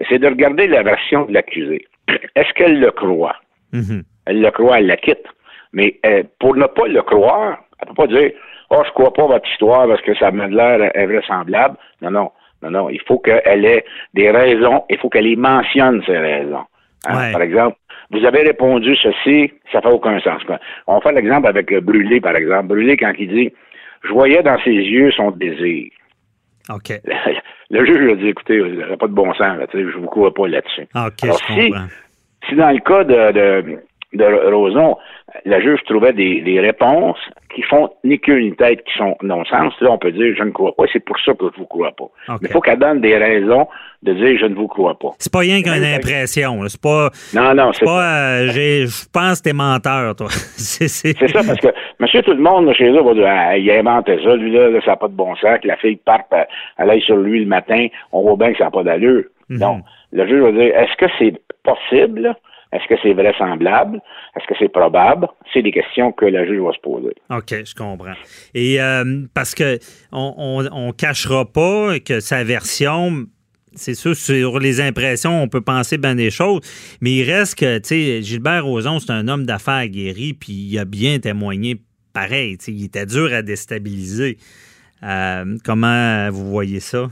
c'est 0.07 0.19
de 0.19 0.27
regarder 0.27 0.67
la 0.67 0.83
version 0.83 1.25
de 1.25 1.33
l'accusé. 1.33 1.85
Est-ce 2.33 2.53
qu'elle 2.53 2.79
le 2.79 2.91
croit? 2.91 3.35
Mm-hmm. 3.73 4.03
Elle 4.25 4.41
le 4.41 4.49
croit, 4.51 4.79
elle 4.79 4.87
la 4.87 4.95
quitte. 4.95 5.25
Mais 5.73 5.99
euh, 6.05 6.23
pour 6.39 6.55
ne 6.55 6.65
pas 6.65 6.87
le 6.87 7.01
croire, 7.01 7.57
elle 7.81 7.89
ne 7.89 7.93
peut 7.93 8.07
pas 8.07 8.07
dire 8.07 8.31
Oh, 8.69 8.81
je 8.85 8.91
crois 8.91 9.11
pas 9.11 9.27
votre 9.27 9.49
histoire 9.51 9.85
parce 9.85 10.01
que 10.01 10.15
ça 10.15 10.31
m'a 10.31 10.47
l'air 10.47 10.91
invraisemblable. 10.95 11.75
Non, 12.01 12.11
non. 12.11 12.31
Non, 12.63 12.71
non. 12.71 12.89
Il 12.89 13.01
faut 13.01 13.19
qu'elle 13.19 13.65
ait 13.65 13.83
des 14.13 14.31
raisons, 14.31 14.85
il 14.89 14.97
faut 14.97 15.09
qu'elle 15.09 15.27
y 15.27 15.35
mentionne 15.35 16.01
ces 16.05 16.17
raisons. 16.17 16.63
Hein? 17.05 17.33
Par 17.33 17.41
exemple, 17.41 17.77
vous 18.11 18.25
avez 18.25 18.43
répondu 18.43 18.95
ceci, 18.95 19.51
ça 19.73 19.81
fait 19.81 19.89
aucun 19.89 20.19
sens. 20.21 20.41
On 20.87 21.01
fait 21.01 21.11
l'exemple 21.11 21.47
avec 21.47 21.73
Brûlé, 21.79 22.21
par 22.21 22.35
exemple. 22.37 22.67
Brûlé, 22.67 22.95
quand 22.95 23.11
il 23.19 23.27
dit 23.27 23.53
je 24.03 24.09
voyais 24.09 24.43
dans 24.43 24.59
ses 24.63 24.71
yeux 24.71 25.11
son 25.11 25.31
désir. 25.31 25.89
OK. 26.69 26.93
Le 27.69 27.85
juge 27.85 27.97
lui 27.97 28.11
a 28.11 28.15
dit, 28.15 28.27
écoutez, 28.29 28.55
il 28.55 28.77
n'y 28.77 28.83
a 28.83 28.95
pas 28.95 29.07
de 29.07 29.13
bon 29.13 29.33
sens, 29.33 29.57
là, 29.57 29.65
je 29.73 29.77
ne 29.79 29.91
vous 29.91 30.07
crois 30.07 30.33
pas 30.33 30.47
là-dessus. 30.47 30.87
OK, 30.95 31.23
Alors, 31.23 31.39
si, 31.47 31.73
si 32.47 32.55
dans 32.55 32.71
le 32.71 32.79
cas 32.79 33.03
de, 33.03 33.31
de 33.33 33.79
Roson, 34.16 34.97
la 35.45 35.60
juge 35.60 35.80
trouvait 35.86 36.14
des, 36.14 36.60
réponses 36.60 37.20
qui 37.53 37.62
font 37.64 37.89
ni 38.03 38.20
queue 38.20 38.39
ni 38.39 38.55
tête, 38.55 38.84
qui 38.84 38.97
sont 38.97 39.16
non-sens. 39.22 39.74
Là, 39.82 39.91
on 39.91 39.97
peut 39.97 40.12
dire 40.12 40.34
je 40.38 40.43
ne 40.43 40.51
crois 40.51 40.76
pas, 40.76 40.86
c'est 40.91 41.03
pour 41.03 41.20
ça 41.20 41.34
que 41.34 41.39
je 41.41 41.45
ne 41.45 41.58
vous 41.58 41.66
crois 41.66 41.91
pas. 41.91 42.10
Mais 42.30 42.38
il 42.43 42.49
faut 42.49 42.62
qu'elle 42.62 42.80
donne 42.80 43.01
des 43.01 43.18
raisons 43.18 43.68
de 44.03 44.14
dire 44.14 44.38
je 44.39 44.45
ne 44.45 44.55
vous 44.55 44.68
crois 44.68 44.97
pas. 44.97 45.10
C'est 45.20 45.32
pas 45.32 45.39
rien 45.39 45.62
qu'une 45.62 45.84
impression. 45.84 46.60
C'est 46.68 46.82
pas. 46.82 47.10
Non, 47.34 47.53
non, 47.53 47.74
c'est 47.74 47.86
pas. 47.86 48.41
Euh, 48.41 48.47
je 48.47 49.08
pense 49.12 49.39
que 49.39 49.49
t'es 49.49 49.53
menteur, 49.53 50.16
toi. 50.16 50.28
c'est 50.32 50.88
ça, 50.88 51.43
parce 51.45 51.60
que 51.60 51.68
monsieur 51.99 52.22
tout 52.22 52.34
le 52.34 52.41
monde 52.41 52.72
chez 52.74 52.89
eux 52.89 53.01
va 53.01 53.14
dire 53.14 53.28
ah, 53.28 53.58
il 53.58 53.70
a 53.70 53.80
inventé 53.80 54.18
ça, 54.24 54.36
lui 54.36 54.51
là, 54.51 54.80
ça 54.82 54.91
n'a 54.91 54.97
pas 54.97 55.08
de 55.08 55.14
bon 55.14 55.36
sens, 55.36 55.60
que 55.62 55.68
la 55.68 55.78
fille 55.78 55.97
parte, 55.97 56.28
euh, 56.34 56.43
elle 56.78 56.89
aille 56.89 57.01
sur 57.01 57.18
lui 57.18 57.41
le 57.41 57.47
matin, 57.47 57.88
on 58.12 58.22
voit 58.22 58.38
bien 58.38 58.53
que 58.53 58.60
ça 58.60 58.66
n'a 58.66 58.72
pas 58.72 58.84
d'allure. 58.84 59.24
Mhm. 59.49 59.60
Donc, 59.60 59.84
le 60.12 60.28
juge 60.28 60.41
va 60.41 60.51
dire 60.51 60.76
est-ce 60.78 60.95
que 60.97 61.12
c'est 61.20 61.34
possible? 61.64 62.36
Est-ce 62.74 62.88
que 62.88 62.95
c'est 63.01 63.13
vraisemblable? 63.13 64.01
Est-ce 64.36 64.45
que 64.47 64.55
c'est 64.59 64.70
probable? 64.70 65.28
C'est 65.53 65.61
des 65.61 65.72
questions 65.72 66.11
que 66.11 66.26
la 66.26 66.45
juge 66.45 66.61
va 66.61 66.74
se 66.74 66.80
poser. 66.80 67.13
OK, 67.30 67.65
je 67.65 67.76
comprends. 67.76 68.13
Et 68.53 68.82
euh, 68.82 69.26
parce 69.34 69.55
que 69.55 69.80
on, 70.11 70.65
on, 70.72 70.91
cachera 70.91 71.45
pas 71.45 71.99
que 71.99 72.20
sa 72.20 72.43
version 72.43 73.26
c'est 73.74 73.93
sûr, 73.93 74.15
sur 74.15 74.59
les 74.59 74.82
impressions, 74.82 75.41
on 75.41 75.47
peut 75.47 75.61
penser 75.61 75.97
bien 75.97 76.15
des 76.15 76.32
choses, 76.32 76.61
mais 76.99 77.11
il 77.11 77.32
reste 77.32 77.59
que, 77.59 77.78
tu 77.78 77.89
sais, 77.89 78.22
Gilbert 78.24 78.65
Rozon, 78.65 78.99
c'est 78.99 79.11
un 79.11 79.28
homme 79.28 79.45
d'affaires 79.45 79.88
guéri, 79.88 80.34
puis 80.34 80.53
il 80.53 80.80
a 80.80 80.86
bien 80.86 81.20
témoigné 81.20 81.80
pareil. 82.11 82.57
Il 82.68 82.86
était 82.86 83.05
dur 83.05 83.32
à 83.32 83.43
déstabiliser. 83.43 84.38
Euh, 85.03 85.57
comment 85.63 86.30
vous 86.32 86.49
voyez 86.49 86.80
ça? 86.80 87.09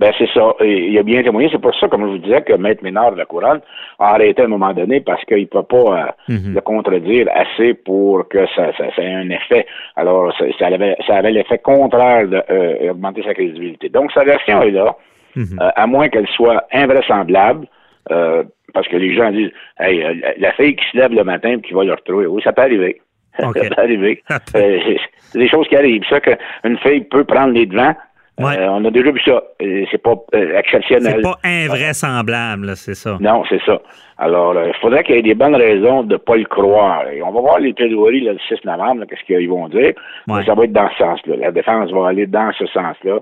Ben 0.00 0.12
c'est 0.16 0.30
ça. 0.32 0.54
Il 0.62 0.98
a 0.98 1.02
bien 1.02 1.22
témoigné. 1.22 1.50
C'est 1.52 1.60
pour 1.60 1.74
ça, 1.78 1.86
comme 1.86 2.06
je 2.06 2.12
vous 2.12 2.18
disais, 2.18 2.40
que 2.40 2.54
Maître 2.54 2.82
Ménard 2.82 3.12
de 3.12 3.18
la 3.18 3.26
Couronne 3.26 3.60
a 3.98 4.14
arrêté 4.14 4.40
à 4.40 4.46
un 4.46 4.48
moment 4.48 4.72
donné 4.72 5.02
parce 5.02 5.22
qu'il 5.26 5.42
ne 5.42 5.44
peut 5.44 5.62
pas 5.62 5.76
euh, 5.76 6.32
mhm. 6.32 6.54
le 6.54 6.60
contredire 6.62 7.28
assez 7.34 7.74
pour 7.74 8.26
que 8.26 8.46
ça, 8.56 8.72
ça, 8.78 8.86
ait 8.96 9.12
un 9.12 9.28
effet. 9.28 9.66
Alors, 9.96 10.32
ça, 10.58 10.66
avait, 10.68 10.96
ça 11.06 11.16
avait 11.16 11.32
l'effet 11.32 11.58
contraire 11.58 12.26
d'augmenter 12.28 13.20
euh, 13.20 13.24
sa 13.24 13.34
crédibilité. 13.34 13.90
Donc, 13.90 14.10
sa 14.12 14.24
version 14.24 14.62
est 14.62 14.70
là, 14.70 14.96
mhm. 15.36 15.58
euh, 15.60 15.68
à 15.76 15.86
moins 15.86 16.08
qu'elle 16.08 16.28
soit 16.28 16.64
invraisemblable. 16.72 17.66
parce 18.72 18.88
que 18.88 18.96
les 18.96 19.14
gens 19.14 19.30
disent 19.30 19.52
Hey, 19.78 20.02
la 20.38 20.52
fille 20.52 20.76
qui 20.76 20.84
se 20.92 20.96
lève 20.96 21.12
le 21.12 21.24
matin 21.24 21.58
et 21.58 21.60
qui 21.60 21.74
va 21.74 21.84
le 21.84 21.92
retrouver. 21.92 22.24
Oui, 22.24 22.40
ça 22.42 22.54
peut 22.54 22.62
arriver. 22.62 23.02
ça 23.38 23.50
peut 23.52 23.68
arriver. 23.76 24.22
c'est 24.46 25.38
des 25.38 25.48
choses 25.48 25.68
qui 25.68 25.76
arrivent. 25.76 26.04
Ça 26.08 26.20
qu'une 26.20 26.78
fille 26.78 27.02
peut 27.02 27.24
prendre 27.24 27.52
les 27.52 27.66
devants, 27.66 27.94
euh, 28.40 28.68
on 28.68 28.84
a 28.84 28.90
déjà 28.90 29.10
vu 29.10 29.20
ça. 29.24 29.42
C'est 29.58 30.02
pas 30.02 30.14
euh, 30.34 30.58
exceptionnel. 30.58 31.16
C'est 31.16 31.22
pas 31.22 31.38
invraisemblable, 31.44 32.76
c'est 32.76 32.94
ça. 32.94 33.18
Non, 33.20 33.42
c'est 33.48 33.60
ça. 33.64 33.80
Alors, 34.18 34.56
euh, 34.56 34.68
il 34.68 34.74
faudrait 34.80 35.02
qu'il 35.02 35.16
y 35.16 35.18
ait 35.18 35.22
des 35.22 35.34
bonnes 35.34 35.56
raisons 35.56 36.02
de 36.02 36.14
ne 36.14 36.18
pas 36.18 36.36
le 36.36 36.44
croire. 36.44 37.08
Et 37.08 37.22
on 37.22 37.32
va 37.32 37.40
voir 37.40 37.58
les 37.58 37.72
plaidoiries 37.72 38.20
le 38.20 38.36
6 38.48 38.64
novembre, 38.64 39.04
qu'est-ce 39.08 39.24
qu'ils 39.24 39.48
vont 39.48 39.68
dire. 39.68 39.92
Ça 40.44 40.54
va 40.54 40.64
être 40.64 40.72
dans 40.72 40.90
ce 40.90 40.98
sens-là. 40.98 41.36
La 41.36 41.52
défense 41.52 41.90
va 41.90 42.08
aller 42.08 42.26
dans 42.26 42.52
ce 42.52 42.66
sens-là. 42.66 43.20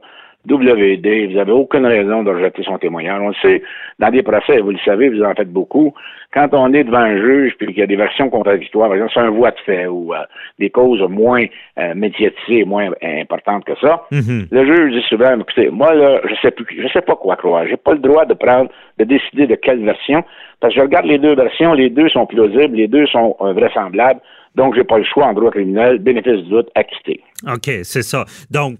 WD, 0.48 1.30
vous 1.30 1.36
n'avez 1.36 1.52
aucune 1.52 1.86
raison 1.86 2.22
de 2.22 2.30
rejeter 2.30 2.62
son 2.62 2.78
témoignage. 2.78 3.20
On 3.20 3.28
le 3.28 3.34
sait, 3.42 3.62
dans 3.98 4.10
des 4.10 4.22
procès, 4.22 4.60
vous 4.60 4.70
le 4.70 4.78
savez, 4.84 5.08
vous 5.08 5.22
en 5.22 5.34
faites 5.34 5.52
beaucoup. 5.52 5.92
Quand 6.32 6.48
on 6.52 6.72
est 6.74 6.84
devant 6.84 6.98
un 6.98 7.16
juge 7.16 7.54
puis 7.58 7.68
qu'il 7.68 7.78
y 7.78 7.82
a 7.82 7.86
des 7.86 7.96
versions 7.96 8.28
contradictoires, 8.28 8.88
par 8.88 8.96
exemple, 8.96 9.12
c'est 9.14 9.20
un 9.20 9.30
voie 9.30 9.50
de 9.50 9.58
fait 9.64 9.86
ou 9.86 10.14
euh, 10.14 10.18
des 10.58 10.70
causes 10.70 11.00
moins 11.08 11.44
euh, 11.78 11.94
médiatisées, 11.94 12.64
moins 12.64 12.90
importantes 13.02 13.64
que 13.64 13.72
ça, 13.80 14.04
mm-hmm. 14.12 14.48
le 14.50 14.66
juge 14.66 14.94
dit 14.94 15.06
souvent, 15.08 15.38
écoutez, 15.38 15.70
moi 15.70 15.94
là, 15.94 16.20
je 16.28 16.34
sais 16.42 16.50
plus, 16.50 16.66
je 16.82 16.88
sais 16.88 17.00
pas 17.00 17.16
quoi 17.16 17.36
croire. 17.36 17.66
J'ai 17.66 17.76
pas 17.76 17.92
le 17.92 18.00
droit 18.00 18.26
de 18.26 18.34
prendre, 18.34 18.70
de 18.98 19.04
décider 19.04 19.46
de 19.46 19.54
quelle 19.54 19.82
version, 19.84 20.22
parce 20.60 20.74
que 20.74 20.80
je 20.80 20.84
regarde 20.84 21.06
les 21.06 21.18
deux 21.18 21.34
versions, 21.34 21.72
les 21.72 21.88
deux 21.88 22.08
sont 22.10 22.26
plausibles, 22.26 22.76
les 22.76 22.88
deux 22.88 23.06
sont 23.06 23.36
euh, 23.40 23.52
vraisemblables, 23.52 24.20
donc 24.54 24.74
j'ai 24.74 24.84
pas 24.84 24.98
le 24.98 25.04
choix 25.04 25.26
en 25.26 25.32
droit 25.32 25.50
criminel, 25.50 25.98
bénéfice 25.98 26.42
du 26.42 26.50
doute, 26.50 26.68
acquitté. 26.74 27.22
OK, 27.46 27.70
c'est 27.84 28.02
ça. 28.02 28.24
Donc, 28.50 28.76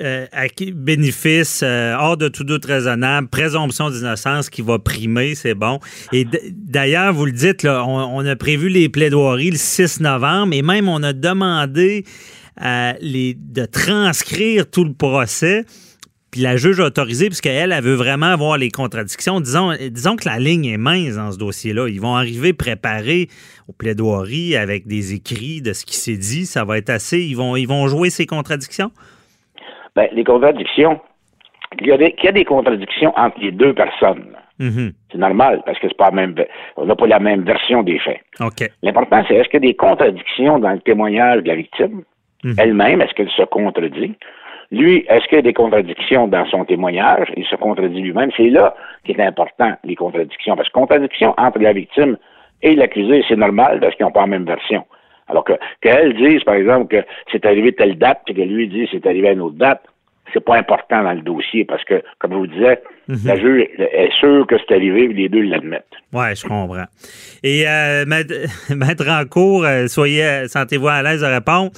euh, 0.00 0.26
bénéfice 0.74 1.60
euh, 1.62 1.94
hors 1.98 2.16
de 2.16 2.28
tout 2.28 2.44
doute 2.44 2.64
raisonnable, 2.64 3.28
présomption 3.28 3.90
d'innocence 3.90 4.50
qui 4.50 4.62
va 4.62 4.78
primer, 4.78 5.34
c'est 5.34 5.54
bon. 5.54 5.80
Et 6.12 6.26
d'ailleurs, 6.50 7.12
vous 7.12 7.26
le 7.26 7.32
dites, 7.32 7.64
on, 7.64 8.24
a 8.24 8.36
prévu 8.36 8.68
les 8.68 8.88
plaidoiries 8.88 9.50
le 9.50 9.56
6 9.56 10.00
novembre 10.00 10.54
et 10.54 10.62
même 10.62 10.88
on 10.88 11.02
a 11.02 11.12
demandé 11.12 12.04
de 12.60 13.64
transcrire 13.66 14.70
tout 14.70 14.84
le 14.84 14.94
procès. 14.94 15.64
Puis 16.34 16.42
la 16.42 16.56
juge 16.56 16.80
a 16.80 16.86
autorisé, 16.86 17.28
puisqu'elle, 17.28 17.70
elle 17.70 17.84
veut 17.84 17.94
vraiment 17.94 18.26
avoir 18.26 18.58
les 18.58 18.68
contradictions. 18.68 19.40
Disons, 19.40 19.72
disons 19.92 20.16
que 20.16 20.28
la 20.28 20.40
ligne 20.40 20.64
est 20.64 20.76
mince 20.76 21.14
dans 21.14 21.30
ce 21.30 21.38
dossier-là. 21.38 21.86
Ils 21.88 22.00
vont 22.00 22.16
arriver 22.16 22.52
préparés 22.52 23.28
aux 23.68 23.72
plaidoiries 23.72 24.56
avec 24.56 24.88
des 24.88 25.12
écrits 25.12 25.62
de 25.62 25.72
ce 25.72 25.84
qui 25.84 25.96
s'est 25.96 26.16
dit. 26.16 26.44
Ça 26.44 26.64
va 26.64 26.78
être 26.78 26.90
assez. 26.90 27.20
Ils 27.20 27.36
vont, 27.36 27.54
ils 27.54 27.68
vont 27.68 27.86
jouer 27.86 28.10
ces 28.10 28.26
contradictions? 28.26 28.90
Ben, 29.96 30.08
les 30.12 30.24
contradictions, 30.24 31.00
il 31.80 31.86
y, 31.86 31.92
a 31.92 31.96
des, 31.96 32.14
y 32.22 32.28
a 32.28 32.32
des 32.32 32.44
contradictions 32.44 33.12
entre 33.16 33.38
les 33.40 33.52
deux 33.52 33.74
personnes. 33.74 34.36
Mm-hmm. 34.60 34.92
C'est 35.10 35.18
normal, 35.18 35.62
parce 35.66 35.78
que 35.78 35.88
c'est 35.88 35.96
pas 35.96 36.10
même, 36.10 36.34
on 36.76 36.86
n'a 36.86 36.94
pas 36.94 37.06
la 37.06 37.18
même 37.18 37.42
version 37.42 37.82
des 37.82 37.98
faits. 37.98 38.20
L'important, 38.82 39.24
c'est 39.26 39.34
est-ce 39.34 39.48
qu'il 39.48 39.62
y 39.62 39.66
a 39.66 39.68
des 39.68 39.74
contradictions 39.74 40.58
dans 40.58 40.72
le 40.72 40.80
témoignage 40.80 41.42
de 41.42 41.48
la 41.48 41.56
victime? 41.56 42.02
Mm-hmm. 42.44 42.54
elle-même, 42.58 43.00
est-ce 43.00 43.14
qu'elle 43.14 43.30
se 43.30 43.42
contredit? 43.42 44.14
Lui, 44.70 45.04
est-ce 45.08 45.26
qu'il 45.28 45.36
y 45.36 45.38
a 45.38 45.42
des 45.42 45.52
contradictions 45.52 46.26
dans 46.28 46.46
son 46.46 46.64
témoignage? 46.64 47.28
Il 47.36 47.44
se 47.46 47.56
contredit 47.56 48.00
lui-même. 48.00 48.30
C'est 48.36 48.50
là 48.50 48.74
qu'il 49.04 49.18
est 49.18 49.24
important, 49.24 49.72
les 49.84 49.94
contradictions. 49.94 50.56
Parce 50.56 50.68
que 50.68 50.72
contradiction 50.72 51.34
entre 51.36 51.58
la 51.60 51.72
victime 51.72 52.16
et 52.62 52.74
l'accusé, 52.74 53.24
c'est 53.28 53.36
normal 53.36 53.78
parce 53.80 53.94
qu'ils 53.94 54.04
n'ont 54.04 54.12
pas 54.12 54.22
la 54.22 54.26
même 54.26 54.44
version. 54.44 54.84
Alors 55.28 55.44
que 55.44 55.54
qu'elle 55.80 56.14
dise, 56.14 56.42
par 56.44 56.54
exemple, 56.54 56.88
que 56.88 57.06
c'est 57.32 57.46
arrivé 57.46 57.72
telle 57.72 57.96
date, 57.98 58.20
puis 58.26 58.34
que 58.34 58.42
lui 58.42 58.68
dit 58.68 58.88
c'est 58.90 59.06
arrivé 59.06 59.28
à 59.28 59.32
une 59.32 59.40
autre 59.40 59.56
date, 59.56 59.82
c'est 60.32 60.44
pas 60.44 60.56
important 60.56 61.02
dans 61.02 61.12
le 61.12 61.20
dossier 61.20 61.64
parce 61.64 61.84
que, 61.84 62.02
comme 62.18 62.32
je 62.32 62.36
vous 62.36 62.46
disais, 62.46 62.82
mhm. 63.08 63.18
la 63.24 63.36
juge 63.36 63.68
est 63.78 64.12
sûre 64.18 64.46
que 64.46 64.56
c'est 64.58 64.74
arrivé, 64.74 65.08
les 65.08 65.28
deux 65.28 65.42
l'admettent. 65.42 65.84
Oui, 66.12 66.34
je 66.34 66.42
comprends. 66.42 66.86
Et 67.42 67.64
euh, 67.68 68.04
maître, 68.06 69.08
en 69.08 69.24
cours, 69.26 69.64
euh, 69.64 69.86
soyez, 69.86 70.48
sentez-vous 70.48 70.88
à 70.88 71.02
l'aise 71.02 71.20
de 71.20 71.26
répondre. 71.26 71.70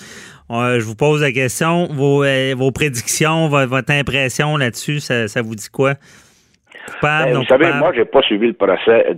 Euh, 0.50 0.78
je 0.78 0.84
vous 0.84 0.94
pose 0.94 1.22
la 1.22 1.32
question, 1.32 1.86
vos, 1.90 2.24
vos 2.56 2.70
prédictions, 2.70 3.48
votre, 3.48 3.90
impression 3.90 4.56
là-dessus, 4.56 5.00
ça, 5.00 5.42
vous 5.42 5.56
dit 5.56 5.68
quoi? 5.70 5.94
Coupable, 6.86 7.32
ben, 7.32 7.38
vous 7.38 7.46
savez, 7.46 7.72
moi, 7.72 7.92
j'ai 7.94 8.04
pas 8.04 8.22
suivi 8.22 8.46
le 8.46 8.52
procès 8.52 9.16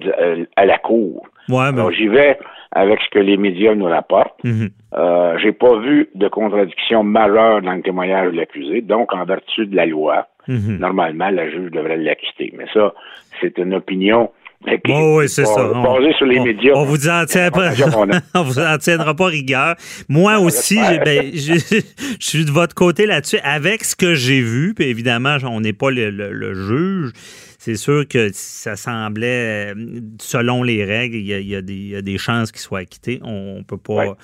à 0.57 0.65
la 0.65 0.79
cour. 0.79 1.29
Ouais, 1.51 1.71
ben... 1.71 1.91
j'y 1.91 2.09
vais 2.09 2.39
avec 2.73 3.01
ce 3.01 3.11
que 3.11 3.19
les 3.19 3.37
médias 3.37 3.75
nous 3.75 3.87
rapportent. 3.87 4.43
Mhm. 4.45 4.69
Euh, 4.95 5.39
j'ai 5.43 5.53
pas 5.53 5.79
vu 5.79 6.09
de 6.15 6.29
contradiction 6.29 7.03
majeure 7.03 7.63
dans 7.63 7.73
le 7.73 7.83
témoignage 7.83 8.33
de 8.33 8.37
l'accusé. 8.37 8.81
Donc, 8.83 9.15
en 9.15 9.25
vertu 9.25 9.67
de 9.67 9.75
la 9.75 9.87
loi, 9.87 10.27
mhm. 10.47 10.79
normalement, 10.79 11.31
la 11.31 11.51
juge 11.51 11.71
devrait 11.71 11.97
l'acquitter. 11.97 12.53
Mais 12.57 12.67
ça, 12.73 12.95
c'est 13.41 13.59
une 13.59 13.75
opinion 13.75 14.31
oui, 14.67 15.29
c'est 15.29 15.45
ça. 15.45 15.73
Basée 15.73 16.13
sur 16.15 16.27
les 16.27 16.41
médias. 16.41 16.73
On 16.75 16.85
vous 16.85 17.09
en 17.09 17.25
on 18.35 18.43
vous 18.43 18.59
en 18.59 18.79
tiendra 18.79 19.15
pas 19.15 19.27
rigueur. 19.27 19.77
Moi 20.09 20.39
aussi, 20.39 20.81
ben, 21.05 21.31
je, 21.33 21.83
suis 22.19 22.45
de 22.45 22.51
votre 22.51 22.75
côté 22.75 23.07
là-dessus 23.07 23.39
avec 23.45 23.85
ce 23.85 23.95
que 23.95 24.15
j'ai 24.15 24.41
vu. 24.41 24.75
Puis 24.75 24.87
évidemment, 24.87 25.37
on 25.45 25.61
n'est 25.61 25.73
pas 25.73 25.91
le, 25.91 26.11
le, 26.11 26.55
juge 26.55 27.13
c'est 27.61 27.75
sûr 27.75 28.07
que 28.07 28.31
ça 28.33 28.77
semblait, 28.77 29.75
selon 30.21 30.63
les 30.63 30.85
règles, 30.85 31.17
il 31.17 31.27
y 31.27 31.57
a, 31.57 31.61
des, 32.03 32.19
chances 32.19 32.53
qu'il 32.53 32.61
soit 32.61 32.79
acquitté. 32.79 33.19
On 33.25 33.59
ne 33.59 33.63
peut 33.65 33.77
pas 33.77 34.17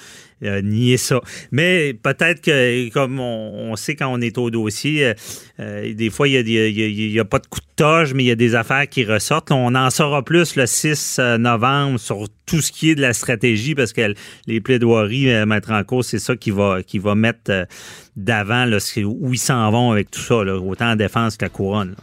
euh, 0.45 0.63
nier 0.63 0.97
ça. 0.99 1.21
Mais 1.51 1.95
peut-être 1.95 2.41
que, 2.41 2.89
comme 2.91 3.19
on, 3.19 3.75
sait 3.75 3.97
quand 3.97 4.07
on 4.07 4.21
est 4.21 4.39
au 4.39 4.51
dossier, 4.51 5.07
euh, 5.07 5.15
euh, 5.59 5.95
des 5.95 6.11
fois, 6.11 6.29
il 6.29 6.45
n'y 6.45 7.19
a, 7.19 7.25
pas 7.25 7.41
de 7.41 7.47
coup 7.49 7.59
de 7.59 7.67
toge, 7.75 8.15
mais 8.15 8.23
il 8.23 8.27
y 8.29 8.31
a 8.31 8.37
des 8.37 8.55
affaires 8.55 8.89
qui 8.89 9.05
ressortent. 9.05 9.51
On 9.51 9.75
en 9.75 9.91
saura 9.91 10.23
plus 10.23 10.55
le 10.55 10.67
6 10.67 11.19
novembre 11.41 11.99
sur 11.99 12.29
tout 12.47 12.61
ce 12.61 12.71
qui 12.71 12.91
est 12.91 12.95
de 12.95 13.03
la 13.03 13.15
stratégie, 13.15 13.75
parce 13.75 13.93
que 13.93 14.15
les 14.47 14.61
plaidoiries, 14.61 15.45
mettre 15.45 15.73
en 15.73 15.83
cause, 15.83 16.07
c'est 16.07 16.21
ça 16.21 16.37
qui 16.37 16.53
va, 16.53 16.85
qui 16.85 17.01
va 17.01 17.17
mettre 17.17 17.67
d'avant 18.15 18.71
où 19.05 19.35
ils 19.35 19.39
s'en 19.39 19.73
vont 19.73 19.91
avec 19.91 20.13
tout 20.13 20.21
ça, 20.21 20.37
autant 20.37 20.93
en 20.93 20.97
défense 20.97 21.37
que 21.37 21.47
la 21.47 21.49
couronne. 21.49 21.97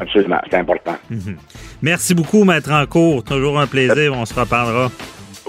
Absolument, 0.00 0.40
c'est 0.48 0.56
important. 0.56 0.96
Mhm. 1.10 1.36
Merci 1.82 2.14
beaucoup, 2.14 2.44
Maître 2.44 2.70
en 2.72 2.86
cours. 2.86 3.24
Toujours 3.24 3.58
un 3.58 3.66
plaisir. 3.66 4.12
On 4.14 4.24
se 4.24 4.34
reparlera. 4.34 4.90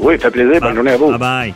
Oui, 0.02 0.16
ça 0.18 0.32
fait 0.32 0.43
plaisir. 0.43 0.60
Bonne 0.62 0.76
journée 0.76 0.91
à 0.91 0.97
vous. 0.97 1.12
Bye 1.18 1.20
bye. 1.20 1.54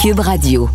Cube 0.00 0.20
Radio. 0.20 0.70